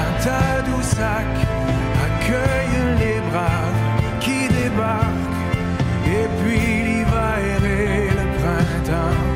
à 0.00 0.22
Tadoussac, 0.22 1.32
accueille 2.22 2.98
les 2.98 3.20
braves 3.30 4.20
qui 4.20 4.48
débarquent. 4.48 5.32
Et 6.06 6.26
puis 6.38 6.60
l'hiver 6.86 7.64
et 7.64 8.10
le 8.10 8.26
printemps 8.38 9.31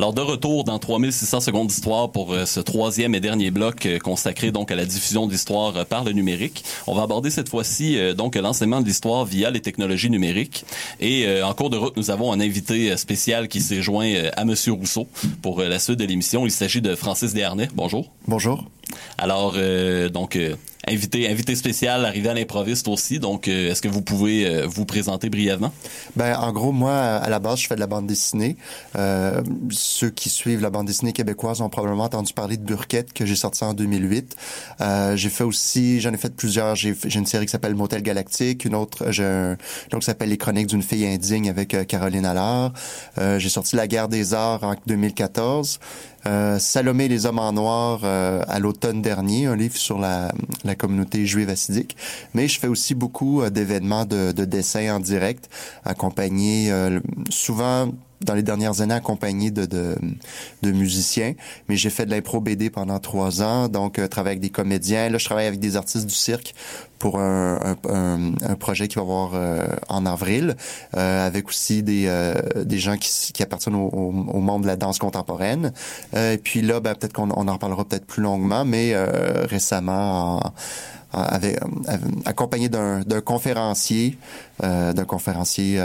Alors 0.00 0.14
de 0.14 0.22
retour 0.22 0.64
dans 0.64 0.78
3600 0.78 1.40
secondes 1.40 1.66
d'histoire 1.66 2.10
pour 2.10 2.32
euh, 2.32 2.46
ce 2.46 2.58
troisième 2.58 3.14
et 3.14 3.20
dernier 3.20 3.50
bloc 3.50 3.84
euh, 3.84 3.98
consacré 3.98 4.50
donc 4.50 4.70
à 4.70 4.74
la 4.74 4.86
diffusion 4.86 5.26
d'histoire 5.26 5.76
euh, 5.76 5.84
par 5.84 6.04
le 6.04 6.12
numérique. 6.12 6.64
On 6.86 6.94
va 6.94 7.02
aborder 7.02 7.28
cette 7.28 7.50
fois-ci 7.50 7.98
donc 8.14 8.34
l'enseignement 8.34 8.80
de 8.80 8.86
l'histoire 8.86 9.26
via 9.26 9.50
les 9.50 9.60
technologies 9.60 10.08
numériques. 10.08 10.64
Et 11.00 11.26
en 11.42 11.52
cours 11.52 11.68
de 11.68 11.76
route, 11.76 11.98
nous 11.98 12.10
avons 12.10 12.32
un 12.32 12.40
invité 12.40 12.96
spécial 12.96 13.46
qui 13.48 13.60
s'est 13.60 13.82
joint 13.82 14.10
à 14.38 14.46
Monsieur 14.46 14.72
Rousseau 14.72 15.06
pour 15.42 15.60
la 15.60 15.78
suite 15.78 15.98
de 15.98 16.06
l'émission. 16.06 16.46
Il 16.46 16.50
s'agit 16.50 16.80
de 16.80 16.94
Francis 16.94 17.34
Desharnais. 17.34 17.68
Bonjour. 17.74 18.10
Bonjour. 18.26 18.64
Alors 19.18 19.54
euh, 19.56 20.08
donc 20.08 20.36
euh, 20.36 20.56
invité 20.90 21.30
invité 21.30 21.54
spécial 21.54 22.04
arrivé 22.04 22.28
à 22.28 22.34
l'improviste 22.34 22.88
aussi. 22.88 23.18
Donc 23.18 23.48
euh, 23.48 23.70
est-ce 23.70 23.82
que 23.82 23.88
vous 23.88 24.02
pouvez 24.02 24.46
euh, 24.46 24.66
vous 24.66 24.84
présenter 24.84 25.30
brièvement? 25.30 25.72
Ben, 26.16 26.36
en 26.36 26.52
gros, 26.52 26.72
moi, 26.72 26.94
à 26.94 27.28
la 27.28 27.38
base, 27.38 27.60
je 27.60 27.66
fais 27.66 27.74
de 27.74 27.80
la 27.80 27.86
bande 27.86 28.06
dessinée. 28.06 28.56
Euh, 28.96 29.42
ceux 29.70 30.10
qui 30.10 30.28
suivent 30.28 30.60
la 30.60 30.70
bande 30.70 30.86
dessinée 30.86 31.12
québécoise 31.12 31.60
ont 31.60 31.68
probablement 31.68 32.04
entendu 32.04 32.32
parler 32.32 32.56
de 32.56 32.62
Burkett, 32.62 33.12
que 33.12 33.26
j'ai 33.26 33.36
sorti 33.36 33.64
en 33.64 33.74
2008. 33.74 34.36
Euh, 34.80 35.16
j'ai 35.16 35.30
fait 35.30 35.44
aussi, 35.44 36.00
j'en 36.00 36.12
ai 36.12 36.16
fait 36.16 36.34
plusieurs. 36.34 36.76
J'ai 36.76 36.94
une 37.14 37.26
série 37.26 37.46
qui 37.46 37.52
s'appelle 37.52 37.74
Motel 37.74 38.02
Galactique, 38.02 38.64
une 38.64 38.74
autre, 38.74 39.10
j'ai 39.10 39.24
un, 39.24 39.56
donc 39.90 40.00
qui 40.00 40.06
s'appelle 40.06 40.28
Les 40.28 40.38
Chroniques 40.38 40.68
d'une 40.68 40.82
fille 40.82 41.06
indigne 41.06 41.48
avec 41.48 41.74
euh, 41.74 41.84
Caroline 41.84 42.24
Allard. 42.24 42.72
Euh, 43.18 43.38
j'ai 43.38 43.48
sorti 43.48 43.76
La 43.76 43.86
guerre 43.86 44.08
des 44.08 44.34
arts 44.34 44.64
en 44.64 44.74
2014. 44.86 45.78
Euh, 46.26 46.58
Salomé 46.58 47.08
les 47.08 47.26
hommes 47.26 47.38
en 47.38 47.52
noir 47.52 48.00
euh, 48.04 48.42
à 48.48 48.58
l'automne 48.58 49.02
dernier, 49.02 49.46
un 49.46 49.56
livre 49.56 49.76
sur 49.76 49.98
la, 49.98 50.32
la 50.64 50.74
communauté 50.74 51.24
juive 51.26 51.48
assidique. 51.48 51.96
Mais 52.34 52.48
je 52.48 52.60
fais 52.60 52.68
aussi 52.68 52.94
beaucoup 52.94 53.42
euh, 53.42 53.50
d'événements 53.50 54.04
de, 54.04 54.32
de 54.32 54.44
dessin 54.44 54.96
en 54.96 55.00
direct, 55.00 55.48
accompagnés 55.84 56.70
euh, 56.70 57.00
souvent 57.30 57.90
dans 58.24 58.34
les 58.34 58.42
dernières 58.42 58.80
années 58.80 58.94
accompagné 58.94 59.50
de, 59.50 59.64
de, 59.66 59.96
de 60.62 60.72
musiciens, 60.72 61.34
mais 61.68 61.76
j'ai 61.76 61.90
fait 61.90 62.06
de 62.06 62.10
l'impro 62.10 62.40
BD 62.40 62.70
pendant 62.70 62.98
trois 62.98 63.42
ans, 63.42 63.68
donc 63.68 63.98
euh, 63.98 64.08
travaille 64.08 64.32
avec 64.32 64.40
des 64.40 64.50
comédiens. 64.50 65.08
Là, 65.08 65.18
je 65.18 65.24
travaille 65.24 65.46
avec 65.46 65.60
des 65.60 65.76
artistes 65.76 66.06
du 66.06 66.14
cirque 66.14 66.54
pour 66.98 67.18
un, 67.18 67.76
un, 67.88 68.32
un, 68.42 68.54
projet 68.56 68.86
qui 68.86 68.96
va 68.96 69.02
avoir 69.02 69.30
euh, 69.32 69.66
en 69.88 70.04
avril, 70.04 70.54
euh, 70.96 71.26
avec 71.26 71.48
aussi 71.48 71.82
des, 71.82 72.04
euh, 72.08 72.34
des 72.62 72.78
gens 72.78 72.98
qui, 72.98 73.32
qui 73.32 73.42
appartiennent 73.42 73.74
au, 73.74 73.88
au, 73.88 74.08
au 74.08 74.40
monde 74.40 74.62
de 74.62 74.66
la 74.66 74.76
danse 74.76 74.98
contemporaine. 74.98 75.72
Euh, 76.14 76.34
et 76.34 76.38
puis 76.38 76.60
là, 76.60 76.78
ben, 76.80 76.94
peut-être 76.94 77.14
qu'on 77.14 77.30
on 77.30 77.48
en 77.48 77.54
reparlera 77.54 77.86
peut-être 77.86 78.04
plus 78.04 78.22
longuement, 78.22 78.66
mais 78.66 78.92
euh, 78.92 79.46
récemment, 79.46 80.36
en, 80.36 80.52
avec, 81.12 81.58
accompagné 82.26 82.68
d'un 82.68 83.02
conférencier, 83.24 84.16
d'un 84.60 85.04
conférencier 85.04 85.80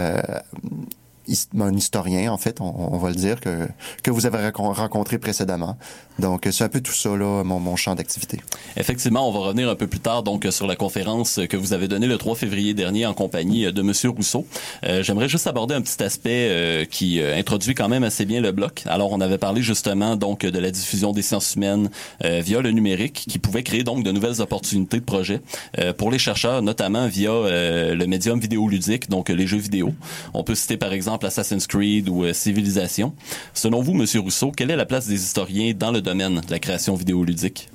un 1.58 1.74
historien, 1.74 2.32
en 2.32 2.38
fait, 2.38 2.60
on, 2.60 2.94
on 2.94 2.98
va 2.98 3.10
le 3.10 3.16
dire, 3.16 3.40
que, 3.40 3.68
que 4.02 4.10
vous 4.10 4.26
avez 4.26 4.48
rencontré 4.50 5.18
précédemment. 5.18 5.76
Donc, 6.18 6.48
c'est 6.50 6.64
un 6.64 6.68
peu 6.68 6.80
tout 6.80 6.92
ça, 6.92 7.10
là, 7.16 7.42
mon, 7.44 7.60
mon 7.60 7.76
champ 7.76 7.94
d'activité. 7.94 8.40
Effectivement, 8.76 9.28
on 9.28 9.32
va 9.32 9.40
revenir 9.40 9.68
un 9.68 9.74
peu 9.74 9.86
plus 9.86 10.00
tard 10.00 10.22
donc 10.22 10.46
sur 10.50 10.66
la 10.66 10.76
conférence 10.76 11.40
que 11.48 11.56
vous 11.56 11.72
avez 11.72 11.88
donnée 11.88 12.06
le 12.06 12.18
3 12.18 12.34
février 12.36 12.74
dernier 12.74 13.06
en 13.06 13.14
compagnie 13.14 13.72
de 13.72 13.82
Monsieur 13.82 14.10
Rousseau. 14.10 14.46
Euh, 14.84 15.02
J'aimerais 15.02 15.28
juste 15.28 15.46
aborder 15.46 15.74
un 15.74 15.82
petit 15.82 16.02
aspect 16.02 16.48
euh, 16.50 16.84
qui 16.84 17.20
euh, 17.20 17.36
introduit 17.36 17.74
quand 17.74 17.88
même 17.88 18.04
assez 18.04 18.24
bien 18.24 18.40
le 18.40 18.52
bloc. 18.52 18.82
Alors, 18.86 19.12
on 19.12 19.20
avait 19.20 19.38
parlé 19.38 19.62
justement 19.62 20.16
donc 20.16 20.40
de 20.40 20.58
la 20.58 20.70
diffusion 20.70 21.12
des 21.12 21.22
sciences 21.22 21.54
humaines 21.54 21.90
euh, 22.24 22.40
via 22.40 22.60
le 22.60 22.70
numérique, 22.70 23.24
qui 23.28 23.38
pouvait 23.38 23.62
créer 23.62 23.84
donc 23.84 24.02
de 24.02 24.10
nouvelles 24.12 24.40
opportunités 24.40 24.98
de 24.98 25.04
projet 25.04 25.40
euh, 25.78 25.92
pour 25.92 26.10
les 26.10 26.18
chercheurs, 26.18 26.62
notamment 26.62 27.06
via 27.08 27.30
euh, 27.30 27.94
le 27.94 28.06
médium 28.06 28.40
vidéoludique, 28.40 29.08
donc 29.08 29.28
les 29.28 29.46
jeux 29.46 29.58
vidéo. 29.58 29.94
On 30.34 30.44
peut 30.44 30.54
citer 30.54 30.76
par 30.76 30.92
exemple 30.92 31.15
Assassin's 31.24 31.66
Creed 31.66 32.08
ou 32.08 32.24
euh, 32.24 32.32
Civilisation. 32.32 33.14
Selon 33.54 33.82
vous, 33.82 33.94
Monsieur 33.94 34.20
Rousseau, 34.20 34.52
quelle 34.52 34.70
est 34.70 34.76
la 34.76 34.86
place 34.86 35.06
des 35.06 35.22
historiens 35.22 35.72
dans 35.74 35.92
le 35.92 36.00
domaine 36.00 36.40
de 36.40 36.50
la 36.50 36.58
création 36.58 36.94
vidéoludique? 36.94 37.68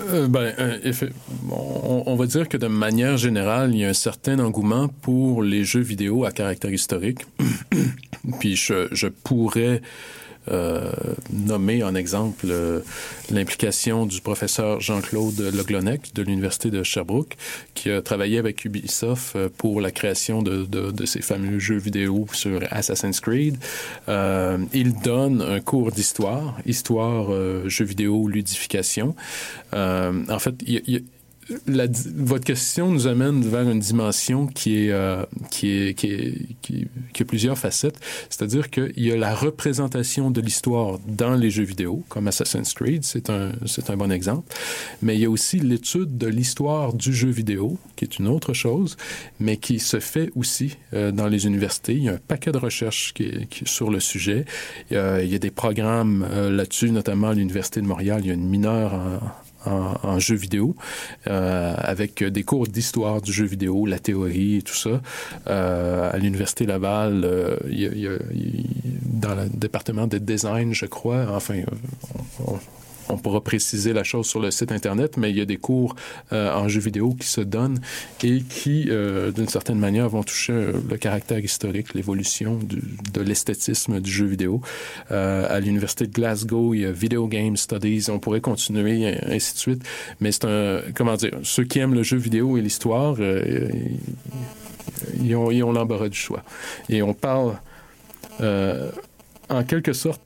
Euh, 0.00 0.26
ben, 0.28 0.52
euh, 0.58 0.92
on, 1.50 2.04
on 2.06 2.16
va 2.16 2.26
dire 2.26 2.48
que 2.48 2.56
de 2.56 2.66
manière 2.66 3.16
générale, 3.16 3.74
il 3.74 3.80
y 3.80 3.84
a 3.84 3.88
un 3.88 3.94
certain 3.94 4.38
engouement 4.38 4.88
pour 4.88 5.42
les 5.42 5.64
jeux 5.64 5.80
vidéo 5.80 6.24
à 6.24 6.32
caractère 6.32 6.72
historique. 6.72 7.20
Puis 8.40 8.56
je, 8.56 8.88
je 8.92 9.08
pourrais 9.08 9.82
nommer 11.32 11.82
en 11.82 11.94
exemple 11.94 12.46
euh, 12.50 12.80
l'implication 13.30 14.06
du 14.06 14.20
professeur 14.20 14.80
Jean-Claude 14.80 15.38
Leglonec 15.54 16.14
de 16.14 16.22
l'Université 16.22 16.70
de 16.70 16.82
Sherbrooke, 16.82 17.36
qui 17.74 17.90
a 17.90 18.02
travaillé 18.02 18.38
avec 18.38 18.64
Ubisoft 18.64 19.36
euh, 19.36 19.48
pour 19.56 19.80
la 19.80 19.90
création 19.90 20.42
de, 20.42 20.64
de, 20.64 21.06
ces 21.06 21.22
fameux 21.22 21.58
jeux 21.58 21.78
vidéo 21.78 22.26
sur 22.32 22.60
Assassin's 22.70 23.20
Creed. 23.20 23.56
Euh, 24.08 24.58
il 24.72 24.94
donne 25.00 25.42
un 25.42 25.60
cours 25.60 25.92
d'histoire, 25.92 26.58
histoire, 26.66 27.32
euh, 27.32 27.68
jeux 27.68 27.84
vidéo, 27.84 28.28
ludification. 28.28 29.14
Euh, 29.74 30.24
en 30.28 30.38
fait, 30.38 30.54
il 30.66 31.04
la, 31.66 31.86
votre 32.16 32.44
question 32.44 32.90
nous 32.90 33.06
amène 33.06 33.42
vers 33.42 33.68
une 33.68 33.80
dimension 33.80 34.46
qui 34.46 34.86
est, 34.86 34.92
euh, 34.92 35.24
qui 35.50 35.70
est, 35.70 35.94
qui 35.94 36.06
est, 36.06 36.38
qui, 36.62 36.88
qui 37.12 37.22
a 37.22 37.26
plusieurs 37.26 37.58
facettes. 37.58 37.98
C'est-à-dire 38.30 38.70
qu'il 38.70 38.92
y 38.96 39.12
a 39.12 39.16
la 39.16 39.34
représentation 39.34 40.30
de 40.30 40.40
l'histoire 40.40 40.98
dans 41.06 41.34
les 41.34 41.50
jeux 41.50 41.64
vidéo, 41.64 42.02
comme 42.08 42.28
Assassin's 42.28 42.72
Creed, 42.74 43.04
c'est 43.04 43.30
un, 43.30 43.52
c'est 43.66 43.90
un 43.90 43.96
bon 43.96 44.10
exemple. 44.10 44.52
Mais 45.02 45.16
il 45.16 45.20
y 45.20 45.24
a 45.24 45.30
aussi 45.30 45.58
l'étude 45.58 46.18
de 46.18 46.26
l'histoire 46.26 46.92
du 46.92 47.12
jeu 47.12 47.28
vidéo, 47.28 47.78
qui 47.96 48.04
est 48.04 48.18
une 48.18 48.28
autre 48.28 48.52
chose, 48.52 48.96
mais 49.40 49.56
qui 49.56 49.78
se 49.78 50.00
fait 50.00 50.30
aussi 50.34 50.76
euh, 50.94 51.12
dans 51.12 51.28
les 51.28 51.46
universités. 51.46 51.94
Il 51.94 52.04
y 52.04 52.08
a 52.08 52.14
un 52.14 52.20
paquet 52.28 52.52
de 52.52 52.58
recherches 52.58 53.12
qui 53.14 53.46
qui 53.48 53.64
sur 53.66 53.90
le 53.90 54.00
sujet. 54.00 54.44
A, 54.92 55.22
il 55.22 55.30
y 55.30 55.34
a 55.34 55.38
des 55.38 55.50
programmes 55.50 56.26
euh, 56.30 56.50
là-dessus, 56.50 56.90
notamment 56.90 57.28
à 57.28 57.34
l'Université 57.34 57.80
de 57.80 57.86
Montréal. 57.86 58.20
Il 58.24 58.28
y 58.28 58.30
a 58.30 58.34
une 58.34 58.48
mineure 58.48 58.94
en, 58.94 59.20
en, 59.66 59.94
en 60.02 60.18
jeu 60.18 60.34
vidéo, 60.36 60.74
euh, 61.28 61.74
avec 61.78 62.22
des 62.24 62.42
cours 62.42 62.66
d'histoire 62.66 63.20
du 63.22 63.32
jeu 63.32 63.44
vidéo, 63.44 63.86
la 63.86 63.98
théorie 63.98 64.56
et 64.56 64.62
tout 64.62 64.74
ça. 64.74 65.00
Euh, 65.48 66.10
à 66.12 66.16
l'Université 66.18 66.66
Laval, 66.66 67.22
euh, 67.24 67.56
il 67.68 67.80
y 67.80 67.86
a, 68.08 68.12
y 68.12 68.66
dans 69.04 69.34
le 69.34 69.48
département 69.48 70.06
de 70.06 70.18
design, 70.18 70.74
je 70.74 70.86
crois, 70.86 71.26
enfin, 71.30 71.60
on, 72.46 72.52
on- 72.54 72.60
on 73.12 73.18
pourra 73.18 73.40
préciser 73.40 73.92
la 73.92 74.04
chose 74.04 74.26
sur 74.26 74.40
le 74.40 74.50
site 74.50 74.72
Internet, 74.72 75.16
mais 75.16 75.30
il 75.30 75.38
y 75.38 75.40
a 75.40 75.44
des 75.44 75.58
cours 75.58 75.94
euh, 76.32 76.52
en 76.52 76.68
jeu 76.68 76.80
vidéo 76.80 77.14
qui 77.18 77.28
se 77.28 77.40
donnent 77.40 77.80
et 78.22 78.40
qui, 78.42 78.86
euh, 78.88 79.30
d'une 79.30 79.48
certaine 79.48 79.78
manière, 79.78 80.08
vont 80.08 80.22
toucher 80.22 80.52
euh, 80.52 80.72
le 80.88 80.96
caractère 80.96 81.38
historique, 81.38 81.94
l'évolution 81.94 82.58
de 83.12 83.20
l'esthétisme 83.20 84.00
du 84.00 84.10
jeu 84.10 84.26
vidéo. 84.26 84.60
À 85.10 85.60
l'Université 85.60 86.06
de 86.06 86.12
Glasgow, 86.12 86.74
il 86.74 86.80
y 86.80 86.86
a 86.86 86.92
Video 86.92 87.26
Game 87.26 87.56
Studies, 87.56 88.06
on 88.08 88.18
pourrait 88.18 88.40
continuer, 88.40 89.14
ainsi 89.26 89.54
de 89.54 89.58
suite. 89.58 89.82
Mais 90.20 90.32
c'est 90.32 90.46
un, 90.46 90.80
comment 90.94 91.16
dire, 91.16 91.32
ceux 91.42 91.64
qui 91.64 91.78
aiment 91.78 91.94
le 91.94 92.02
jeu 92.02 92.16
vidéo 92.16 92.56
et 92.56 92.62
l'histoire, 92.62 93.16
ils, 95.20 95.36
ont, 95.36 95.72
l'embarras 95.72 96.08
du 96.08 96.16
choix. 96.16 96.42
Et 96.88 97.02
on 97.02 97.12
parle, 97.14 97.56
en 99.52 99.64
quelque 99.64 99.92
sorte, 99.92 100.20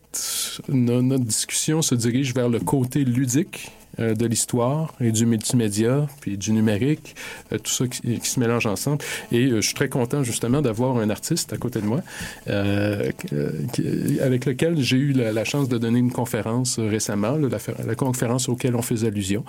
no- 0.68 1.03
notre 1.03 1.24
discussion 1.24 1.83
se 1.83 1.95
dirige 1.95 2.35
vers 2.35 2.49
le 2.49 2.61
côté 2.61 3.05
ludique 3.05 3.70
euh, 3.99 4.14
de 4.14 4.27
l'histoire 4.27 4.95
et 5.01 5.11
du 5.11 5.27
multimédia, 5.27 6.07
puis 6.20 6.37
du 6.37 6.53
numérique, 6.53 7.16
euh, 7.53 7.59
tout 7.59 7.72
ça 7.72 7.89
qui, 7.89 8.20
se 8.22 8.39
mélange 8.39 8.66
ensemble. 8.66 9.03
Et 9.33 9.47
euh, 9.47 9.57
je 9.57 9.66
suis 9.66 9.74
très 9.74 9.89
content 9.89 10.22
justement 10.22 10.62
d'avoir 10.62 10.99
un 10.99 11.11
artiste 11.11 11.53
à 11.53 11.57
côté 11.57 11.81
de 11.81 11.87
moi 11.87 12.03
qui- 12.45 14.20
avec 14.20 14.45
lequel 14.45 14.79
j'ai 14.81 14.99
eu 14.99 15.12
la, 15.12 15.45
chance 15.45 15.68
de 15.68 15.79
donner 15.79 15.99
une 15.99 16.12
conférence 16.12 16.79
récemment, 16.79 17.37
la, 17.37 17.95
conférence 17.95 18.49
auquel 18.49 18.77
on 18.77 18.83
faisait 18.83 19.09
allusion, 19.09 19.45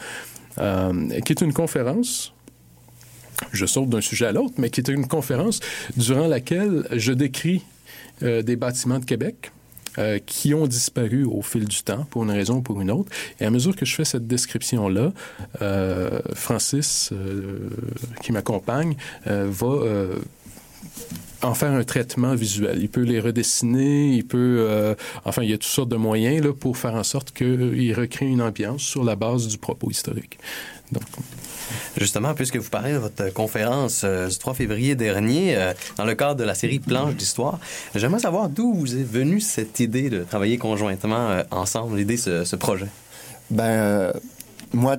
qui 0.57 1.31
est 1.33 1.41
une 1.41 1.53
conférence 1.53 2.33
je 3.53 3.67
saute 3.67 3.89
d'un 3.89 4.01
sujet 4.01 4.25
à 4.25 4.31
l'autre, 4.31 4.55
mais 4.57 4.71
qui 4.71 4.79
est 4.81 4.89
une 4.89 5.07
conférence 5.07 5.59
durant 5.95 6.25
laquelle 6.25 6.87
je 6.91 7.13
décris 7.13 7.63
des 8.21 8.55
bâtiments 8.55 8.97
de 8.97 9.05
Québec 9.05 9.51
euh, 9.97 10.19
qui 10.25 10.53
ont 10.53 10.67
disparu 10.67 11.23
au 11.23 11.41
fil 11.41 11.65
du 11.65 11.83
temps, 11.83 12.05
pour 12.09 12.23
une 12.23 12.31
raison 12.31 12.57
ou 12.57 12.61
pour 12.61 12.81
une 12.81 12.91
autre. 12.91 13.11
Et 13.39 13.45
à 13.45 13.49
mesure 13.49 13.75
que 13.75 13.85
je 13.85 13.95
fais 13.95 14.05
cette 14.05 14.27
description-là, 14.27 15.11
euh, 15.61 16.19
Francis, 16.33 17.09
euh, 17.11 17.69
qui 18.21 18.31
m'accompagne, 18.31 18.95
va 19.25 19.67
en 21.41 21.53
faire 21.53 21.71
un 21.71 21.83
traitement 21.83 22.33
visuel. 22.33 22.79
Il 22.81 22.89
peut 22.89 23.01
les 23.01 23.19
redessiner, 23.19 24.13
il 24.13 24.25
peut... 24.25 24.95
enfin, 25.25 25.43
il 25.43 25.49
y 25.49 25.53
a 25.53 25.57
toutes 25.57 25.65
sortes 25.65 25.89
de 25.89 25.95
moyens 25.95 26.43
là, 26.43 26.53
pour 26.53 26.77
faire 26.77 26.95
en 26.95 27.03
sorte 27.03 27.31
qu'il 27.31 27.93
recrée 27.93 28.27
une 28.27 28.41
ambiance 28.41 28.81
sur 28.81 29.03
la 29.03 29.15
base 29.15 29.47
du 29.47 29.57
propos 29.57 29.91
historique. 29.91 30.39
Donc, 30.91 31.03
Justement, 31.97 32.33
puisque 32.33 32.57
vous 32.57 32.69
parlez 32.69 32.93
de 32.93 32.97
votre 32.97 33.33
conférence 33.33 34.01
euh, 34.03 34.27
du 34.27 34.37
3 34.37 34.53
février 34.53 34.95
dernier, 34.95 35.55
euh, 35.55 35.73
dans 35.97 36.05
le 36.05 36.15
cadre 36.15 36.35
de 36.35 36.43
la 36.43 36.53
série 36.55 36.79
Planche 36.79 37.15
d'histoire, 37.15 37.59
j'aimerais 37.95 38.19
savoir 38.19 38.49
d'où 38.49 38.73
vous 38.73 38.95
est 38.95 39.03
venue 39.03 39.39
cette 39.41 39.79
idée 39.79 40.09
de 40.09 40.23
travailler 40.23 40.57
conjointement 40.57 41.29
euh, 41.29 41.43
ensemble, 41.51 41.97
l'idée, 41.97 42.17
ce, 42.17 42.43
ce 42.43 42.55
projet? 42.55 42.87
Ben, 43.49 44.11
moi, 44.73 44.97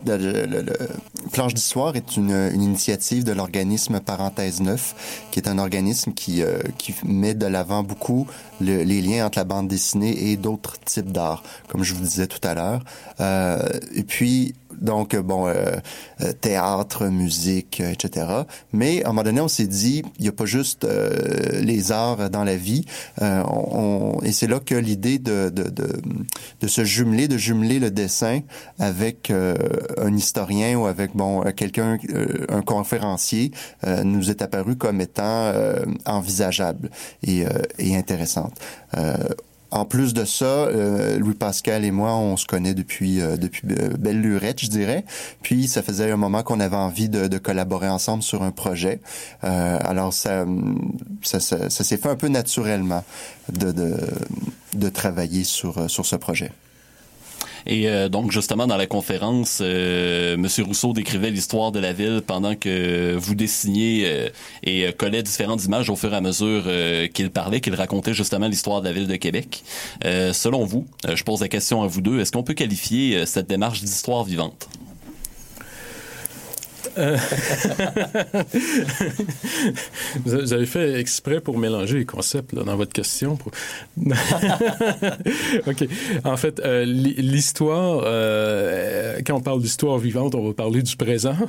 Planche 1.33 1.53
d'Histoire 1.55 1.95
est 1.97 2.17
une, 2.17 2.51
initiative 2.55 3.23
de 3.25 3.33
l'organisme 3.33 4.01
Parenthèse 4.01 4.61
9, 4.61 5.27
qui 5.31 5.39
est 5.41 5.49
un 5.49 5.59
organisme 5.59 6.13
qui, 6.15 6.43
qui 6.79 6.95
met 7.05 7.35
de 7.35 7.45
l'avant 7.47 7.83
beaucoup 7.83 8.27
le- 8.61 8.83
les 8.83 9.03
liens 9.03 9.27
entre 9.27 9.39
la 9.39 9.45
bande 9.45 9.69
dessinée 9.69 10.31
et 10.31 10.37
d'autres 10.39 10.81
types 10.81 11.13
d'art, 11.13 11.43
comme 11.69 11.85
je 11.85 11.93
vous 11.95 12.03
disais 12.03 12.27
tout 12.27 12.41
à 12.49 12.55
l'heure. 12.55 12.83
Et 13.95 14.05
puis, 14.05 14.55
donc, 14.81 15.17
bon, 15.17 15.47
euh, 15.49 15.55
euh, 16.21 16.33
théâtre, 16.33 17.07
musique, 17.07 17.81
euh, 17.81 17.91
etc. 17.93 18.27
Mais 18.73 19.03
à 19.05 19.09
un 19.09 19.13
moment 19.13 19.23
donné, 19.25 19.41
on 19.41 19.49
s'est 19.49 19.67
dit, 19.67 20.03
il 20.19 20.23
n'y 20.23 20.29
a 20.29 20.33
pas 20.33 20.47
juste 20.47 20.87
les 21.61 21.93
arts 21.93 22.31
dans 22.31 22.45
la 22.45 22.57
vie. 22.57 22.85
On, 23.21 24.17
on- 24.19 24.23
et 24.23 24.33
c'est 24.33 24.47
là 24.47 24.61
que 24.61 24.75
l'idée 24.75 25.19
de, 25.19 25.49
de, 25.51 25.65
de, 25.65 25.89
de 26.61 26.67
se 26.69 26.85
jumeler, 26.85 27.29
de 27.29 27.37
jumeler 27.39 27.79
le 27.79 27.91
dessin 27.91 28.41
avec 28.79 29.31
un 29.31 30.15
historien 30.17 30.77
ou 30.77 30.87
avec 30.87 31.15
bon 31.15 31.43
quelqu'un, 31.57 31.99
un 32.49 32.63
conférencier, 32.63 33.53
nous 34.05 34.31
est 34.31 34.43
apparu 34.43 34.77
comme 34.77 35.01
étant 35.01 35.53
envisageable 36.07 36.91
et, 37.27 37.45
et 37.79 37.97
intéressante. 37.97 38.55
En 39.71 39.85
plus 39.85 40.15
de 40.15 40.25
ça, 40.25 40.45
euh, 40.45 41.19
Louis-Pascal 41.19 41.85
et 41.85 41.91
moi, 41.91 42.17
on 42.17 42.39
se 42.39 42.47
connaît 42.47 42.73
depuis 42.73 43.21
euh, 43.21 43.37
depuis 43.37 43.69
euh, 43.71 43.91
belle 43.99 44.21
lurette, 44.21 44.61
je 44.61 44.69
dirais. 44.69 45.05
Puis 45.43 45.69
ça 45.69 45.83
faisait 45.83 46.11
un 46.11 46.17
moment 46.17 46.43
qu'on 46.43 46.61
avait 46.61 46.77
envie 46.77 47.11
de, 47.11 47.39
collaborer 47.39 47.89
ensemble 47.89 48.23
sur 48.23 48.43
un 48.43 48.51
projet. 48.51 49.01
Alors 49.43 50.13
ça 50.13 50.47
ça, 51.23 51.41
s'est 51.69 51.97
fait 51.97 52.09
un 52.09 52.17
peu 52.17 52.29
naturellement 52.29 53.05
de 53.53 53.73
de, 53.73 53.97
de 54.75 54.89
travailler 54.89 55.45
sur 55.45 55.91
sur 55.91 56.07
ce 56.07 56.17
projet. 56.17 56.51
Et 57.69 57.87
euh, 57.89 58.09
donc, 58.09 58.33
justement, 58.33 58.67
dans 58.67 58.79
la 58.79 58.87
conférence, 58.87 59.61
euh, 59.63 60.35
M. 60.35 60.49
Rousseau 60.65 60.95
décrivait 60.95 61.31
l'histoire 61.31 61.71
de 61.71 61.79
la 61.79 61.93
ville 61.93 62.23
pendant 62.27 62.55
que 62.55 63.15
vous 63.15 63.35
dessiniez 63.35 64.05
euh, 64.07 64.29
et 64.63 64.87
euh, 64.87 64.93
collait 64.93 65.23
différentes 65.23 65.65
images 65.65 65.91
au 65.91 65.97
fur 65.97 66.13
et 66.13 66.17
à 66.17 66.23
mesure 66.23 66.65
qu'il 67.13 67.31
parlait, 67.31 67.61
qu'il 67.61 67.75
racontait 67.75 68.15
justement 68.15 68.49
l'histoire 68.49 68.81
de 68.81 68.87
la 68.87 68.93
ville 68.93 69.07
de 69.07 69.17
Québec. 69.17 69.63
Selon 70.03 70.65
vous, 70.65 70.87
je 71.07 71.23
pose 71.23 71.41
la 71.41 71.49
question 71.49 71.83
à 71.83 71.87
vous 71.87 72.01
deux, 72.01 72.21
est-ce 72.21 72.33
qu'on 72.33 72.43
peut 72.43 72.55
qualifier 72.55 73.27
cette 73.27 73.49
démarche 73.49 73.81
d'histoire 73.81 74.25
vivante? 74.25 74.69
Euh, 76.97 77.19
vous 80.25 80.53
avez 80.53 80.67
fait 80.67 80.99
exprès 81.01 81.41
pour 81.41 81.59
mélanger 81.59 81.99
les 81.99 82.05
concepts 82.05 82.53
là, 82.53 82.63
dans 82.65 82.77
votre 82.77 82.93
question. 82.93 83.39
OK. 85.67 85.89
En 86.25 86.37
fait, 86.37 86.61
euh, 86.61 86.85
l'hi- 86.85 87.15
l'histoire, 87.17 88.03
euh, 88.05 89.19
quand 89.27 89.35
on 89.37 89.41
parle 89.41 89.61
d'histoire 89.61 89.99
vivante, 89.99 90.35
on 90.35 90.47
va 90.47 90.55
parler 90.55 90.83
du 90.83 90.97
présent. 90.97 91.37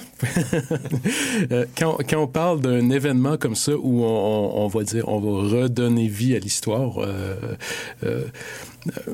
Quand, 1.78 1.98
on 2.16 2.28
parle 2.28 2.62
d'un 2.62 2.90
événement 2.90 3.38
comme 3.38 3.56
ça 3.56 3.74
où 3.74 4.04
on, 4.04 4.68
va 4.68 4.84
dire, 4.84 5.08
on 5.08 5.20
va 5.20 5.62
redonner 5.62 6.08
vie 6.08 6.36
à 6.36 6.40
l'histoire, 6.40 7.00
euh, 9.08 9.14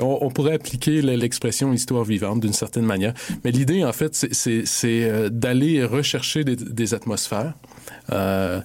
on, 0.00 0.18
on 0.22 0.30
pourrait 0.30 0.54
appliquer 0.54 1.02
l'expression 1.02 1.72
histoire 1.72 2.04
vivante 2.04 2.40
d'une 2.40 2.52
certaine 2.52 2.84
manière. 2.86 3.14
Mais 3.44 3.50
l'idée, 3.50 3.84
en 3.84 3.92
fait, 3.92 4.14
c'est- 4.14 4.64
euh, 4.84 5.28
d'aller 5.28 5.84
rechercher 5.84 6.44
des, 6.44 6.56
des 6.56 6.94
atmosphères. 6.94 7.54
Euh, 8.12 8.60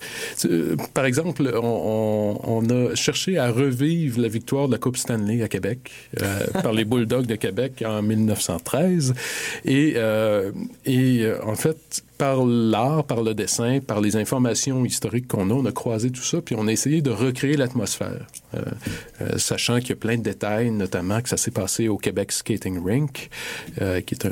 par 0.94 1.06
exemple, 1.06 1.50
on, 1.62 2.40
on- 2.46 2.60
on 2.60 2.70
a 2.70 2.96
cherché 2.96 3.38
à 3.38 3.52
revivre 3.52 4.20
la 4.22 4.28
victoire 4.28 4.68
de 4.68 4.74
la 4.74 4.78
Coupe 4.80 4.98
Stanley 4.98 5.42
à 5.44 5.48
Québec 5.48 5.92
euh, 6.22 6.46
par 6.64 6.74
les 6.74 6.86
Bulldogs 6.86 7.26
de 7.26 7.36
Québec 7.36 7.84
en 7.86 8.02
1913. 8.02 9.14
Et, 9.66 9.94
euh, 9.96 10.52
et 10.86 11.26
en 11.44 11.56
fait, 11.56 12.04
par 12.20 12.46
l'art, 12.46 13.06
par 13.06 13.24
le 13.24 13.34
dessin, 13.34 13.80
par 13.80 14.02
les 14.02 14.18
informations 14.18 14.84
historiques 14.84 15.28
qu'on 15.28 15.50
a, 15.50 15.54
on 15.54 15.66
a 15.66 15.72
croisé 15.72 16.12
tout 16.12 16.22
ça, 16.22 16.42
puis 16.42 16.54
on 16.58 16.68
a 16.68 16.72
essayé 16.72 17.02
de 17.02 17.10
recréer 17.12 17.56
l'atmosphère, 17.56 18.28
euh, 18.56 18.62
euh, 19.22 19.38
sachant 19.38 19.80
qu'il 19.80 19.92
y 19.92 19.94
a 19.94 19.96
plein 19.96 20.18
de 20.18 20.22
détails, 20.24 20.70
notamment 20.70 21.22
que 21.22 21.30
ça 21.30 21.38
s'est 21.38 21.50
passé 21.50 21.88
au 21.88 21.98
Québec 21.98 22.34
Skating 22.34 22.86
Rink, 22.86 23.30
euh, 23.82 24.02
qui 24.02 24.16
est 24.16 24.26
un- 24.26 24.32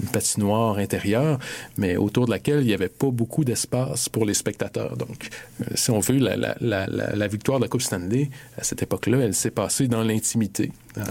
une 0.00 0.08
patinoire 0.12 0.78
intérieure, 0.78 1.38
mais 1.76 1.96
autour 1.96 2.26
de 2.26 2.30
laquelle 2.30 2.60
il 2.60 2.66
n'y 2.66 2.72
avait 2.72 2.88
pas 2.88 3.10
beaucoup 3.10 3.44
d'espace 3.44 4.08
pour 4.08 4.24
les 4.24 4.34
spectateurs. 4.34 4.96
Donc, 4.96 5.28
euh, 5.60 5.64
si 5.74 5.90
on 5.90 5.98
veut, 5.98 6.18
la, 6.18 6.36
la, 6.36 6.56
la, 6.60 6.86
la 6.86 7.26
victoire 7.26 7.58
de 7.58 7.64
la 7.64 7.68
Coupe 7.68 7.82
Stanley, 7.82 8.30
à 8.56 8.62
cette 8.62 8.82
époque-là, 8.82 9.18
elle 9.18 9.34
s'est 9.34 9.50
passée 9.50 9.88
dans 9.88 10.04
l'intimité. 10.04 10.70
Euh, 10.98 11.02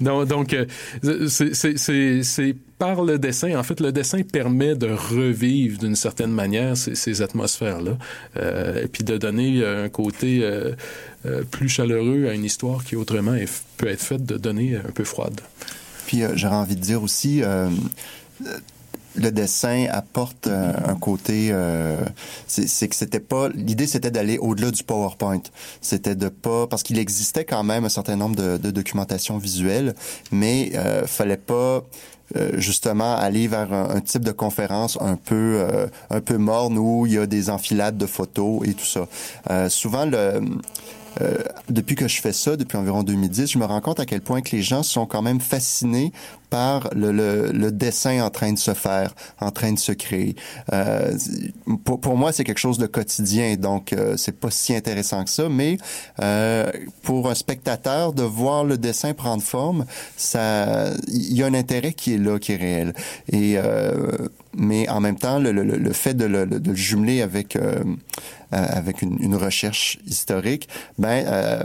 donc, 0.24 0.54
euh, 0.54 1.28
c'est- 1.28 2.56
par 2.78 3.04
le 3.04 3.18
dessin. 3.18 3.56
En 3.56 3.62
fait, 3.62 3.78
le 3.80 3.92
dessin 3.92 4.22
permet 4.22 4.74
de 4.74 4.88
revivre 4.88 5.78
d'une 5.78 5.94
certaine 5.94 6.32
manière 6.32 6.76
ces, 6.76 7.22
atmosphères-là, 7.22 7.96
euh, 8.36 8.82
et 8.82 8.88
puis 8.88 9.04
de 9.04 9.16
donner 9.18 9.64
un 9.64 9.88
côté 9.88 10.44
plus 11.52 11.68
chaleureux 11.68 12.26
à 12.28 12.34
une 12.34 12.44
histoire 12.44 12.84
qui 12.84 12.96
autrement 12.96 13.36
peut 13.76 13.86
être 13.86 14.00
faite 14.02 14.26
de 14.26 14.36
données 14.36 14.76
un 14.76 14.90
peu 14.90 15.04
froide. 15.04 15.40
Puis 16.06 16.22
j'aurais 16.34 16.56
envie 16.56 16.74
de 16.74 16.80
dire 16.80 17.04
aussi, 17.04 17.42
le 19.14 19.30
dessin 19.30 19.86
apporte 19.90 20.46
euh, 20.46 20.72
un 20.86 20.94
côté 20.94 21.48
euh, 21.50 21.96
c'est 22.46 22.88
que 22.88 22.96
c'était 22.96 23.20
pas 23.20 23.48
l'idée 23.48 23.86
c'était 23.86 24.10
d'aller 24.10 24.38
au-delà 24.38 24.70
du 24.70 24.82
PowerPoint 24.82 25.42
c'était 25.80 26.14
de 26.14 26.28
pas 26.28 26.66
parce 26.66 26.82
qu'il 26.82 26.98
existait 26.98 27.44
quand 27.44 27.62
même 27.62 27.84
un 27.84 27.90
certain 27.90 28.16
nombre 28.16 28.36
de, 28.36 28.56
de 28.56 28.70
documentation 28.70 29.38
visuelle 29.38 29.94
mais 30.30 30.72
euh, 30.74 31.06
fallait 31.06 31.36
pas 31.36 31.82
euh, 32.36 32.52
justement 32.54 33.14
aller 33.16 33.46
vers 33.46 33.72
un, 33.72 33.90
un 33.90 34.00
type 34.00 34.24
de 34.24 34.32
conférence 34.32 34.96
un 35.00 35.16
peu 35.16 35.58
euh, 35.60 35.86
un 36.08 36.20
peu 36.20 36.38
morne 36.38 36.78
où 36.78 37.04
il 37.06 37.12
y 37.12 37.18
a 37.18 37.26
des 37.26 37.50
enfilades 37.50 37.98
de 37.98 38.06
photos 38.06 38.66
et 38.66 38.72
tout 38.72 38.86
ça. 38.86 39.06
Euh, 39.50 39.68
souvent 39.68 40.06
le 40.06 40.40
euh, 41.20 41.38
depuis 41.68 41.94
que 41.94 42.08
je 42.08 42.20
fais 42.20 42.32
ça, 42.32 42.56
depuis 42.56 42.78
environ 42.78 43.02
2010, 43.02 43.50
je 43.52 43.58
me 43.58 43.64
rends 43.64 43.80
compte 43.80 44.00
à 44.00 44.06
quel 44.06 44.22
point 44.22 44.40
que 44.40 44.54
les 44.56 44.62
gens 44.62 44.82
sont 44.82 45.06
quand 45.06 45.22
même 45.22 45.40
fascinés 45.40 46.12
par 46.52 46.90
le, 46.94 47.12
le, 47.12 47.50
le 47.50 47.72
dessin 47.72 48.22
en 48.22 48.28
train 48.28 48.52
de 48.52 48.58
se 48.58 48.74
faire, 48.74 49.14
en 49.40 49.50
train 49.50 49.72
de 49.72 49.78
se 49.78 49.92
créer. 49.92 50.36
Euh, 50.74 51.16
pour, 51.84 51.98
pour 51.98 52.16
moi, 52.18 52.30
c'est 52.30 52.44
quelque 52.44 52.60
chose 52.68 52.76
de 52.76 52.86
quotidien, 52.86 53.56
donc 53.56 53.94
euh, 53.94 54.18
c'est 54.18 54.38
pas 54.38 54.50
si 54.50 54.74
intéressant 54.74 55.24
que 55.24 55.30
ça, 55.30 55.48
mais 55.48 55.78
euh, 56.20 56.70
pour 57.02 57.30
un 57.30 57.34
spectateur, 57.34 58.12
de 58.12 58.22
voir 58.22 58.64
le 58.64 58.76
dessin 58.76 59.14
prendre 59.14 59.42
forme, 59.42 59.86
ça, 60.16 60.90
il 61.08 61.34
y 61.38 61.42
a 61.42 61.46
un 61.46 61.54
intérêt 61.54 61.94
qui 61.94 62.12
est 62.14 62.18
là, 62.18 62.38
qui 62.38 62.52
est 62.52 62.56
réel. 62.56 62.92
Et 63.30 63.54
euh, 63.56 64.28
mais 64.54 64.86
en 64.90 65.00
même 65.00 65.16
temps, 65.16 65.38
le, 65.38 65.52
le, 65.52 65.62
le 65.62 65.92
fait 65.94 66.12
de 66.12 66.26
le, 66.26 66.44
de 66.44 66.70
le 66.70 66.76
jumeler 66.76 67.22
avec 67.22 67.56
euh, 67.56 67.82
euh, 68.52 68.66
avec 68.80 69.00
une, 69.00 69.16
une 69.22 69.36
recherche 69.36 69.98
historique, 70.06 70.68
ben 70.98 71.24
euh, 71.26 71.62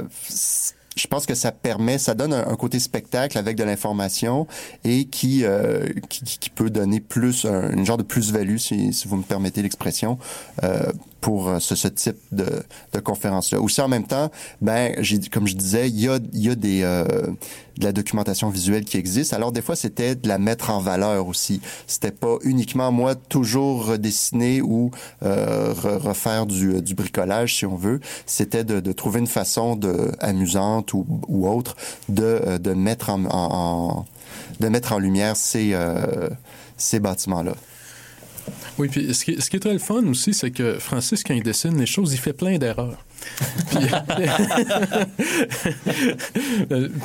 je 0.98 1.08
pense 1.08 1.26
que 1.26 1.36
ça 1.36 1.52
permet, 1.52 1.98
ça 1.98 2.14
donne 2.14 2.34
un, 2.34 2.56
côté 2.56 2.80
spectacle 2.80 3.38
avec 3.38 3.56
de 3.56 3.64
l'information 3.64 4.48
et 4.84 5.06
qui, 5.06 5.46
euh, 5.46 5.88
qui, 6.10 6.24
qui 6.24 6.50
peut 6.50 6.70
donner 6.70 7.00
plus, 7.00 7.46
un, 7.46 7.72
une 7.72 7.86
genre 7.86 7.98
de 7.98 8.04
plus-value, 8.04 8.58
si, 8.58 8.94
si 8.94 9.08
vous 9.08 9.18
me 9.18 9.24
permettez 9.24 9.62
l'expression, 9.62 10.18
euh, 10.64 10.92
pour 11.28 11.50
euh, 11.50 11.60
ce, 11.60 11.76
ce 11.76 11.90
type 11.90 12.16
de, 12.32 12.46
de 12.94 13.00
conférence-là. 13.02 13.60
Aussi, 13.60 13.82
en 13.82 13.90
même 13.90 14.08
temps, 14.08 14.32
ben, 14.62 14.96
j'ai, 15.00 15.20
comme 15.20 15.46
je 15.46 15.58
disais, 15.58 15.90
il 15.90 16.00
y 16.00 16.08
a, 16.08 16.20
y 16.32 16.50
a 16.50 16.56
des, 16.56 16.84
euh, 16.84 17.04
de 17.78 17.84
la 17.84 17.92
documentation 17.92 18.48
visuelle 18.50 18.86
qui 18.86 18.96
existe. 18.96 19.34
Alors, 19.34 19.52
des 19.52 19.62
fois, 19.62 19.76
c'était 19.76 20.16
de 20.16 20.26
la 20.30 20.38
mettre 20.38 20.70
en 20.70 20.80
valeur 20.80 21.28
aussi. 21.28 21.60
C'était 21.86 22.12
pas 22.12 22.38
uniquement, 22.44 22.94
moi, 22.94 23.14
toujours 23.16 23.88
redessiner 23.88 24.62
ou 24.62 24.90
euh, 25.24 25.74
re- 25.74 25.98
refaire 25.98 26.46
du, 26.46 26.82
du 26.82 26.96
bricolage, 26.96 27.58
si 27.58 27.66
on 27.66 27.76
veut. 27.76 28.00
C'était 28.26 28.64
de, 28.64 28.80
de 28.80 28.92
trouver 28.94 29.20
une 29.20 29.28
façon 29.28 29.76
de, 29.76 30.14
amusante 30.22 30.94
ou, 30.94 31.06
ou 31.28 31.46
autre 31.50 31.76
de, 32.08 32.24
euh, 32.24 32.58
de 32.58 32.74
mettre 32.74 33.10
en, 33.10 33.26
en- 33.26 33.30
en- 33.32 34.06
de 34.62 34.68
mettre 34.70 34.94
en 34.94 35.00
lumière 35.00 35.36
ces, 35.36 35.72
euh, 35.74 36.30
ces 36.78 37.02
bâtiments-là. 37.02 37.56
Oui, 38.78 38.88
puis 38.90 39.14
ce 39.14 39.24
qui, 39.26 39.32
est- 39.32 39.42
très 39.60 39.74
le 39.74 39.80
fun 39.80 40.04
aussi, 40.08 40.34
c'est 40.34 40.52
que 40.52 40.78
Francis, 40.80 41.24
quand 41.24 41.34
il 41.34 41.44
dessine 41.44 41.78
les 41.80 41.86
choses, 41.86 42.14
il 42.14 42.18
fait 42.20 42.34
plein 42.34 42.58
d'erreurs. 42.58 42.98
Puis, 43.70 43.80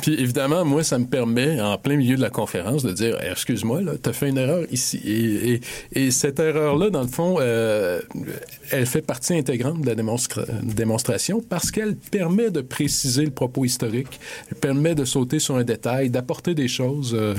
puis 0.01 0.13
évidemment, 0.19 0.65
moi, 0.65 0.83
ça 0.83 0.97
me 0.97 1.05
permet, 1.05 1.59
en 1.61 1.77
plein 1.77 1.95
milieu 1.95 2.15
de 2.15 2.21
la 2.21 2.29
conférence, 2.29 2.83
de 2.83 2.91
dire 2.91 3.17
Eh, 3.23 3.31
Excuse-moi, 3.31 3.81
là, 3.81 3.93
tu 4.01 4.09
as 4.09 4.13
fait 4.13 4.29
une 4.29 4.37
erreur 4.37 4.63
ici. 4.71 4.99
Et, 5.05 5.53
et- 5.53 5.61
et 5.95 6.11
cette 6.11 6.39
erreur-là, 6.39 6.89
dans 6.89 7.01
le 7.01 7.07
fond, 7.07 7.37
euh, 7.39 7.99
elle 8.71 8.85
fait 8.85 9.01
partie 9.01 9.33
intégrante 9.35 9.81
de 9.81 9.87
la 9.87 9.95
démonstra- 9.95 10.45
démonstration 10.63 11.41
parce 11.47 11.71
qu'elle 11.71 11.95
permet 11.95 12.49
de 12.51 12.61
préciser 12.61 13.25
le 13.25 13.31
propos 13.31 13.65
historique, 13.65 14.19
elle 14.51 14.57
permet 14.57 14.95
de 14.95 15.05
sauter 15.05 15.39
sur 15.39 15.55
un 15.57 15.63
détail, 15.63 16.09
d'apporter 16.09 16.53
des 16.55 16.67
choses. 16.67 17.13
euh, 17.17 17.35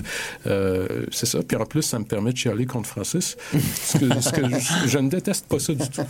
euh, 0.46 0.86
c'est 1.10 1.26
ça. 1.26 1.40
Puis 1.46 1.56
en 1.56 1.64
plus, 1.66 1.82
ça 1.82 1.98
me 1.98 2.04
permet 2.04 2.32
de 2.32 2.36
chialer 2.38 2.66
contre 2.66 2.88
Francis. 2.88 3.36
Ce 3.84 3.98
que, 3.98 4.20
ce 4.20 4.30
que 4.30 4.42
je, 4.48 4.88
je 4.88 4.98
ne 4.98 5.08
déteste 5.08 5.46
pas 5.46 5.58
ça 5.58 5.72
du 5.74 5.88
tout. 5.88 6.02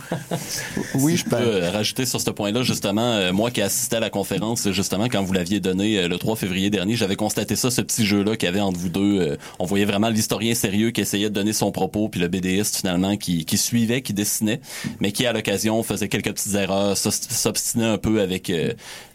Oui, 0.95 1.17
je 1.17 1.25
peux 1.25 1.59
rajouter 1.73 2.05
sur 2.05 2.21
ce 2.21 2.29
point-là, 2.31 2.61
justement, 2.65 3.13
euh, 3.13 3.31
moi 3.31 3.51
qui 3.51 3.61
assistais 3.61 3.97
à 3.97 3.99
la 3.99 4.09
conférence, 4.09 4.69
justement, 4.71 5.05
quand 5.05 5.23
vous 5.23 5.33
l'aviez 5.33 5.59
donné 5.59 5.99
euh, 5.99 6.07
le 6.07 6.17
3 6.17 6.35
février 6.35 6.69
dernier, 6.69 6.95
j'avais 6.95 7.15
constaté 7.15 7.55
ça, 7.55 7.71
ce 7.71 7.81
petit 7.81 8.05
jeu-là 8.05 8.35
qu'il 8.35 8.47
y 8.47 8.49
avait 8.49 8.59
entre 8.59 8.77
vous 8.77 8.89
deux. 8.89 9.19
Euh, 9.21 9.37
on 9.59 9.65
voyait 9.65 9.85
vraiment 9.85 10.09
l'historien 10.09 10.53
sérieux 10.53 10.91
qui 10.91 11.01
essayait 11.01 11.29
de 11.29 11.33
donner 11.33 11.53
son 11.53 11.71
propos, 11.71 12.09
puis 12.09 12.19
le 12.19 12.27
BDiste, 12.27 12.77
finalement, 12.77 13.15
qui, 13.15 13.45
qui 13.45 13.57
suivait, 13.57 14.01
qui 14.01 14.13
dessinait, 14.13 14.59
mais 14.99 15.11
qui, 15.11 15.25
à 15.25 15.33
l'occasion, 15.33 15.81
faisait 15.83 16.09
quelques 16.09 16.33
petites 16.33 16.55
erreurs, 16.55 16.97
s'obstinait 16.97 17.85
un 17.85 17.97
peu 17.97 18.21
avec 18.21 18.51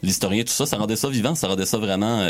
l'historien, 0.03 0.43
tout 0.45 0.53
ça. 0.53 0.67
Ça 0.67 0.77
rendait 0.77 0.97
ça 0.97 1.09
vivant, 1.09 1.35
ça 1.35 1.49
rendait 1.49 1.67
ça 1.67 1.79
vraiment 1.79 2.27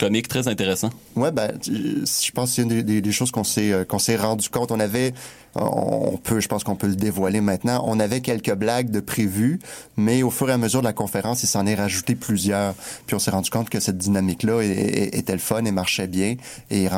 comique, 0.00 0.28
très 0.28 0.48
intéressant. 0.48 0.88
Ouais, 1.14 1.30
ben, 1.30 1.52
je 1.62 2.30
pense 2.32 2.50
que 2.50 2.56
c'est 2.56 2.62
une 2.62 2.82
des, 2.82 3.12
choses 3.12 3.30
qu'on 3.30 3.44
s'est 3.44 3.72
euh, 3.72 3.84
qu'on 3.84 3.98
s'est 3.98 4.16
rendu 4.16 4.48
compte. 4.48 4.72
On 4.72 4.80
avait, 4.80 5.12
on 5.54 6.16
peut, 6.16 6.40
je 6.40 6.48
pense 6.48 6.64
qu'on 6.64 6.74
peut 6.74 6.86
le 6.86 6.96
dévoiler 6.96 7.42
maintenant. 7.42 7.84
On 7.86 8.00
avait 8.00 8.22
quelques 8.22 8.54
blagues 8.54 8.90
de 8.90 9.00
prévues, 9.00 9.58
mais 9.98 10.22
au 10.22 10.30
fur 10.30 10.48
et 10.48 10.52
à 10.52 10.58
mesure 10.58 10.80
de 10.80 10.86
la 10.86 10.94
conférence, 10.94 11.42
il 11.42 11.48
s'en 11.48 11.66
est 11.66 11.74
rajouté 11.74 12.14
plusieurs. 12.14 12.74
Puis 13.06 13.14
on 13.14 13.18
s'est 13.18 13.30
rendu 13.30 13.50
compte 13.50 13.68
que 13.68 13.78
cette 13.78 13.98
dynamique-là 13.98 14.62
était 14.62 15.34
le 15.34 15.38
fun 15.38 15.64
et 15.64 15.72
marchait 15.72 16.06
bien 16.06 16.36
et, 16.70 16.88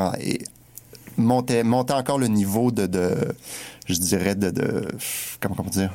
montait, 1.17 1.65
montait 1.65 1.95
encore 1.95 2.19
le 2.19 2.29
niveau 2.29 2.71
de, 2.71 2.87
de 2.87 3.15
je 3.87 3.95
dirais 3.95 4.37
de, 4.37 4.51
de 4.51 4.89
comment 5.41 5.57
comment 5.57 5.71
dire? 5.71 5.91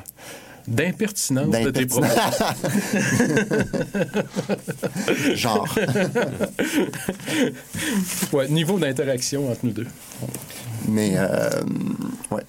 D'impertinence 0.68 1.50
de 1.60 1.70
tes 1.70 1.86
propos. 1.86 2.06
Genre. 5.34 5.68
ouais, 8.32 8.48
niveau 8.48 8.78
d'interaction 8.78 9.50
entre 9.50 9.60
nous 9.64 9.72
deux. 9.72 9.86
Mais, 10.88 11.12
euh, 11.16 11.50
ouais. 12.30 12.42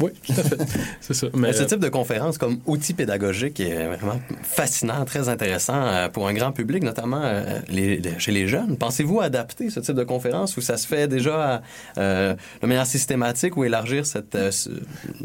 Oui, 0.00 0.10
tout 0.24 0.32
à 0.32 0.42
fait. 0.44 0.56
C'est 1.00 1.14
ça. 1.14 1.26
Mais, 1.34 1.52
ce 1.52 1.62
euh, 1.62 1.66
type 1.66 1.80
de 1.80 1.88
conférence 1.88 2.38
comme 2.38 2.60
outil 2.66 2.94
pédagogique 2.94 3.58
est 3.58 3.84
vraiment 3.88 4.20
fascinant, 4.44 5.04
très 5.04 5.28
intéressant 5.28 5.74
euh, 5.74 6.08
pour 6.08 6.28
un 6.28 6.34
grand 6.34 6.52
public, 6.52 6.84
notamment 6.84 7.20
euh, 7.24 7.58
les- 7.68 7.96
les- 7.96 8.16
chez 8.20 8.30
les 8.30 8.46
jeunes. 8.46 8.76
Pensez-vous 8.76 9.20
adapter 9.20 9.70
ce 9.70 9.80
type 9.80 9.96
de 9.96 10.04
conférence 10.04 10.56
où 10.56 10.60
ça 10.60 10.76
se 10.76 10.86
fait 10.86 11.08
déjà 11.08 11.62
euh, 11.98 12.34
de 12.62 12.66
manière 12.68 12.86
systématique 12.86 13.56
ou 13.56 13.64
élargir 13.64 14.06
cette, 14.06 14.36
euh, 14.36 14.52
ce- 14.52 14.70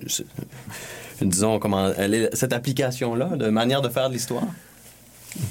ce- 0.08 0.24
disons, 1.22 1.60
comment, 1.60 1.92
cette 2.34 2.54
application-là 2.54 3.36
de 3.38 3.50
manière 3.50 3.82
de 3.82 3.90
faire 3.90 4.10
de 4.10 4.14
l'histoire? 4.14 4.48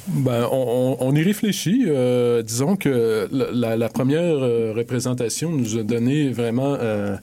Ben, 0.08 0.46
on, 0.50 0.96
on- 1.00 1.14
y 1.14 1.22
réfléchit. 1.22 1.84
Euh, 1.88 2.42
disons 2.42 2.76
que 2.76 3.28
la, 3.30 3.88
première 3.88 4.42
euh, 4.42 4.72
représentation 4.76 5.50
nous 5.50 5.76
a 5.78 5.82
donné 5.82 6.30
vraiment 6.30 6.76
euh, 6.80 7.16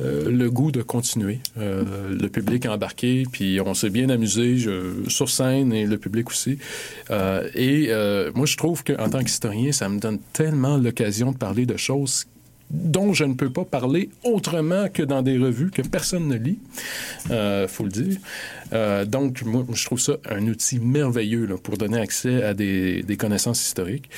le 0.00 0.50
goût 0.50 0.72
de 0.72 0.82
continuer. 0.82 1.38
Le 1.56 2.26
public 2.26 2.66
a 2.66 2.72
embarqué, 2.72 3.24
puis 3.30 3.60
on 3.64 3.74
s'est 3.74 3.90
bien 3.90 4.08
amusé 4.08 4.56
sur 5.06 5.28
scène 5.28 5.72
et 5.72 5.86
le 5.86 5.96
public 5.96 6.28
aussi. 6.28 6.58
Et 7.54 7.90
moi, 8.34 8.46
je 8.46 8.56
trouve 8.56 8.82
qu'en 8.82 9.08
tant 9.08 9.20
qu'historien, 9.22 9.70
ça 9.70 9.88
me 9.88 10.00
donne 10.00 10.18
tellement 10.32 10.76
l'occasion 10.76 11.30
de 11.30 11.36
parler 11.36 11.66
de 11.66 11.76
choses 11.76 12.26
dont 12.72 13.12
je 13.12 13.24
ne 13.24 13.34
peux 13.34 13.50
pas 13.50 13.64
parler 13.64 14.10
autrement 14.24 14.88
que 14.88 15.02
dans 15.02 15.22
des 15.22 15.38
revues 15.38 15.70
que 15.70 15.82
personne 15.82 16.26
ne 16.26 16.36
lit, 16.36 16.58
euh, 17.30 17.68
faut 17.68 17.84
le 17.84 17.90
dire. 17.90 18.16
Euh, 18.72 19.04
donc, 19.04 19.42
moi, 19.42 19.64
je 19.72 19.84
trouve 19.84 20.00
ça 20.00 20.14
un 20.28 20.46
outil 20.46 20.78
merveilleux 20.78 21.46
pour 21.62 21.76
donner 21.76 21.98
accès 21.98 22.42
à 22.42 22.54
des, 22.54 23.04
connaissances 23.18 23.64
historiques. 23.64 24.08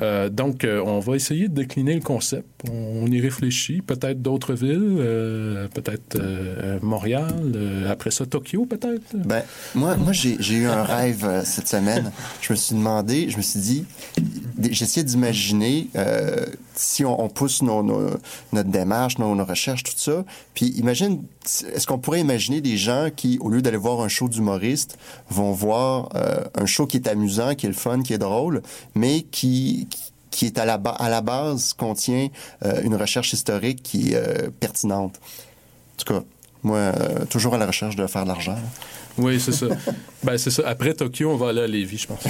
Euh, 0.00 0.28
donc, 0.28 0.64
euh, 0.64 0.82
on 0.84 0.98
va 1.00 1.16
essayer 1.16 1.48
de 1.48 1.54
décliner 1.54 1.94
le 1.94 2.00
concept. 2.00 2.46
On, 2.70 3.06
y 3.06 3.20
réfléchit. 3.20 3.80
Peut-être 3.82 4.20
d'autres 4.20 4.54
villes, 4.54 4.98
peut-être 5.74 6.18
Montréal, 6.82 7.32
après 7.88 8.10
ça 8.10 8.26
Tokyo, 8.26 8.66
peut-être? 8.66 9.14
Ben, 9.14 9.42
moi, 9.74 9.96
moi 9.96 10.12
j'ai 10.12 10.54
eu 10.54 10.66
un 10.66 10.82
rêve 10.82 11.42
cette 11.44 11.68
semaine. 11.68 12.10
Je 12.42 12.52
me 12.52 12.56
suis 12.56 12.74
demandé, 12.74 13.30
je 13.30 13.38
me 13.38 13.42
suis 13.42 13.60
dit, 13.60 13.84
essayé 14.62 15.04
d'imaginer 15.04 15.88
si 16.78 17.04
on, 17.04 17.28
pousse 17.28 17.60
notre 17.62 18.20
démarche, 18.70 19.18
nos, 19.18 19.34
nos 19.34 19.44
recherches, 19.44 19.82
tout 19.82 19.92
ça. 19.96 20.24
Puis 20.54 20.66
imagine, 20.76 21.22
est-ce 21.74 21.86
qu'on 21.86 21.98
pourrait 21.98 22.20
imaginer 22.20 22.60
des 22.60 22.76
gens 22.76 23.08
qui, 23.14 23.36
au 23.40 23.48
lieu 23.48 23.62
d'aller 23.62 23.76
voir 23.76 24.00
un 24.00 24.08
show 24.08 24.28
d'humoriste, 24.28 24.96
vont 25.28 25.50
voir 25.52 26.10
euh, 26.14 26.44
un 26.54 26.66
show 26.66 26.86
qui 26.86 26.98
est 26.98 27.08
amusant, 27.08 27.54
qui 27.54 27.66
est 27.66 27.68
le 27.68 27.74
fun, 27.74 28.02
qui 28.02 28.12
est 28.12 28.18
drôle, 28.18 28.62
mais 28.94 29.22
qui 29.22 29.88
qui- 30.30 30.46
est 30.46 30.58
à 30.58 30.64
la, 30.64 30.74
à 30.74 31.08
la 31.08 31.20
base 31.20 31.72
contient 31.72 32.28
euh, 32.64 32.80
une 32.84 32.94
recherche 32.94 33.32
historique 33.32 33.82
qui 33.82 34.12
est 34.12 34.14
euh, 34.14 34.50
pertinente? 34.60 35.16
En 35.18 36.04
tout 36.04 36.14
cas, 36.14 36.20
moi, 36.62 36.92
toujours 37.28 37.54
à 37.54 37.58
la 37.58 37.66
recherche 37.66 37.96
de 37.96 38.06
faire 38.06 38.22
de 38.22 38.28
l'argent. 38.28 38.56
Oui, 39.18 39.40
c'est 39.40 39.52
ça. 39.52 39.66
ben, 40.22 40.38
c'est 40.38 40.50
ça. 40.50 40.62
Après 40.66 40.94
Tokyo, 40.94 41.30
on 41.30 41.36
va 41.36 41.48
aller 41.48 41.62
à 41.62 41.66
Lévis, 41.66 41.98
je 41.98 42.06
pense. 42.06 42.24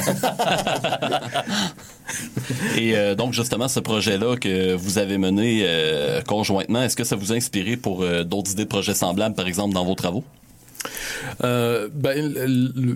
Et 2.78 2.96
euh, 2.96 3.14
donc, 3.14 3.34
justement, 3.34 3.68
ce 3.68 3.80
projet-là 3.80 4.36
que 4.36 4.74
vous 4.74 4.98
avez 4.98 5.18
mené 5.18 5.62
euh, 5.64 6.22
conjointement, 6.22 6.82
est-ce 6.82 6.96
que 6.96 7.04
ça 7.04 7.16
vous 7.16 7.32
a 7.32 7.36
inspiré 7.36 7.76
pour 7.76 8.02
euh, 8.02 8.24
d'autres 8.24 8.52
idées 8.52 8.64
de 8.64 8.68
projets 8.68 8.94
semblables, 8.94 9.34
par 9.34 9.46
exemple, 9.46 9.74
dans 9.74 9.84
vos 9.84 9.94
travaux? 9.94 10.24
Euh, 11.44 11.88
ben, 11.92 12.34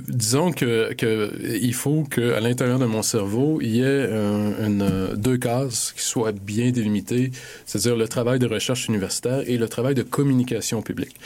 disons 0.08 0.52
que, 0.52 0.92
que 0.94 1.32
il 1.60 1.74
faut 1.74 2.04
qu'à 2.04 2.40
l'intérieur 2.40 2.78
de 2.78 2.86
mon 2.86 3.02
cerveau, 3.02 3.60
il 3.60 3.76
y 3.76 3.80
ait 3.80 3.84
euh, 3.84 5.16
deux 5.16 5.36
cases 5.36 5.92
qui 5.96 6.02
soient 6.02 6.32
bien 6.32 6.70
délimitées, 6.70 7.30
c'est-à-dire 7.66 7.96
le 7.96 8.08
travail 8.08 8.38
de 8.38 8.46
recherche 8.46 8.88
universitaire 8.88 9.42
et 9.46 9.58
le 9.58 9.68
travail 9.68 9.94
de 9.94 10.02
communication 10.02 10.82
publique. 10.82 11.16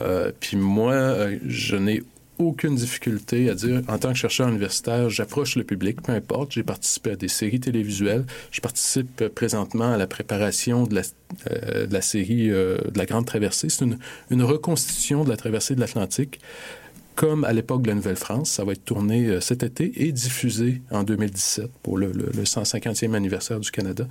Euh, 0.00 0.32
puis 0.40 0.56
moi, 0.56 1.16
je 1.46 1.76
n'ai 1.76 2.02
aucune 2.38 2.74
difficulté 2.74 3.48
à 3.50 3.54
dire, 3.54 3.82
en 3.88 3.98
tant 3.98 4.08
que 4.12 4.18
chercheur 4.18 4.48
universitaire, 4.48 5.08
j'approche 5.10 5.56
le 5.56 5.64
public, 5.64 6.02
peu 6.02 6.12
importe. 6.12 6.52
J'ai 6.52 6.62
participé 6.62 7.10
à 7.12 7.16
des 7.16 7.28
séries 7.28 7.60
télévisuelles. 7.60 8.24
Je 8.50 8.60
participe 8.60 9.20
euh, 9.20 9.28
présentement 9.28 9.92
à 9.92 9.96
la 9.96 10.06
préparation 10.06 10.84
de 10.84 10.94
la, 10.96 11.02
euh, 11.50 12.00
série 12.00 12.50
euh, 12.50 12.78
de 12.92 12.98
la 12.98 13.06
Grande 13.06 13.26
Traversée. 13.26 13.68
C'est 13.68 13.84
une, 14.30 14.42
reconstitution 14.42 15.24
de 15.24 15.28
la 15.28 15.36
traversée 15.36 15.74
de 15.74 15.80
l'Atlantique, 15.80 16.40
comme 17.14 17.44
à 17.44 17.52
l'époque 17.52 17.82
de 17.82 17.88
la 17.88 17.94
Nouvelle-France. 17.94 18.50
Ça 18.50 18.64
va 18.64 18.72
être 18.72 18.84
tourné 18.84 19.40
cet 19.40 19.62
été 19.62 19.92
et 20.06 20.10
diffusé 20.12 20.80
en 20.90 21.02
2017 21.04 21.70
pour 21.82 21.98
le, 21.98 22.06
le- 22.12 22.30
le 22.34 22.42
150e 22.44 23.14
anniversaire 23.14 23.60
du 23.60 23.70
Canada. 23.70 24.08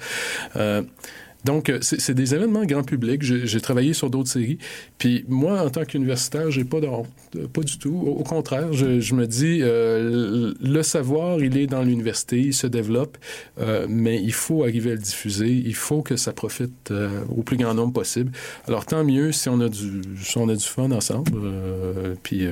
Donc, 1.46 1.70
euh, 1.70 1.80
c'est 1.82 2.14
des 2.14 2.36
événements 2.36 2.66
grand 2.66 2.84
public. 2.84 3.22
J'ai 3.24 3.62
travaillé 3.62 3.94
sur 3.94 4.10
d'autres 4.10 4.30
séries. 4.30 4.58
Puis 4.98 5.26
moi, 5.28 5.62
en 5.66 5.70
tant 5.70 5.86
qu'universitaire, 5.86 6.52
j'ai 6.52 6.64
pas 6.64 6.80
de. 6.80 6.88
Euh, 6.88 7.48
Pas 7.52 7.62
du 7.62 7.78
tout. 7.78 7.96
Au, 7.96 8.24
contraire, 8.24 8.72
je, 8.74 9.00
je 9.00 9.16
me 9.16 9.26
dis, 9.26 9.60
euh, 9.62 10.54
le 10.62 10.84
savoir, 10.84 11.40
il 11.42 11.58
est 11.58 11.68
dans 11.68 11.82
l'université, 11.84 12.40
il 12.40 12.54
se 12.54 12.68
développe, 12.68 13.18
euh, 13.60 13.88
mais 13.90 14.22
il 14.22 14.34
faut 14.34 14.64
arriver 14.64 14.92
à 14.92 14.94
le 14.96 15.00
diffuser. 15.00 15.50
Il 15.50 15.76
faut 15.76 16.02
que 16.02 16.16
ça 16.16 16.32
profite 16.34 16.92
euh, 16.92 17.10
au 17.36 17.42
plus 17.42 17.58
grand 17.58 17.74
nombre 17.74 17.94
possible. 17.94 18.32
Alors, 18.68 18.86
tant 18.86 19.04
mieux 19.04 19.32
si 19.32 19.50
on 19.50 19.60
a 19.62 19.70
du, 19.70 20.02
si 20.22 20.38
on 20.38 20.48
a 20.50 20.56
du 20.56 20.66
fun 20.66 20.92
ensemble. 20.92 21.32
euh, 21.36 22.16
puis 22.24 22.46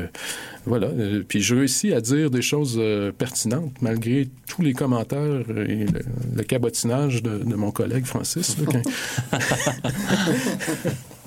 voilà. 0.65 0.89
Puis 1.27 1.41
je 1.41 1.55
réussis 1.55 1.93
à 1.93 2.01
dire 2.01 2.29
des 2.31 2.41
choses 2.41 2.81
pertinentes 3.17 3.73
malgré 3.81 4.27
tous 4.47 4.61
les 4.61 4.73
commentaires 4.73 5.41
et 5.49 5.85
le, 5.85 5.99
le 6.35 6.43
cabotinage 6.43 7.23
de, 7.23 7.37
de 7.39 7.55
mon 7.55 7.71
collègue 7.71 8.05
Francis. 8.05 8.55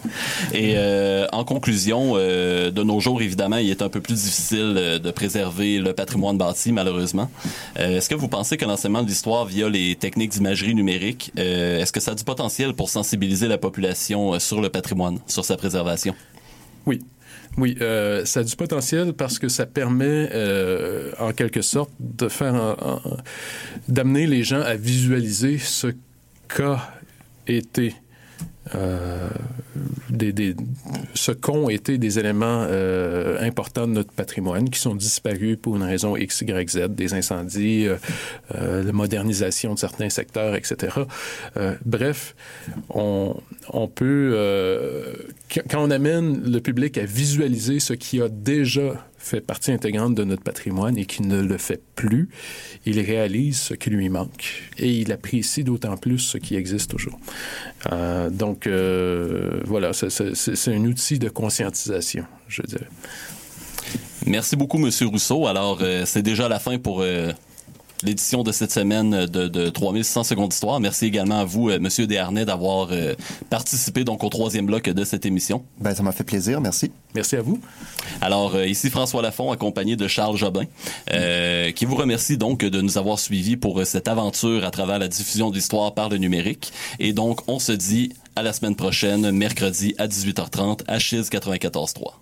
Et 0.52 0.74
euh, 0.76 1.26
en 1.32 1.44
conclusion, 1.44 2.14
euh, 2.16 2.70
de 2.70 2.82
nos 2.82 3.00
jours, 3.00 3.22
évidemment, 3.22 3.56
il 3.56 3.70
est 3.70 3.82
un 3.82 3.88
peu 3.88 4.00
plus 4.00 4.14
difficile 4.14 4.74
euh, 4.76 4.98
de 4.98 5.10
préserver 5.10 5.78
le 5.78 5.92
patrimoine 5.92 6.36
bâti, 6.36 6.72
malheureusement. 6.72 7.30
Est-ce 7.76 8.08
que 8.08 8.14
vous 8.14 8.28
pensez 8.28 8.56
que 8.56 8.64
l'enseignement 8.64 9.02
de 9.02 9.08
l'histoire 9.08 9.46
via 9.46 9.68
les 9.68 9.94
techniques 9.96 10.30
d'imagerie 10.30 10.74
numérique, 10.74 11.32
est-ce 11.36 11.92
que 11.92 12.00
ça 12.00 12.12
a 12.12 12.14
du 12.14 12.24
potentiel 12.24 12.74
pour 12.74 12.88
sensibiliser 12.88 13.48
la 13.48 13.58
population 13.58 14.38
sur 14.38 14.60
le 14.60 14.68
patrimoine, 14.68 15.18
sur 15.26 15.44
sa 15.44 15.56
préservation? 15.56 16.14
Oui. 16.86 17.00
Oui, 17.58 17.76
ça 18.24 18.40
a 18.40 18.44
du 18.44 18.56
potentiel 18.56 19.12
parce 19.12 19.38
que 19.38 19.48
ça 19.48 19.66
permet, 19.66 20.30
en 21.18 21.32
quelque 21.32 21.62
sorte, 21.62 21.90
de 22.00 22.28
faire, 22.28 22.76
d'amener 23.88 24.26
les 24.26 24.42
gens 24.42 24.60
à 24.60 24.74
visualiser 24.74 25.58
ce 25.58 25.88
qu'a 26.48 26.80
été, 27.46 27.94
euh, 28.74 29.28
des, 30.08 30.32
des- 30.32 30.54
ce 31.14 31.32
qu'ont 31.32 31.68
été 31.68 31.98
des 31.98 32.18
éléments 32.18 32.66
euh, 32.68 33.36
importants 33.40 33.86
de 33.88 33.92
notre 33.92 34.12
patrimoine 34.12 34.70
qui 34.70 34.78
sont 34.78 34.94
disparus 34.94 35.56
pour 35.60 35.76
une 35.76 35.82
raison 35.82 36.16
X, 36.16 36.42
Y, 36.42 36.70
Z, 36.70 36.88
des 36.90 37.12
incendies, 37.14 37.86
euh, 37.86 37.96
euh, 38.54 38.82
la 38.84 38.92
modernisation 38.92 39.74
de 39.74 39.78
certains 39.78 40.10
secteurs, 40.10 40.54
etc. 40.54 40.96
Euh, 41.56 41.74
bref, 41.84 42.34
on, 42.90 43.34
on 43.70 43.88
peut, 43.88 44.32
euh, 44.34 45.12
quand 45.52 45.62
quand 45.68 45.84
on 45.84 45.90
amène 45.90 46.50
le 46.50 46.60
public 46.60 46.98
à 46.98 47.04
visualiser 47.04 47.80
ce 47.80 47.94
qui 47.94 48.20
a 48.22 48.28
déjà 48.28 49.06
fait 49.24 49.40
partie 49.40 49.70
intégrante 49.72 50.14
de 50.14 50.24
notre 50.24 50.42
patrimoine 50.42 50.98
et 50.98 51.06
qui 51.06 51.22
ne 51.22 51.40
le 51.40 51.56
fait 51.58 51.80
plus, 51.94 52.28
il 52.86 52.98
réalise 53.00 53.58
ce 53.58 53.74
qui 53.74 53.88
lui 53.90 54.08
manque 54.08 54.70
et 54.78 54.90
il 54.90 55.12
apprécie 55.12 55.62
d'autant 55.64 55.96
plus 55.96 56.18
ce 56.18 56.38
qui 56.38 56.56
existe 56.56 56.90
toujours. 56.90 57.18
Euh, 57.92 58.30
donc, 58.30 58.66
euh, 58.66 59.60
voilà, 59.64 59.92
c'est- 59.92 60.68
un 60.68 60.84
outil 60.84 61.18
de 61.18 61.28
conscientisation, 61.28 62.24
je 62.48 62.62
dirais. 62.62 62.88
Merci 64.26 64.56
beaucoup, 64.56 64.78
Monsieur 64.78 65.06
Rousseau. 65.06 65.46
Alors, 65.46 65.78
euh, 65.82 66.04
c'est 66.06 66.22
déjà 66.22 66.48
la 66.48 66.58
fin 66.58 66.78
pour 66.78 67.02
l'édition 68.02 68.42
de 68.42 68.52
cette 68.52 68.72
semaine 68.72 69.26
de, 69.26 69.48
de 69.48 69.68
3600 69.68 70.24
secondes 70.24 70.50
d'histoire. 70.50 70.80
Merci 70.80 71.06
également 71.06 71.40
à 71.40 71.44
vous, 71.44 71.70
euh, 71.70 71.78
Monsieur 71.78 72.06
Desharnais, 72.06 72.44
d'avoir 72.44 72.88
euh, 72.92 73.14
participé 73.50 74.04
donc 74.04 74.24
au 74.24 74.28
troisième 74.28 74.66
bloc 74.66 74.88
de 74.88 75.04
cette 75.04 75.26
émission. 75.26 75.64
Ben, 75.80 75.94
ça 75.94 76.02
m'a 76.02 76.12
fait 76.12 76.24
plaisir, 76.24 76.60
merci. 76.60 76.90
Merci 77.14 77.36
à 77.36 77.42
vous. 77.42 77.60
Alors, 78.20 78.54
euh, 78.54 78.66
ici 78.66 78.90
François 78.90 79.22
Lafont, 79.22 79.50
accompagné 79.52 79.96
de 79.96 80.08
Charles 80.08 80.36
Jobin, 80.36 80.64
euh, 81.12 81.70
qui 81.72 81.84
vous 81.84 81.96
remercie 81.96 82.36
donc 82.36 82.60
de 82.60 82.80
nous 82.80 82.98
avoir 82.98 83.18
suivis 83.18 83.56
pour 83.56 83.84
cette 83.86 84.08
aventure 84.08 84.64
à 84.64 84.70
travers 84.70 84.98
la 84.98 85.08
diffusion 85.08 85.50
d'histoire 85.50 85.94
par 85.94 86.08
le 86.08 86.16
numérique. 86.16 86.72
Et 86.98 87.12
donc, 87.12 87.40
on 87.48 87.58
se 87.58 87.72
dit 87.72 88.12
à 88.36 88.42
la 88.42 88.52
semaine 88.52 88.76
prochaine, 88.76 89.30
mercredi 89.30 89.94
à 89.98 90.06
18h30 90.08 90.80
à 90.88 90.98
Chiz 90.98 91.28
94.3. 91.30 92.12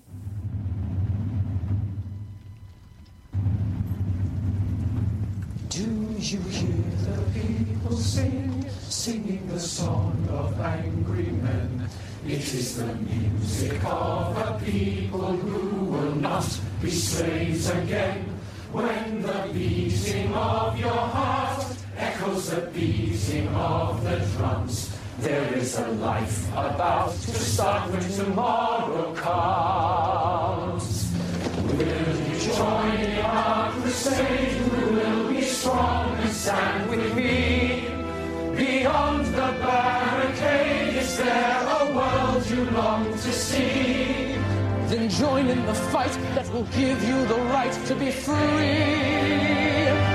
You 6.20 6.38
hear 6.38 6.84
the 7.06 7.40
people 7.40 7.96
sing, 7.96 8.66
singing 8.90 9.48
the 9.48 9.58
song 9.58 10.28
of 10.28 10.60
angry 10.60 11.24
men? 11.24 11.88
It 12.26 12.42
is 12.52 12.76
the 12.76 12.92
music 12.94 13.82
of 13.82 14.36
a 14.36 14.60
people 14.62 15.32
who 15.34 15.86
will 15.86 16.14
not 16.16 16.44
be 16.82 16.90
slaves 16.90 17.70
again. 17.70 18.26
When 18.70 19.22
the 19.22 19.48
beating 19.54 20.34
of 20.34 20.78
your 20.78 20.90
heart 20.90 21.64
echoes 21.96 22.50
the 22.50 22.66
beating 22.66 23.48
of 23.48 24.04
the 24.04 24.18
drums, 24.36 24.94
there 25.20 25.54
is 25.54 25.78
a 25.78 25.88
life 25.88 26.50
about 26.50 27.12
to 27.12 27.32
start 27.32 27.90
when 27.90 28.02
tomorrow 28.12 29.14
comes. 29.14 31.10
Will 31.78 32.16
you 32.28 32.38
join 32.54 33.00
in 33.00 33.24
our 33.24 33.72
crusade? 33.72 34.69
Strong 35.60 36.16
and 36.16 36.32
stand 36.32 36.88
with 36.88 37.14
me? 37.14 37.84
Beyond 38.56 39.26
the 39.26 39.52
barricade, 39.60 40.96
is 40.96 41.18
there 41.18 41.60
a 41.80 41.94
world 41.94 42.48
you 42.48 42.64
long 42.70 43.12
to 43.12 43.30
see? 43.30 44.38
Then 44.88 45.10
join 45.10 45.48
in 45.48 45.66
the 45.66 45.74
fight 45.74 46.16
that 46.34 46.50
will 46.50 46.66
give 46.78 47.04
you 47.04 47.26
the 47.26 47.40
right 47.52 47.74
to 47.88 47.94
be 47.94 48.10
free. 48.10 50.09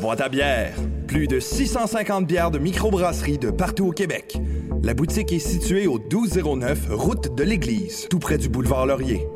Boîte 0.00 0.22
à 0.22 0.30
bière. 0.30 0.72
Plus 1.06 1.28
de 1.28 1.38
650 1.38 2.26
bières 2.26 2.50
de 2.50 2.58
microbrasserie 2.58 3.38
de 3.38 3.50
partout 3.50 3.88
au 3.88 3.92
Québec. 3.92 4.38
La 4.82 4.94
boutique 4.94 5.30
est 5.30 5.38
située 5.38 5.86
au 5.86 5.98
1209 5.98 6.88
route 6.90 7.34
de 7.34 7.44
l'Église, 7.44 8.06
tout 8.08 8.18
près 8.18 8.38
du 8.38 8.48
boulevard 8.48 8.86
Laurier. 8.86 9.26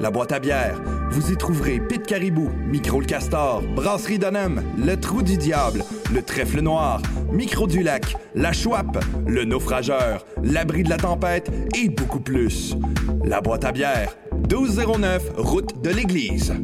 La 0.00 0.10
boîte 0.10 0.32
à 0.32 0.40
bière. 0.40 0.80
Vous 1.10 1.30
y 1.30 1.36
trouverez 1.36 1.78
Pit 1.78 2.02
Caribou, 2.02 2.48
Micro 2.66 3.00
le 3.00 3.06
Castor, 3.06 3.62
Brasserie 3.76 4.18
Donham, 4.18 4.62
Le 4.78 4.96
Trou 4.96 5.22
du 5.22 5.36
Diable, 5.36 5.84
Le 6.12 6.22
Trèfle 6.22 6.62
Noir, 6.62 7.02
Micro 7.30 7.66
du 7.66 7.82
Lac, 7.82 8.16
La 8.34 8.52
Chouape, 8.52 9.04
Le 9.26 9.44
Naufrageur, 9.44 10.24
L'Abri 10.42 10.84
de 10.84 10.90
la 10.90 10.96
Tempête 10.96 11.50
et 11.76 11.90
beaucoup 11.90 12.20
plus. 12.20 12.76
La 13.24 13.42
boîte 13.42 13.64
à 13.64 13.72
bière. 13.72 14.16
1209 14.50 15.32
route 15.36 15.82
de 15.82 15.90
l'Église. 15.90 16.54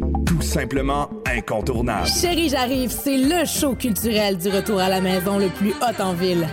Simplement 0.41 1.11
incontournable. 1.27 2.07
Chérie, 2.07 2.49
j'arrive, 2.49 2.91
c'est 2.91 3.19
le 3.19 3.45
show 3.45 3.75
culturel 3.75 4.39
du 4.39 4.49
retour 4.49 4.81
à 4.81 4.89
la 4.89 5.01
maison 5.01 5.39
le 5.39 5.49
plus 5.49 5.71
hot 5.71 6.03
en 6.03 6.15
ville. 6.15 6.47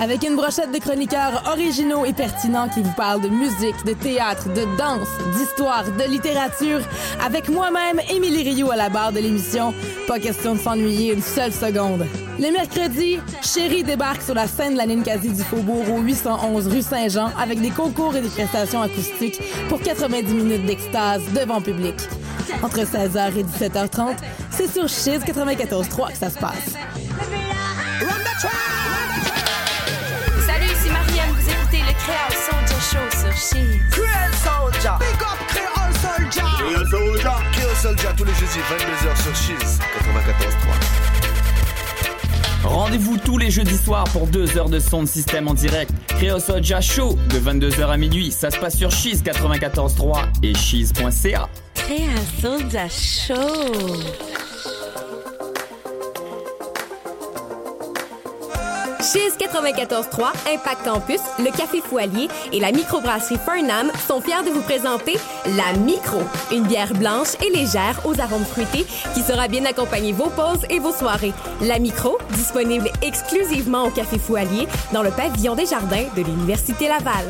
Avec 0.00 0.24
une 0.24 0.36
brochette 0.36 0.72
de 0.72 0.78
chroniqueurs 0.78 1.42
originaux 1.50 2.04
et 2.04 2.12
pertinents 2.12 2.68
qui 2.68 2.82
vous 2.82 2.92
parlent 2.92 3.20
de 3.20 3.28
musique, 3.28 3.84
de 3.86 3.92
théâtre, 3.92 4.48
de 4.48 4.64
danse, 4.76 5.08
d'histoire, 5.36 5.84
de 5.84 6.10
littérature, 6.10 6.80
avec 7.24 7.48
moi-même, 7.48 8.00
Émilie 8.10 8.42
Rioux 8.42 8.70
à 8.70 8.76
la 8.76 8.88
barre 8.88 9.12
de 9.12 9.20
l'émission. 9.20 9.72
Pas 10.06 10.18
question 10.18 10.54
de 10.54 10.60
s'ennuyer 10.60 11.12
une 11.12 11.22
seule 11.22 11.52
seconde. 11.52 12.06
Le 12.38 12.52
mercredi, 12.52 13.18
Chéri 13.42 13.82
débarque 13.82 14.20
sur 14.20 14.34
la 14.34 14.46
scène 14.46 14.74
de 14.74 14.78
la 14.78 14.86
Ninkasi 14.86 15.30
du 15.30 15.42
Faubourg 15.42 15.90
au 15.90 16.00
811 16.00 16.66
rue 16.68 16.82
Saint-Jean 16.82 17.30
avec 17.40 17.60
des 17.62 17.70
concours 17.70 18.14
et 18.14 18.20
des 18.20 18.28
prestations 18.28 18.82
acoustiques 18.82 19.40
pour 19.70 19.80
90 19.80 20.34
minutes 20.34 20.66
d'extase 20.66 21.22
devant 21.32 21.62
public. 21.62 21.94
Entre 22.62 22.80
16h 22.80 23.38
et 23.38 23.42
17h30, 23.42 24.16
c'est 24.50 24.70
sur 24.70 24.86
Chiz 24.86 25.20
94.3 25.24 26.12
que 26.12 26.18
ça 26.18 26.28
se 26.28 26.38
passe. 26.38 26.74
Salut, 30.46 30.66
ici 30.66 30.90
Marianne, 30.90 31.32
vous 31.32 31.50
écoutez 31.50 31.78
le 31.78 31.94
Créole 32.04 32.36
Soldier 32.50 32.80
Show 32.82 33.18
sur 33.18 33.32
Chiz. 33.32 33.80
Créole 33.90 34.34
Soldier. 34.44 34.90
Big 35.00 35.22
up 35.22 35.40
Créole 35.48 35.94
Soldier. 36.02 36.42
Créole 36.58 36.88
Soldier. 36.90 37.30
Créole 37.52 37.76
Soldier 37.76 38.08
tous 38.14 38.24
les 38.24 38.34
jeudis 38.34 38.58
22h 38.58 39.22
sur 39.22 39.34
Cheese 39.34 39.78
94.3. 40.04 41.05
Rendez-vous 42.64 43.16
tous 43.18 43.38
les 43.38 43.50
jeudis 43.50 43.76
soirs 43.76 44.04
pour 44.12 44.26
deux 44.26 44.56
heures 44.56 44.68
de 44.68 44.78
son 44.78 45.02
de 45.02 45.08
système 45.08 45.48
en 45.48 45.54
direct. 45.54 45.90
Créo 46.08 46.38
Soja 46.38 46.80
Show 46.80 47.16
de 47.30 47.38
22h 47.38 47.86
à 47.86 47.96
minuit. 47.96 48.32
Ça 48.32 48.50
se 48.50 48.58
passe 48.58 48.76
sur 48.76 48.90
Cheese 48.90 49.22
94.3 49.22 50.24
et 50.42 50.54
cheese.ca. 50.54 51.48
Soldier 52.40 52.88
Show. 52.90 54.45
Chiz 59.06 59.36
94.3, 59.38 60.32
Impact 60.52 60.84
Campus, 60.84 61.20
le 61.38 61.56
Café 61.56 61.80
Foualier 61.80 62.26
et 62.52 62.58
la 62.58 62.72
microbrasserie 62.72 63.38
Fernam 63.38 63.92
sont 64.08 64.20
fiers 64.20 64.42
de 64.44 64.50
vous 64.50 64.62
présenter 64.62 65.14
la 65.56 65.78
Micro, 65.78 66.22
une 66.50 66.64
bière 66.64 66.92
blanche 66.92 67.36
et 67.40 67.50
légère 67.50 68.00
aux 68.04 68.20
arômes 68.20 68.44
fruités 68.44 68.84
qui 69.14 69.20
saura 69.20 69.46
bien 69.46 69.64
accompagner 69.64 70.10
vos 70.12 70.28
pauses 70.30 70.66
et 70.70 70.80
vos 70.80 70.90
soirées. 70.90 71.32
La 71.62 71.78
Micro, 71.78 72.18
disponible 72.30 72.90
exclusivement 73.00 73.84
au 73.84 73.90
Café 73.90 74.18
Foualier 74.18 74.66
dans 74.92 75.04
le 75.04 75.10
pavillon 75.10 75.54
des 75.54 75.66
jardins 75.66 76.06
de 76.16 76.22
l'Université 76.22 76.88
Laval. 76.88 77.26